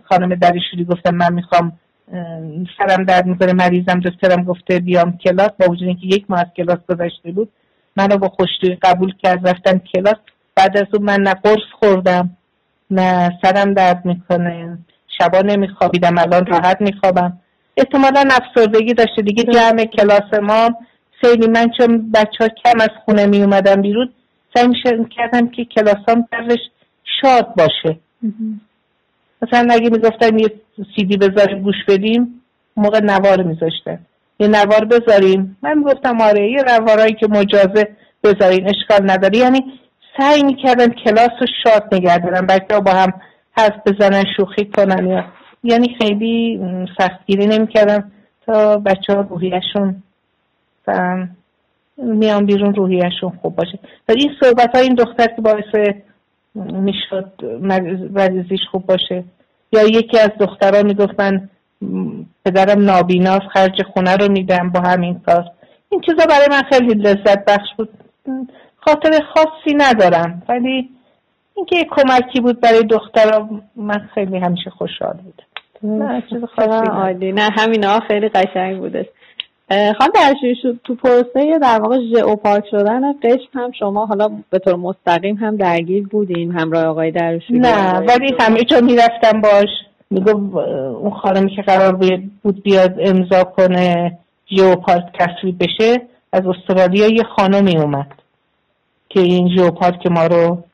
[0.04, 1.72] خانم دریشوری گفتم من می‌خوام
[2.78, 6.78] سرم درد می‌کنه مریضم دکترم گفته بیام کلاس با وجود اینکه یک ماه از کلاس
[6.88, 7.48] گذشته بود
[7.96, 10.16] منو با خوشتوی قبول کرد رفتم کلاس.
[10.56, 12.30] بعد از اون من نه قرص خوردم
[12.90, 14.78] نه سرم درد می‌کنه
[15.18, 17.38] شبا نمیخوابیدم الان راحت میخوابم.
[17.76, 19.22] احتمالا افسردگی داشته.
[19.22, 20.70] دیگه جمع کلاس ما
[21.20, 24.08] خیلی من چون بچه ها کم از خونه می اومدم بیرون
[24.54, 24.68] سعی
[25.16, 26.58] کردم که کلاسام درش
[27.22, 27.98] شاد باشه.
[29.42, 30.50] مثلا اگه می‌گفتن یه
[30.96, 32.42] سیدی بذاریم گوش بدیم
[32.76, 33.98] موقع نوار میذاشتن.
[34.40, 35.56] یه نوار بذاریم.
[35.62, 37.88] من گفتم آره یه نوارایی که مجازه
[38.24, 39.60] بذارین اشکال نداری یعنی
[40.18, 42.46] سعی می‌کردم کلاس رو شاد نگه دارم.
[42.46, 43.12] بچه با هم
[43.52, 45.24] حرف بزنن شوخی کنن یا
[45.62, 46.60] یعنی خیلی
[46.98, 48.12] سختگیری نمی‌کردم
[48.46, 50.02] تا بچه ها روحیشون
[51.98, 53.78] میان بیرون روحیشون خوب باشه.
[54.08, 55.94] و این صحبت های این دختر که باعث
[56.54, 57.32] می‌شد
[58.10, 59.24] مریضیش خوب باشه
[59.72, 61.48] یا یکی از دخترها می‌گفت من
[62.44, 65.44] پدرم نابیناست خرج خونه رو میدم با همین کار.
[65.90, 67.88] این چیزا برای من خیلی لذت بخش بود.
[68.76, 70.42] خاطر خاصی ندارم.
[70.48, 70.88] ولی
[71.54, 75.42] اینکه کمکی بود برای دخترها من خیلی همیشه خوشحال بود
[75.82, 77.32] نه چیز خاصی عالی.
[77.32, 79.06] نه همین ها خیلی قشنگ بودش.
[79.70, 84.76] خانم درشوی شد تو پروسه در واقع ژئوپارک شدن قشم هم شما حالا به طور
[84.76, 89.68] مستقیم هم درگیر بودین همراه آقای درشوی نه ولی همه جا می‌رفتم باش.
[90.10, 91.92] میگو اون خانمی که قرار
[92.42, 94.18] بود بیاد امضا کنه
[94.56, 98.12] ژئوپارک تصویب بشه از استرالیا یه خانمی اومد
[99.08, 100.64] که این ژئوپارک ما رو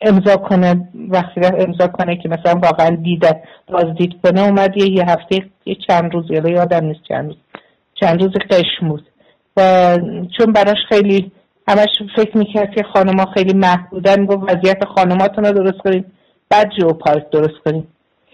[0.00, 5.76] امضا کنه وقتی امضا کنه که مثلا واقعا دیده بازدید کنه اومد یه, هفته یه
[5.88, 7.36] چند روز یا یادم نیست چند روز
[7.94, 9.06] چند روز قشم بود.
[9.56, 9.96] و
[10.38, 11.32] چون براش خیلی
[11.68, 16.04] همش فکر می‌کرد که خانما خیلی محدودن گفت وضعیت خانماتون رو درست کنیم
[16.50, 17.86] بعد جو پارک درست کنیم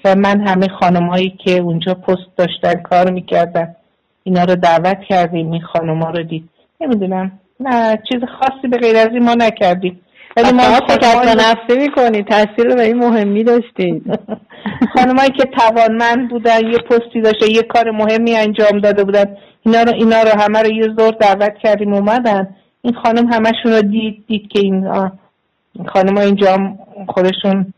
[0.05, 3.77] و من همه خانمایی که اونجا پست داشتن کار می‌کردن
[4.25, 6.49] اینا رو دعوت کردیم این خانما رو دید.
[6.81, 10.01] نمی‌دونم نه چیز خاصی به غیر از این ما نکردیم.
[10.37, 14.03] ولی ما فکر نفسی می‌کنی تاثیر رو به این مهمی داشتید
[14.95, 19.93] خانمایی که توانمند بودن یه پستی داشته یه کار مهمی انجام داده بودن اینا رو
[19.93, 22.57] اینا رو همه رو یه زور دعوت کردیم اومدن.
[22.83, 24.89] این خانم همشون رو دید دید که این
[25.89, 26.77] خانم ها اینجا
[27.09, 27.75] خودشون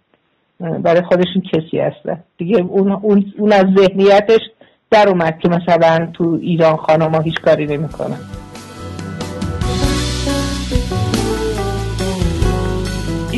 [0.60, 2.22] برای خودشون کسی هستن.
[2.38, 4.40] دیگه اون, اون, اون از ذهنیتش
[4.90, 8.43] در اومد که مثلا تو ایران خانم ها هیچ کاری نمی‌کنن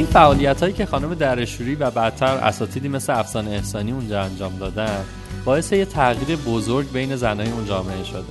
[0.06, 5.04] این فعالیت هایی که خانم درشوری و بعدتر اساتیدی مثل افسانه احسانی اونجا انجام دادن
[5.44, 8.22] باعث یه تغییر بزرگ بین زنای اون جامعه شده.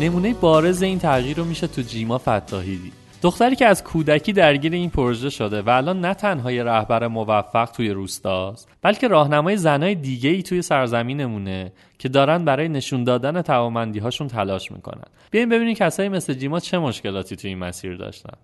[0.00, 2.92] نمونه بارز این تغییر رو میشه تو جیما فتاحی دید.
[3.22, 7.70] دختری که از کودکی درگیر این پروژه شده و الان نه تنها یه رهبر موفق
[7.70, 13.98] توی روستاست بلکه راهنمای زنای دیگه ای توی سرزمینمونه که دارن برای نشون دادن توامندی
[13.98, 15.04] هاشون تلاش می‌کنن.
[15.30, 18.34] بیاین ببینیم کسایی مثل جیما چه مشکلاتی توی این مسیر داشتن.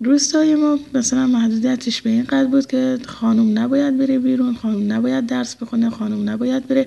[0.00, 5.26] روستای ما مثلا محدودیتش به این قدر بود که خانم نباید بره بیرون خانم نباید
[5.26, 6.86] درس بخونه خانم نباید بره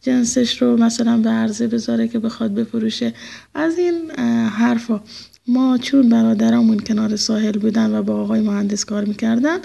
[0.00, 3.14] جنسش رو مثلا به عرضه بذاره که بخواد بفروشه.
[3.54, 4.10] از این
[4.48, 5.00] حرفا.
[5.48, 9.58] ما چون برادرامون کنار ساحل بودن و با آقای مهندس کار می‌کردن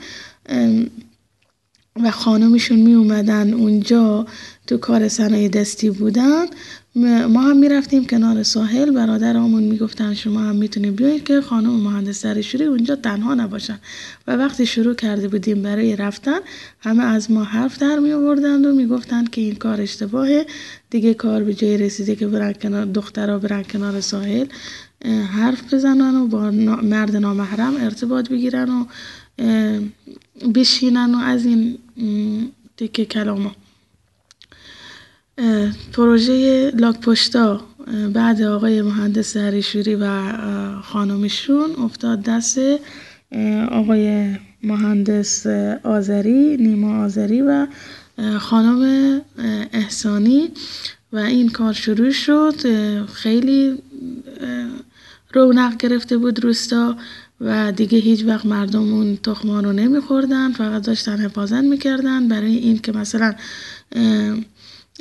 [2.04, 4.28] و خانمشون می اومدن اونجا
[4.68, 6.46] تو کار صنایع دستی بودن
[6.96, 12.64] ما هم می‌رفتیم کنار ساحل برادرامون می‌گفتن شما هم می‌تونید بیایید که خانم مهندس سرشوری
[12.64, 13.80] اونجا تنها نباشن.
[14.28, 16.40] و وقتی شروع کرده بودیم برای رفتن
[16.80, 20.46] همه از ما حرف در می آوردند و می‌گفتند که این کار اشتباهه.
[20.90, 24.46] دیگه کار به جای رسیده که برن کنار دخترها برن کنار ساحل
[25.32, 26.52] حرف بزنن و با
[26.82, 28.86] مرد نامحرم ارتباط بگیرن و
[30.56, 31.78] بشینن و از این
[32.78, 33.56] تکه کلاما
[35.94, 37.62] پروژه لاک پشتا
[38.14, 40.32] بعد آقای مهندس هریشوری و
[40.82, 42.60] خانمشون افتاد دست
[43.72, 45.48] آقای مهندس
[45.84, 47.68] آذری نیما آذری و
[48.40, 49.22] خانم
[49.74, 50.50] احسانی
[51.14, 52.56] و این کار شروع شد.
[53.06, 53.78] خیلی
[55.34, 56.98] رونق گرفته بود روستا
[57.42, 62.28] و دیگه هیچ وقت مردم اون تخما رو نمیخوردن فقط داشتن حفاظت می‌کردن.
[62.28, 63.34] برای این که مثلا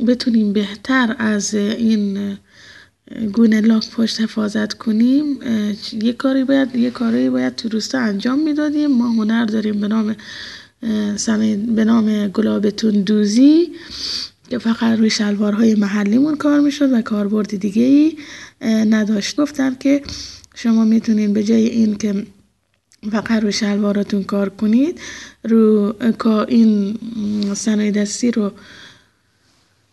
[0.06, 2.36] بتونیم بهتر از این
[3.32, 5.38] گونه لاک پشت حفاظت کنیم
[6.02, 8.90] یه کاری باید یه کاری باید تو روستا انجام می‌دادیم.
[8.90, 10.16] ما هنر داریم به نام
[11.74, 13.72] به نام گلابتون دوزی
[14.50, 18.16] که فقط روی شلوارهای محلیمون کار می‌شد و کاربرد دیگه ای
[18.84, 19.36] نداشت.
[19.36, 20.02] گفتم که
[20.54, 22.26] شما می‌تونین به جای این که
[23.10, 25.00] فقط رو شلواراتون کار کنید
[25.44, 25.94] رو
[26.48, 26.98] این
[27.54, 28.52] صنایع دستی رو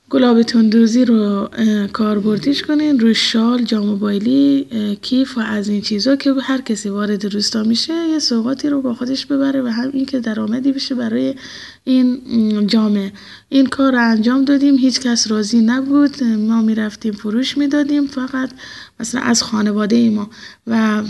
[0.09, 1.49] گلاب تندوزی رو
[1.93, 4.67] کاربردیش کنین روی شال جام بایلی
[5.01, 8.93] کیف و از این چیزا که هر کسی وارد روستا میشه یه سوقاتی رو با
[8.93, 11.35] خودش ببره و هم این که درآمدی بشه برای
[11.83, 13.11] این جامعه.
[13.49, 18.49] این کار رو انجام دادیم هیچ کس راضی نبود ما می‌رفتیم فروش می‌دادیم فقط
[18.99, 20.29] مثلا از خانواده ما
[20.67, 21.03] و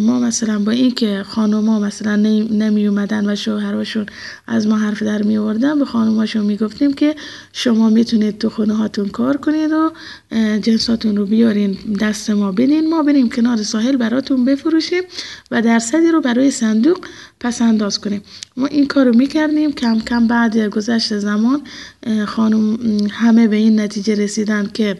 [0.00, 4.06] ما مثلا با اینکه خانوما مثلا نمی اومدن و شوهراشون
[4.46, 7.14] از ما حرف در می آوردن به خانوماشون می‌گفتیم که
[7.52, 9.92] شما می‌تونید تو خونه هاتون کار کنید و
[10.58, 15.02] جنساتون رو بیارین دست ما بدین ما بریم کنار ساحل براتون بفروشیم
[15.50, 16.98] و درصدی رو برای صندوق
[17.40, 18.22] پس انداز کنیم.
[18.56, 19.72] ما این کار رو می‌کردیم.
[19.72, 21.62] کم کم بعد گذشت زمان
[22.26, 22.78] خانم
[23.10, 24.98] همه به این نتیجه رسیدن که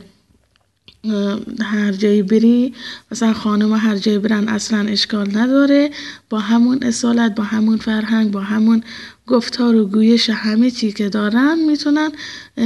[1.61, 2.75] هر جایی بری
[3.13, 5.91] مثلا خانم هر جایی برن اصلا اشکال نداره.
[6.31, 8.83] با همون اصالت با همون فرهنگ با همون
[9.27, 12.13] گفتار و گویش همه چی که دارن می‌تونن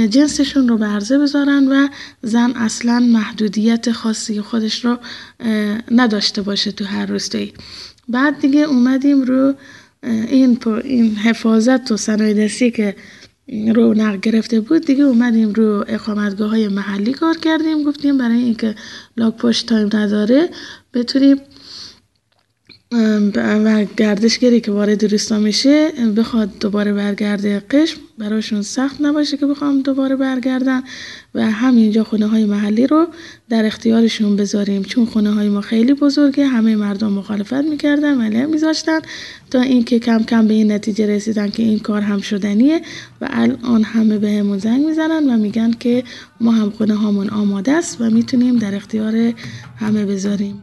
[0.09, 1.87] جنسشون رو برزه بذارن و
[2.21, 4.97] زن اصلا محدودیت خاصی خودش رو
[5.91, 7.53] نداشته باشه تو هر روستایی.
[8.07, 9.53] بعد دیگه اومدیم رو
[10.03, 12.95] این, این حفاظت و صنایع که
[13.47, 18.75] رو نقل گرفته بود دیگه اومدیم رو اقامتگاه های محلی کار کردیم گفتیم برای اینکه
[19.17, 20.49] لاک پشت تایم نداره
[20.93, 21.37] بتونیم
[23.45, 29.81] و گردشگری که وارد روستا میشه بخواد دوباره برگرده قشم براشون سخت نباشه که بخوام
[29.81, 30.83] دوباره برگردن.
[31.35, 33.07] و همینجا خونه های محلی رو
[33.49, 34.83] در اختیارشون بذاریم.
[34.83, 38.99] چون خونه های ما خیلی بزرگه همه مردم مخالفت می‌کردن ولی میذاشتن.
[39.51, 42.81] تا اینکه کم کم به این نتیجه رسیدن که این کار هم شدنیه
[43.21, 46.03] و الان همه به همون زنگ می‌زنن و میگن که
[46.41, 49.33] ما هم خونه هامون آماده است و می‌تونیم در اختیار
[49.77, 50.61] همه بذاریم.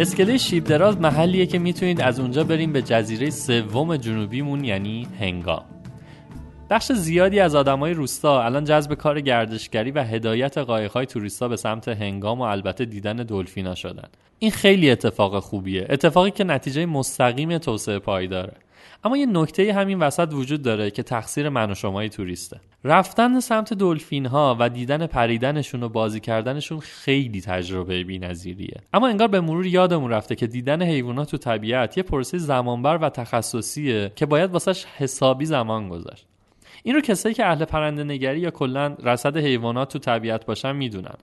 [0.00, 5.64] اسکله شیب دراز محلیه که می‌تونید از اونجا بریم به جزیره سوم جنوبیمون یعنی هنگام
[6.70, 11.88] بخش زیادی از آدمای روستا الان جذب کار گردشگری و هدایت قایق‌های توریستا به سمت
[11.88, 14.08] هنگام و البته دیدن دلفینا شدن.
[14.38, 15.86] این خیلی اتفاق خوبیه.
[15.90, 18.52] اتفاقی که نتیجه مستقیم توسعه پایداره.
[19.04, 22.60] اما یه نکته همین وسط وجود داره که تقصیر من و شمای توریسته.
[22.84, 28.80] رفتن سمت دلفین ها و دیدن پریدنشون و بازی کردنشون خیلی تجربه بی‌نظیریه.
[28.94, 33.08] اما انگار به مرور یادمون رفته که دیدن حیوانات تو طبیعت یه پروسه زمانبر و
[33.08, 36.26] تخصصیه که باید واسش حسابی زمان گذاشت.
[36.82, 41.14] این رو کسایی که اهل پرنده نگری یا کلا رصد حیوانات تو طبیعت باشن می‌دونن.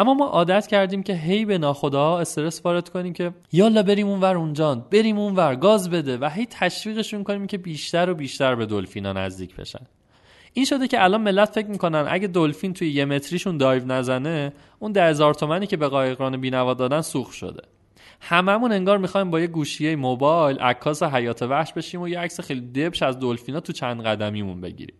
[0.00, 4.36] اما ما عادت کردیم که هی به ناخداها استرس وارد کنیم که یالا بریم اونور
[4.36, 9.12] اونجان بریم اونور گاز بده و هی تشویقشون کنیم که بیشتر و بیشتر به دلفینا
[9.12, 9.86] نزدیک بشن.
[10.52, 14.92] این شده که الان ملت فکر می‌کنن اگه دلفین توی یه متریشون دایو نزنه اون
[14.92, 17.62] ده هزار تومنی که به قایقران بینوا دادن سوخ شده.
[18.20, 22.60] هممون انگار می‌خوایم با یه گوشیه موبایل عکاس حیات وحش بشیم و یه عکس خیلی
[22.60, 24.96] دبش از دلفینا تو چند قدمیمون بگیریم.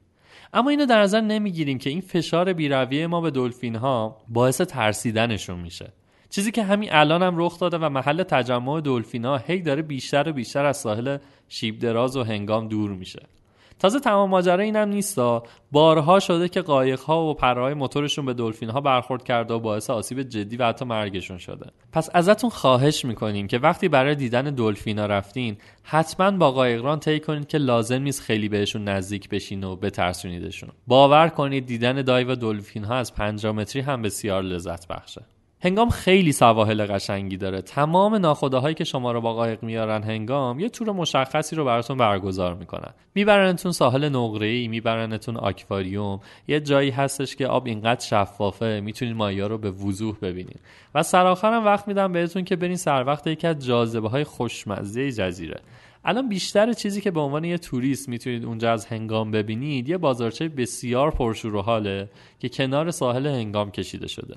[0.53, 5.61] اما اینو در نظر نمی‌گیریم که این فشار بیرویه ما به دلفین ها باعث ترسیدنشون
[5.61, 5.93] میشه.
[6.31, 10.33] چیزی که همین الان هم رخ داده و محل تجمع دلفینا هی داره بیشتر و
[10.33, 11.19] بیشتر از ساحل
[11.49, 13.23] شیب دراز و هنگام دور میشه.
[13.81, 15.43] تازه تمام ماجرا اینم نیستا.
[15.73, 19.91] بارها شده که قایق ها و پرهای موتورشون به دلفین ها برخورد کرده و باعث
[19.91, 21.67] آسیب جدی و حتی مرگشون شده.
[21.93, 27.49] پس ازتون خواهش می‌کنیم که وقتی برای دیدن دلفینا رفتین حتما با قایقران طی کنید
[27.49, 30.71] که لازم نیست خیلی بهشون نزدیک بشین و بترسونیدشون.
[30.87, 35.23] باور کنید دیدن دایو دلفین ها از 50 متری هم بسیار لذت بخشه.
[35.63, 37.63] هنگام خیلی سواحل قشنگی داره.
[37.63, 42.55] تمام ناخداهایی که شما رو با قایق میارن هنگام یه تور مشخصی رو براتون برگزار
[42.55, 42.91] می‌کنن.
[43.15, 46.21] میبرنتون ساحل نقره‌ای میبرنتون آکواریوم.
[46.49, 50.61] یه جایی هستش که آب اینقدر شفافه می‌تونید مایا رو به وضوح ببینید.
[50.95, 55.61] و سرآخرم وقت میدم بهتون که برین سر وقت یکی از جاذبه های خوشمزه جزیره.
[56.05, 60.49] الان بیشتر چیزی که به عنوان یه توریست می‌تونید اونجا از هنگام ببینید یه بازارچه
[60.49, 62.09] بسیار پرشور و حاله
[62.39, 64.37] که کنار ساحل هنگام کشیده شده.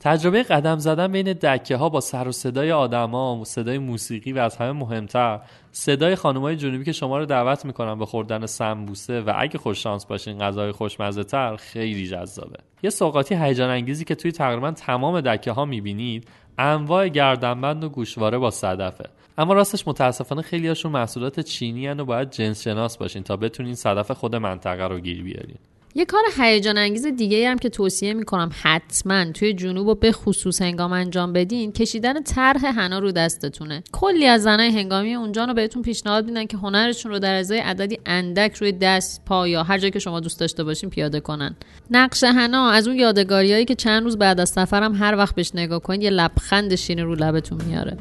[0.00, 4.38] تجربه قدم زدن بین دکه ها با سر و صدای آدما و صدای موسیقی و
[4.38, 5.40] از همه مهمتر.
[5.72, 10.06] صدای خانمای جنوبی که شما رو دعوت می‌کنن به خوردن سمبوسه و اگه خوش شانس
[10.06, 12.58] باشین غذای خوشمزه تر خیلی جذابه.
[12.82, 18.38] یه سوقاتی هیجان انگیزی که توی تقریبا تمام دکه ها می‌بینید انواع گردنبند و گوشواره
[18.38, 19.04] با صدفه.
[19.38, 23.74] اما راستش متاسفانه خیلی هاشون محصولات چینی هن و باید جنس شناس باشین تا بتونین
[23.74, 25.56] صدف خود منطقه رو گیر بیارین.
[25.96, 30.62] یه کار هیجان انگیز دیگه هم که توصیه می‌کنم حتما توی جنوب و به خصوص
[30.62, 33.82] هنگام انجام بدین کشیدن طرح حنا رو دستتونه.
[33.92, 37.98] کلی از زنای هنگامی اونجا رو بهتون پیشنهاد میدن که هنرشون رو در ازای عددی
[38.06, 41.56] اندک روی دست پا یا هر جایی که شما دوست داشته باشین پیاده کنن.
[41.90, 45.80] نقش حنا از اون یادگاریایی که چند روز بعد از سفرم هر وقت بهش نگاه
[45.80, 47.96] کنید یه لبخند شیرین رو لبتون میاره.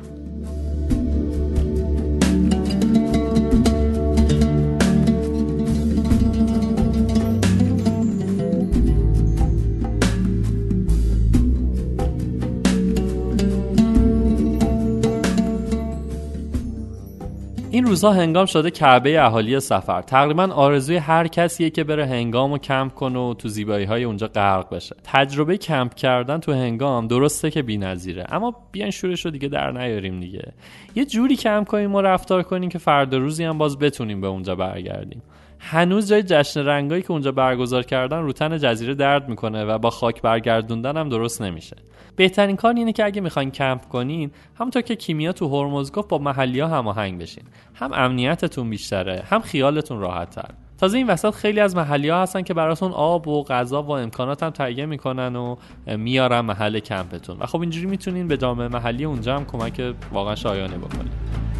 [17.83, 20.01] این روزها هنگام شده کعبه اهالی سفر.
[20.01, 24.27] تقریبا آرزوی هر کسیه که بره هنگام و کمپ کنه و تو زیبایی های اونجا
[24.27, 24.95] غرق بشه.
[25.03, 30.19] تجربه کمپ کردن تو هنگام درسته که بی‌نظیره اما بیان شورش رو دیگه در نیاریم
[30.19, 30.53] دیگه.
[30.95, 34.55] یه جوری کمپ کنیم و رفتار کنیم که فردا روزی هم باز بتونیم به اونجا
[34.55, 35.21] برگردیم.
[35.65, 39.89] هنوز جای جشن رنگایی که اونجا برگزار کردن رو تن جزیره درد می‌کنه و با
[39.89, 41.75] خاک برگردوندن هم درست نمیشه.
[42.15, 46.17] بهترین کار اینه که اگه می‌خواین کمپ کنین همونطور که کیمیا تو هرمز گفت با
[46.17, 47.43] محلی ها هماهنگ بشین.
[47.75, 52.41] هم امنیتتون بیشتره هم خیالتون راحت تر تازه این وسط خیلی از محلی ها هستن
[52.41, 55.55] که براتون آب و غذا و امکانات هم تهیه می‌کنن و
[55.97, 57.37] میارن محل کمپتون.
[57.39, 61.52] و خب اینجوری می‌تونین به جامعه محلی اونجا هم کمک واقعا شایانه بکنید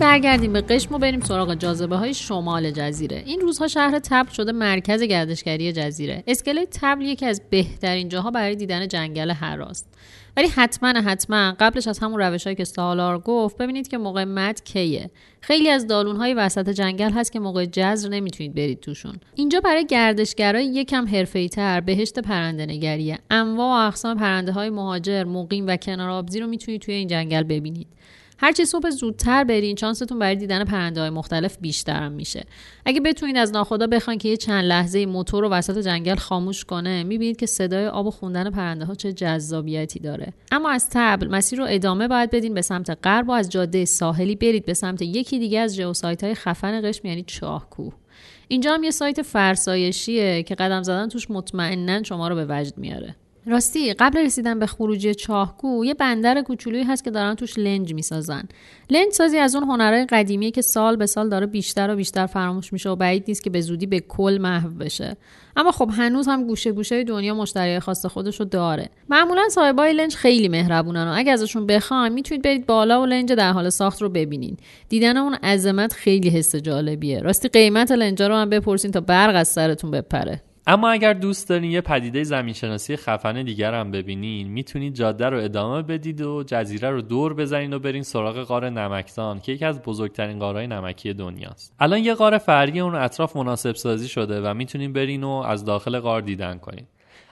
[0.00, 3.22] برگردیم به قشم و بریم سراغ جاذبه های شمال جزیره.
[3.26, 6.24] این روزها شهر تبل شده مرکز گردشگری جزیره.
[6.26, 9.88] اسکله تبل یکی از بهترین جاها برای دیدن جنگل هراست
[10.36, 15.10] ولی حتما حتما قبلش از همون روش که سالار گفت ببینید که موقع مد کیه.
[15.40, 19.14] خیلی از دالون های وسط جنگل هست که موقع جزر نمی‌تونید برید توشون.
[19.34, 25.24] اینجا برای گردشگرای یکم حرفه‌ای تر بهشت پرنده نگریه انواع و اقسام پرنده های مهاجر
[25.24, 27.86] مقیم و کنار آبزی رو می‌تونید توی این جنگل ببینید.
[28.42, 32.44] هرچی صبح زودتر برین چانستون برای دیدن پرنده های مختلف بیشتر میشه.
[32.84, 37.02] اگه بتونید از ناخدا بخواین که یه چند لحظه موتور رو وسط جنگل خاموش کنه
[37.02, 40.32] می‌بینید که صدای آب و خوندن پرنده ها چه جذابیتی داره.
[40.52, 44.36] اما از تبل مسیر رو ادامه باید بدین به سمت غرب و از جاده ساحلی
[44.36, 47.92] برید به سمت یکی دیگه از جیوسایت های خفن قشم یعنی چاهکوه.
[48.48, 53.16] اینجا هم یه سایت فرسایشیه که قدم زدن توش مطمئنا شما رو به وجد میاره.
[53.46, 58.42] راستی قبل رسیدن به خروجی چاهگو یه بندر کوچولویی هست که دارن توش لنج می‌سازن.
[58.90, 62.72] لنج سازی از اون هنرهای قدیمیه که سال به سال داره بیشتر و بیشتر فراموش
[62.72, 65.16] میشه و بعید نیست که به زودی به کل محو بشه.
[65.56, 68.88] اما خب هنوز هم گوشه گوشه دنیا مشتری خاص خودش رو داره.
[69.08, 73.52] معمولا صاحبای لنج خیلی مهربونن و اگه ازشون بخواین می‌تونید برید بالا و لنج در
[73.52, 74.58] حال ساخت رو ببینید
[74.88, 77.20] دیدن اون عظمت خیلی حس جالبیه.
[77.20, 80.42] راستی قیمت لنجا رو هم بپرسین تا برق از سرتون بپره.
[80.66, 85.82] اما اگر دوست دارین یه پدیده زمینشناسی خفن دیگر هم ببینین می‌تونید جاده رو ادامه
[85.82, 90.38] بدید و جزیره رو دور بزنین و برین سراغ غار نمکدان که یکی از بزرگترین
[90.38, 91.74] غارهای نمکی دنیاست.
[91.80, 95.98] الان یه غار فرعی اون اطراف مناسب سازی شده و می‌تونین برین و از داخل
[95.98, 96.86] غار دیدن کنین.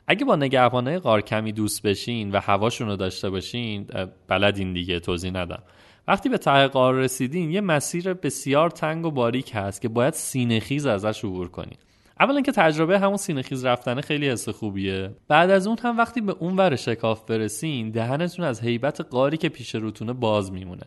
[0.06, 3.86] اگه با نگهبانای غار کمی دوست بشین و هواشون رو داشته باشین
[4.28, 5.62] بلدین دیگه توضیح ندم.
[6.08, 10.86] وقتی به ته غار رسیدین یه مسیر بسیار تنگ و باریک هست که باید سینه‌خیز
[10.86, 11.76] ازش عبور کنین.
[12.20, 15.10] اولا که تجربه همون سینه‌خیز رفتنه خیلی حس خوبیه.
[15.28, 19.48] بعد از اون هم وقتی به اون ور شکاف برسین دهنتون از هیبت قاری که
[19.48, 20.84] پیش روتونه باز میمونه.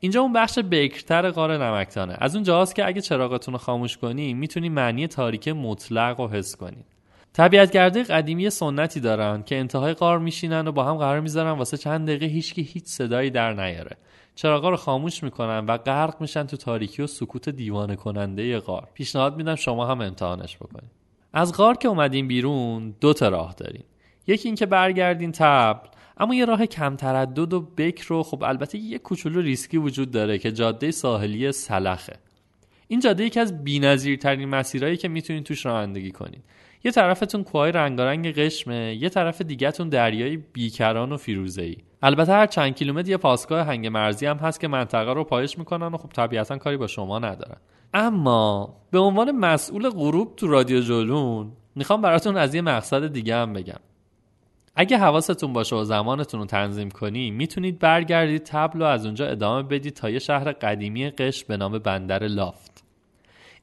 [0.00, 2.16] اینجا اون بخش بکرتر غار نمکتانه.
[2.18, 6.56] از اون جاست که اگه چراغتون رو خاموش کنی می‌تونی معنی تاریک مطلق رو حس
[6.56, 6.84] کنید
[7.32, 12.06] طبیعتگرده قدیمی سنتی دارن که انتهای غار میشینن و با هم قرار می‌ذارن واسه چند
[12.06, 13.96] دقیقه هیچکی هیچ صدایی در نیاره.
[14.34, 18.88] چراغا رو خاموش می‌کنن و غرق میشن تو تاریکی و سکوت دیوانه کننده غار.
[18.94, 20.90] پیشنهاد میدم شما هم امتحانش بکنید.
[21.32, 23.84] از غار که اومدین بیرون دو تا راه دارین.
[24.26, 28.98] یکی اینکه برگردین تبل اما یه راه کم تردد و بکر رو خب البته یه
[28.98, 32.16] کوچولو ریسکی وجود داره که جاده ساحلی سلخه.
[32.88, 36.44] این جاده یکی از بی‌نظیرترین مسیرهایی که می‌تونید توش رانندگی کنید
[36.84, 41.76] یه طرفتون کوههای رنگارنگ قشمه یه طرف دیگهتون دریای بیکران و فیروزه‌ای.
[42.02, 45.86] البته هر چند کیلومتر یه پاسگاه هنگ مرزی هم هست که منطقه رو پایش می‌کنن
[45.86, 47.56] و خب طبیعتا کاری با شما ندارن.
[47.94, 53.52] اما به عنوان مسئول غروب تو رادیو جلون می‌خوام براتون از یه مقصد دیگه هم
[53.52, 53.80] بگم.
[54.76, 59.62] اگه حواستون باشه و زمانتون رو تنظیم کنی می‌تونید برگردید تبل و از اونجا ادامه
[59.62, 62.84] بدید تا یه شهر قدیمی قش به نام بندر لافت.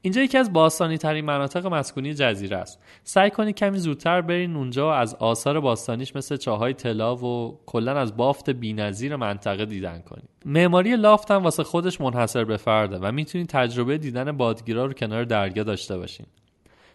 [0.02, 2.78] اینجا یکی از باستانی ترین مناطق مسکونی جزیره است.
[3.04, 7.98] سعی کنید کمی زودتر برین اونجا و از آثار باستانیش مثل چاهای طلا و کلا
[7.98, 10.28] از بافت بینظیر منطقه دیدن کنید.
[10.44, 15.24] معماری لافت هم واسه خودش منحصر به فرده و می‌تونید تجربه دیدن بادگیرا رو کنار
[15.24, 16.26] دریا داشته باشین.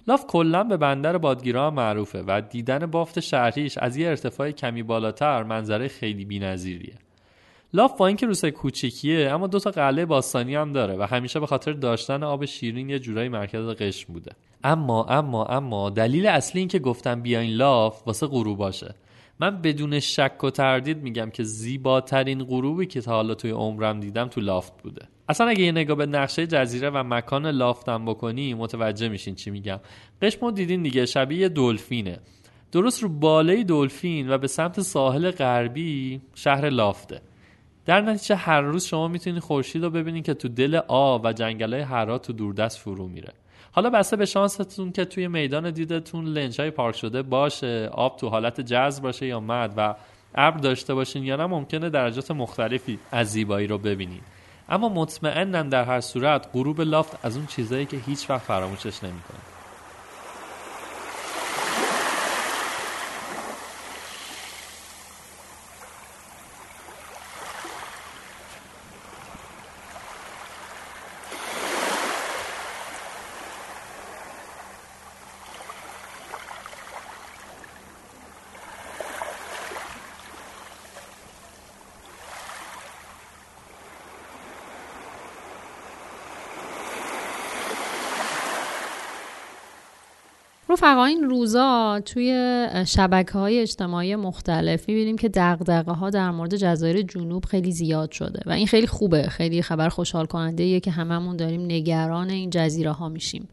[0.08, 4.84] لاف کلا به بندر بادگیرا هم معروفه و دیدن بافت شهریش از یه ارتفاع کمی
[4.84, 6.94] بالاتر منظره خیلی بینظیریه.
[7.76, 11.48] لاف با اینکه روسای کوچیکیه اما دو تا قلعه باستانی هم داره و همیشه به
[11.48, 14.32] خاطر داشتن آب شیرین یه جورایی مرکز قشم بوده.
[14.64, 18.96] اما اما اما دلیل اصلی این که گفتم بیاین لاف واسه غروب باشه.
[19.40, 24.28] من بدون شک و تردید میگم که زیباترین غروبی که تا حالا توی عمرم دیدم
[24.28, 25.08] تو لافت بوده.
[25.30, 29.80] اصلا اگه یه نگاه به نقشه جزیره و مکان لافتم بکنی متوجه میشین چی میگم.
[30.22, 32.20] قشم دیدین دیگه؟ شبیه دلفینه.
[32.72, 37.22] درست رو بالای دلفین و به سمت ساحل غربی شهر لافته.
[37.86, 41.74] در نتیجه هر روز شما می‌تونید خورشید رو ببینید که تو دل آب و جنگل
[41.74, 43.34] های هرات تو دوردست فرو میره.
[43.72, 48.30] حالا بسته به شانستون که توی میدان دیدتون لنج های پارک شده باشه آب تو
[48.30, 49.96] حالت جذب باشه یا مد و
[50.36, 54.24] ابر داشته باشین یا نه ممکنه درجات مختلفی از زیبایی رو ببینید
[54.70, 59.53] اما مطمئنم در هر صورت غروب لافت از اون چیزایی که هیچ وقت فراموشش نمی‌کنه.
[90.84, 97.02] رفقا این روزا توی شبکه های اجتماعی مختلف می‌بینیم که دقدقه ها در مورد جزایر
[97.02, 99.24] جنوب خیلی زیاد شده و این خیلی خوبه.
[99.24, 103.48] خیلی خبر خوشحال کننده که هممون داریم نگران این جزیره ها میشیم.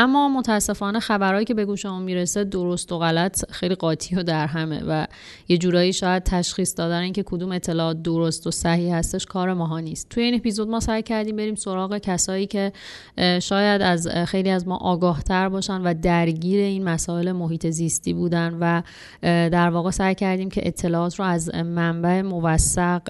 [0.00, 4.82] اما متاسفانه خبرهایی که به گوشمون می‌رسه درست و غلط خیلی قاطی و در همه
[4.88, 5.06] و
[5.48, 10.08] یه جورایی شاید تشخیص دادن اینکه کدوم اطلاعات درست و صحیح هستش کار ماها نیست.
[10.08, 12.72] توی این اپیزود ما سعی کردیم بریم سراغ کسایی که
[13.42, 18.82] شاید از خیلی از ما آگاهتر باشن و درگیر این مسائل محیط زیستی بودن و
[19.50, 23.02] در واقع سعی کردیم که اطلاعات رو از منبع موثق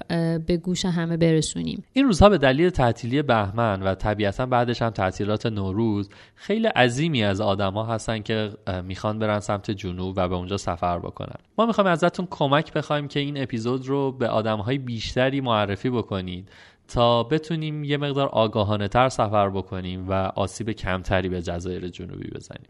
[0.45, 1.83] به گوش همه برسونیم.
[1.93, 7.41] این روزها به دلیل تعطیلی بهمن و طبیعتا بعدش هم تعطیلات نوروز خیلی عظیمی از
[7.41, 8.51] آدما هستن که
[8.83, 11.35] می‌خوان برن سمت جنوب و به اونجا سفر بکنن.
[11.57, 16.49] ما می‌خوایم ازتون کمک بخوایم که این اپیزود رو به آدمهای بیشتری معرفی بکنید
[16.87, 22.69] تا بتونیم یه مقدار آگاهانه تر سفر بکنیم و آسیب کمتری به جزایر جنوبی بزنیم.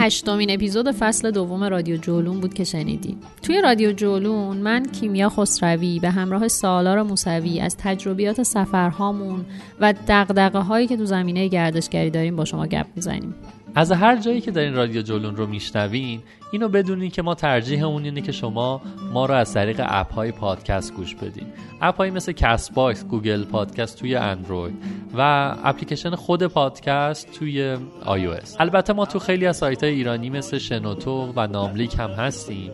[0.00, 3.20] هشتمین اپیزود فصل دوم رادیو جولون بود که شنیدیم.
[3.42, 9.44] توی رادیو جولون من کیمیا خسروی به همراه سالار موسوی از تجربیات سفرهامون
[9.80, 13.34] و دغدغه هایی که تو زمینه گردشگری داریم با شما گپ می‌زنیم.
[13.74, 16.22] از هر جایی که دارین رادیو جولون رو میشنوین
[16.52, 18.82] اینو بدونین که ما ترجیحمون اینه که شما
[19.12, 21.46] ما رو از طریق app های پادکست گوش بدین.
[21.80, 24.74] app هایی مثل Castbox Google Podcast توی اندروید
[25.16, 28.28] و اپلیکیشن خود پادکست توی آی
[28.58, 32.70] البته ما تو خیلی از سایت های ایرانی مثل شنوتو و ناملیک هم هستیم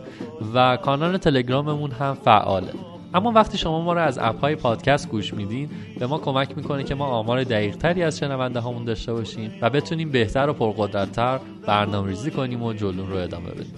[0.53, 2.96] و کانال تلگراممون هم فعاله.
[3.13, 5.69] اما وقتی شما ما رو از app های پادکست گوش میدین
[5.99, 9.69] به ما کمک می‌کنه که ما آمار دقیق تری از شنونده هامون داشته باشیم و
[9.69, 13.73] بتونیم بهتر و پرقدرتتر برنامه ریزی کنیم و جلون رو ادامه بدیم.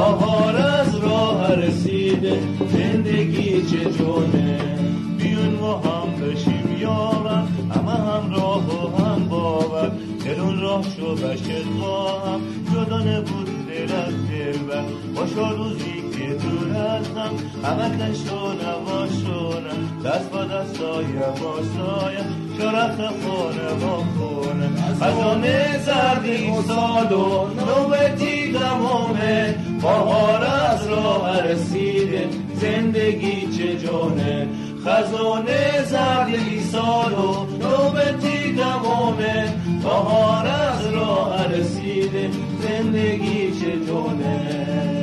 [0.00, 2.40] بهار از راه رسیده.
[2.72, 4.58] زندگی چه جونه؟
[5.18, 7.48] بیون و هم بشیم یارم.
[7.74, 9.92] همه هم راه و هم باور.
[10.24, 12.40] دلون راه شو بشت با هم.
[12.74, 17.32] جدا نبود دل از دل بر باشا روزی دور از هم
[17.64, 19.74] همه شونه با شونه
[20.04, 22.24] دست با دست سایه با سایه
[22.58, 24.68] شرفت خونه با خونه
[25.00, 25.44] از آن
[25.78, 32.28] زردی سال و نوبتی دمامه بهار از راه رسیده.
[32.54, 34.48] زندگی چه جونه؟
[34.86, 42.30] خزانه زردی سال و نوبتی دمامه بهار از راه رسیده.
[42.62, 44.99] زندگی چه جونه؟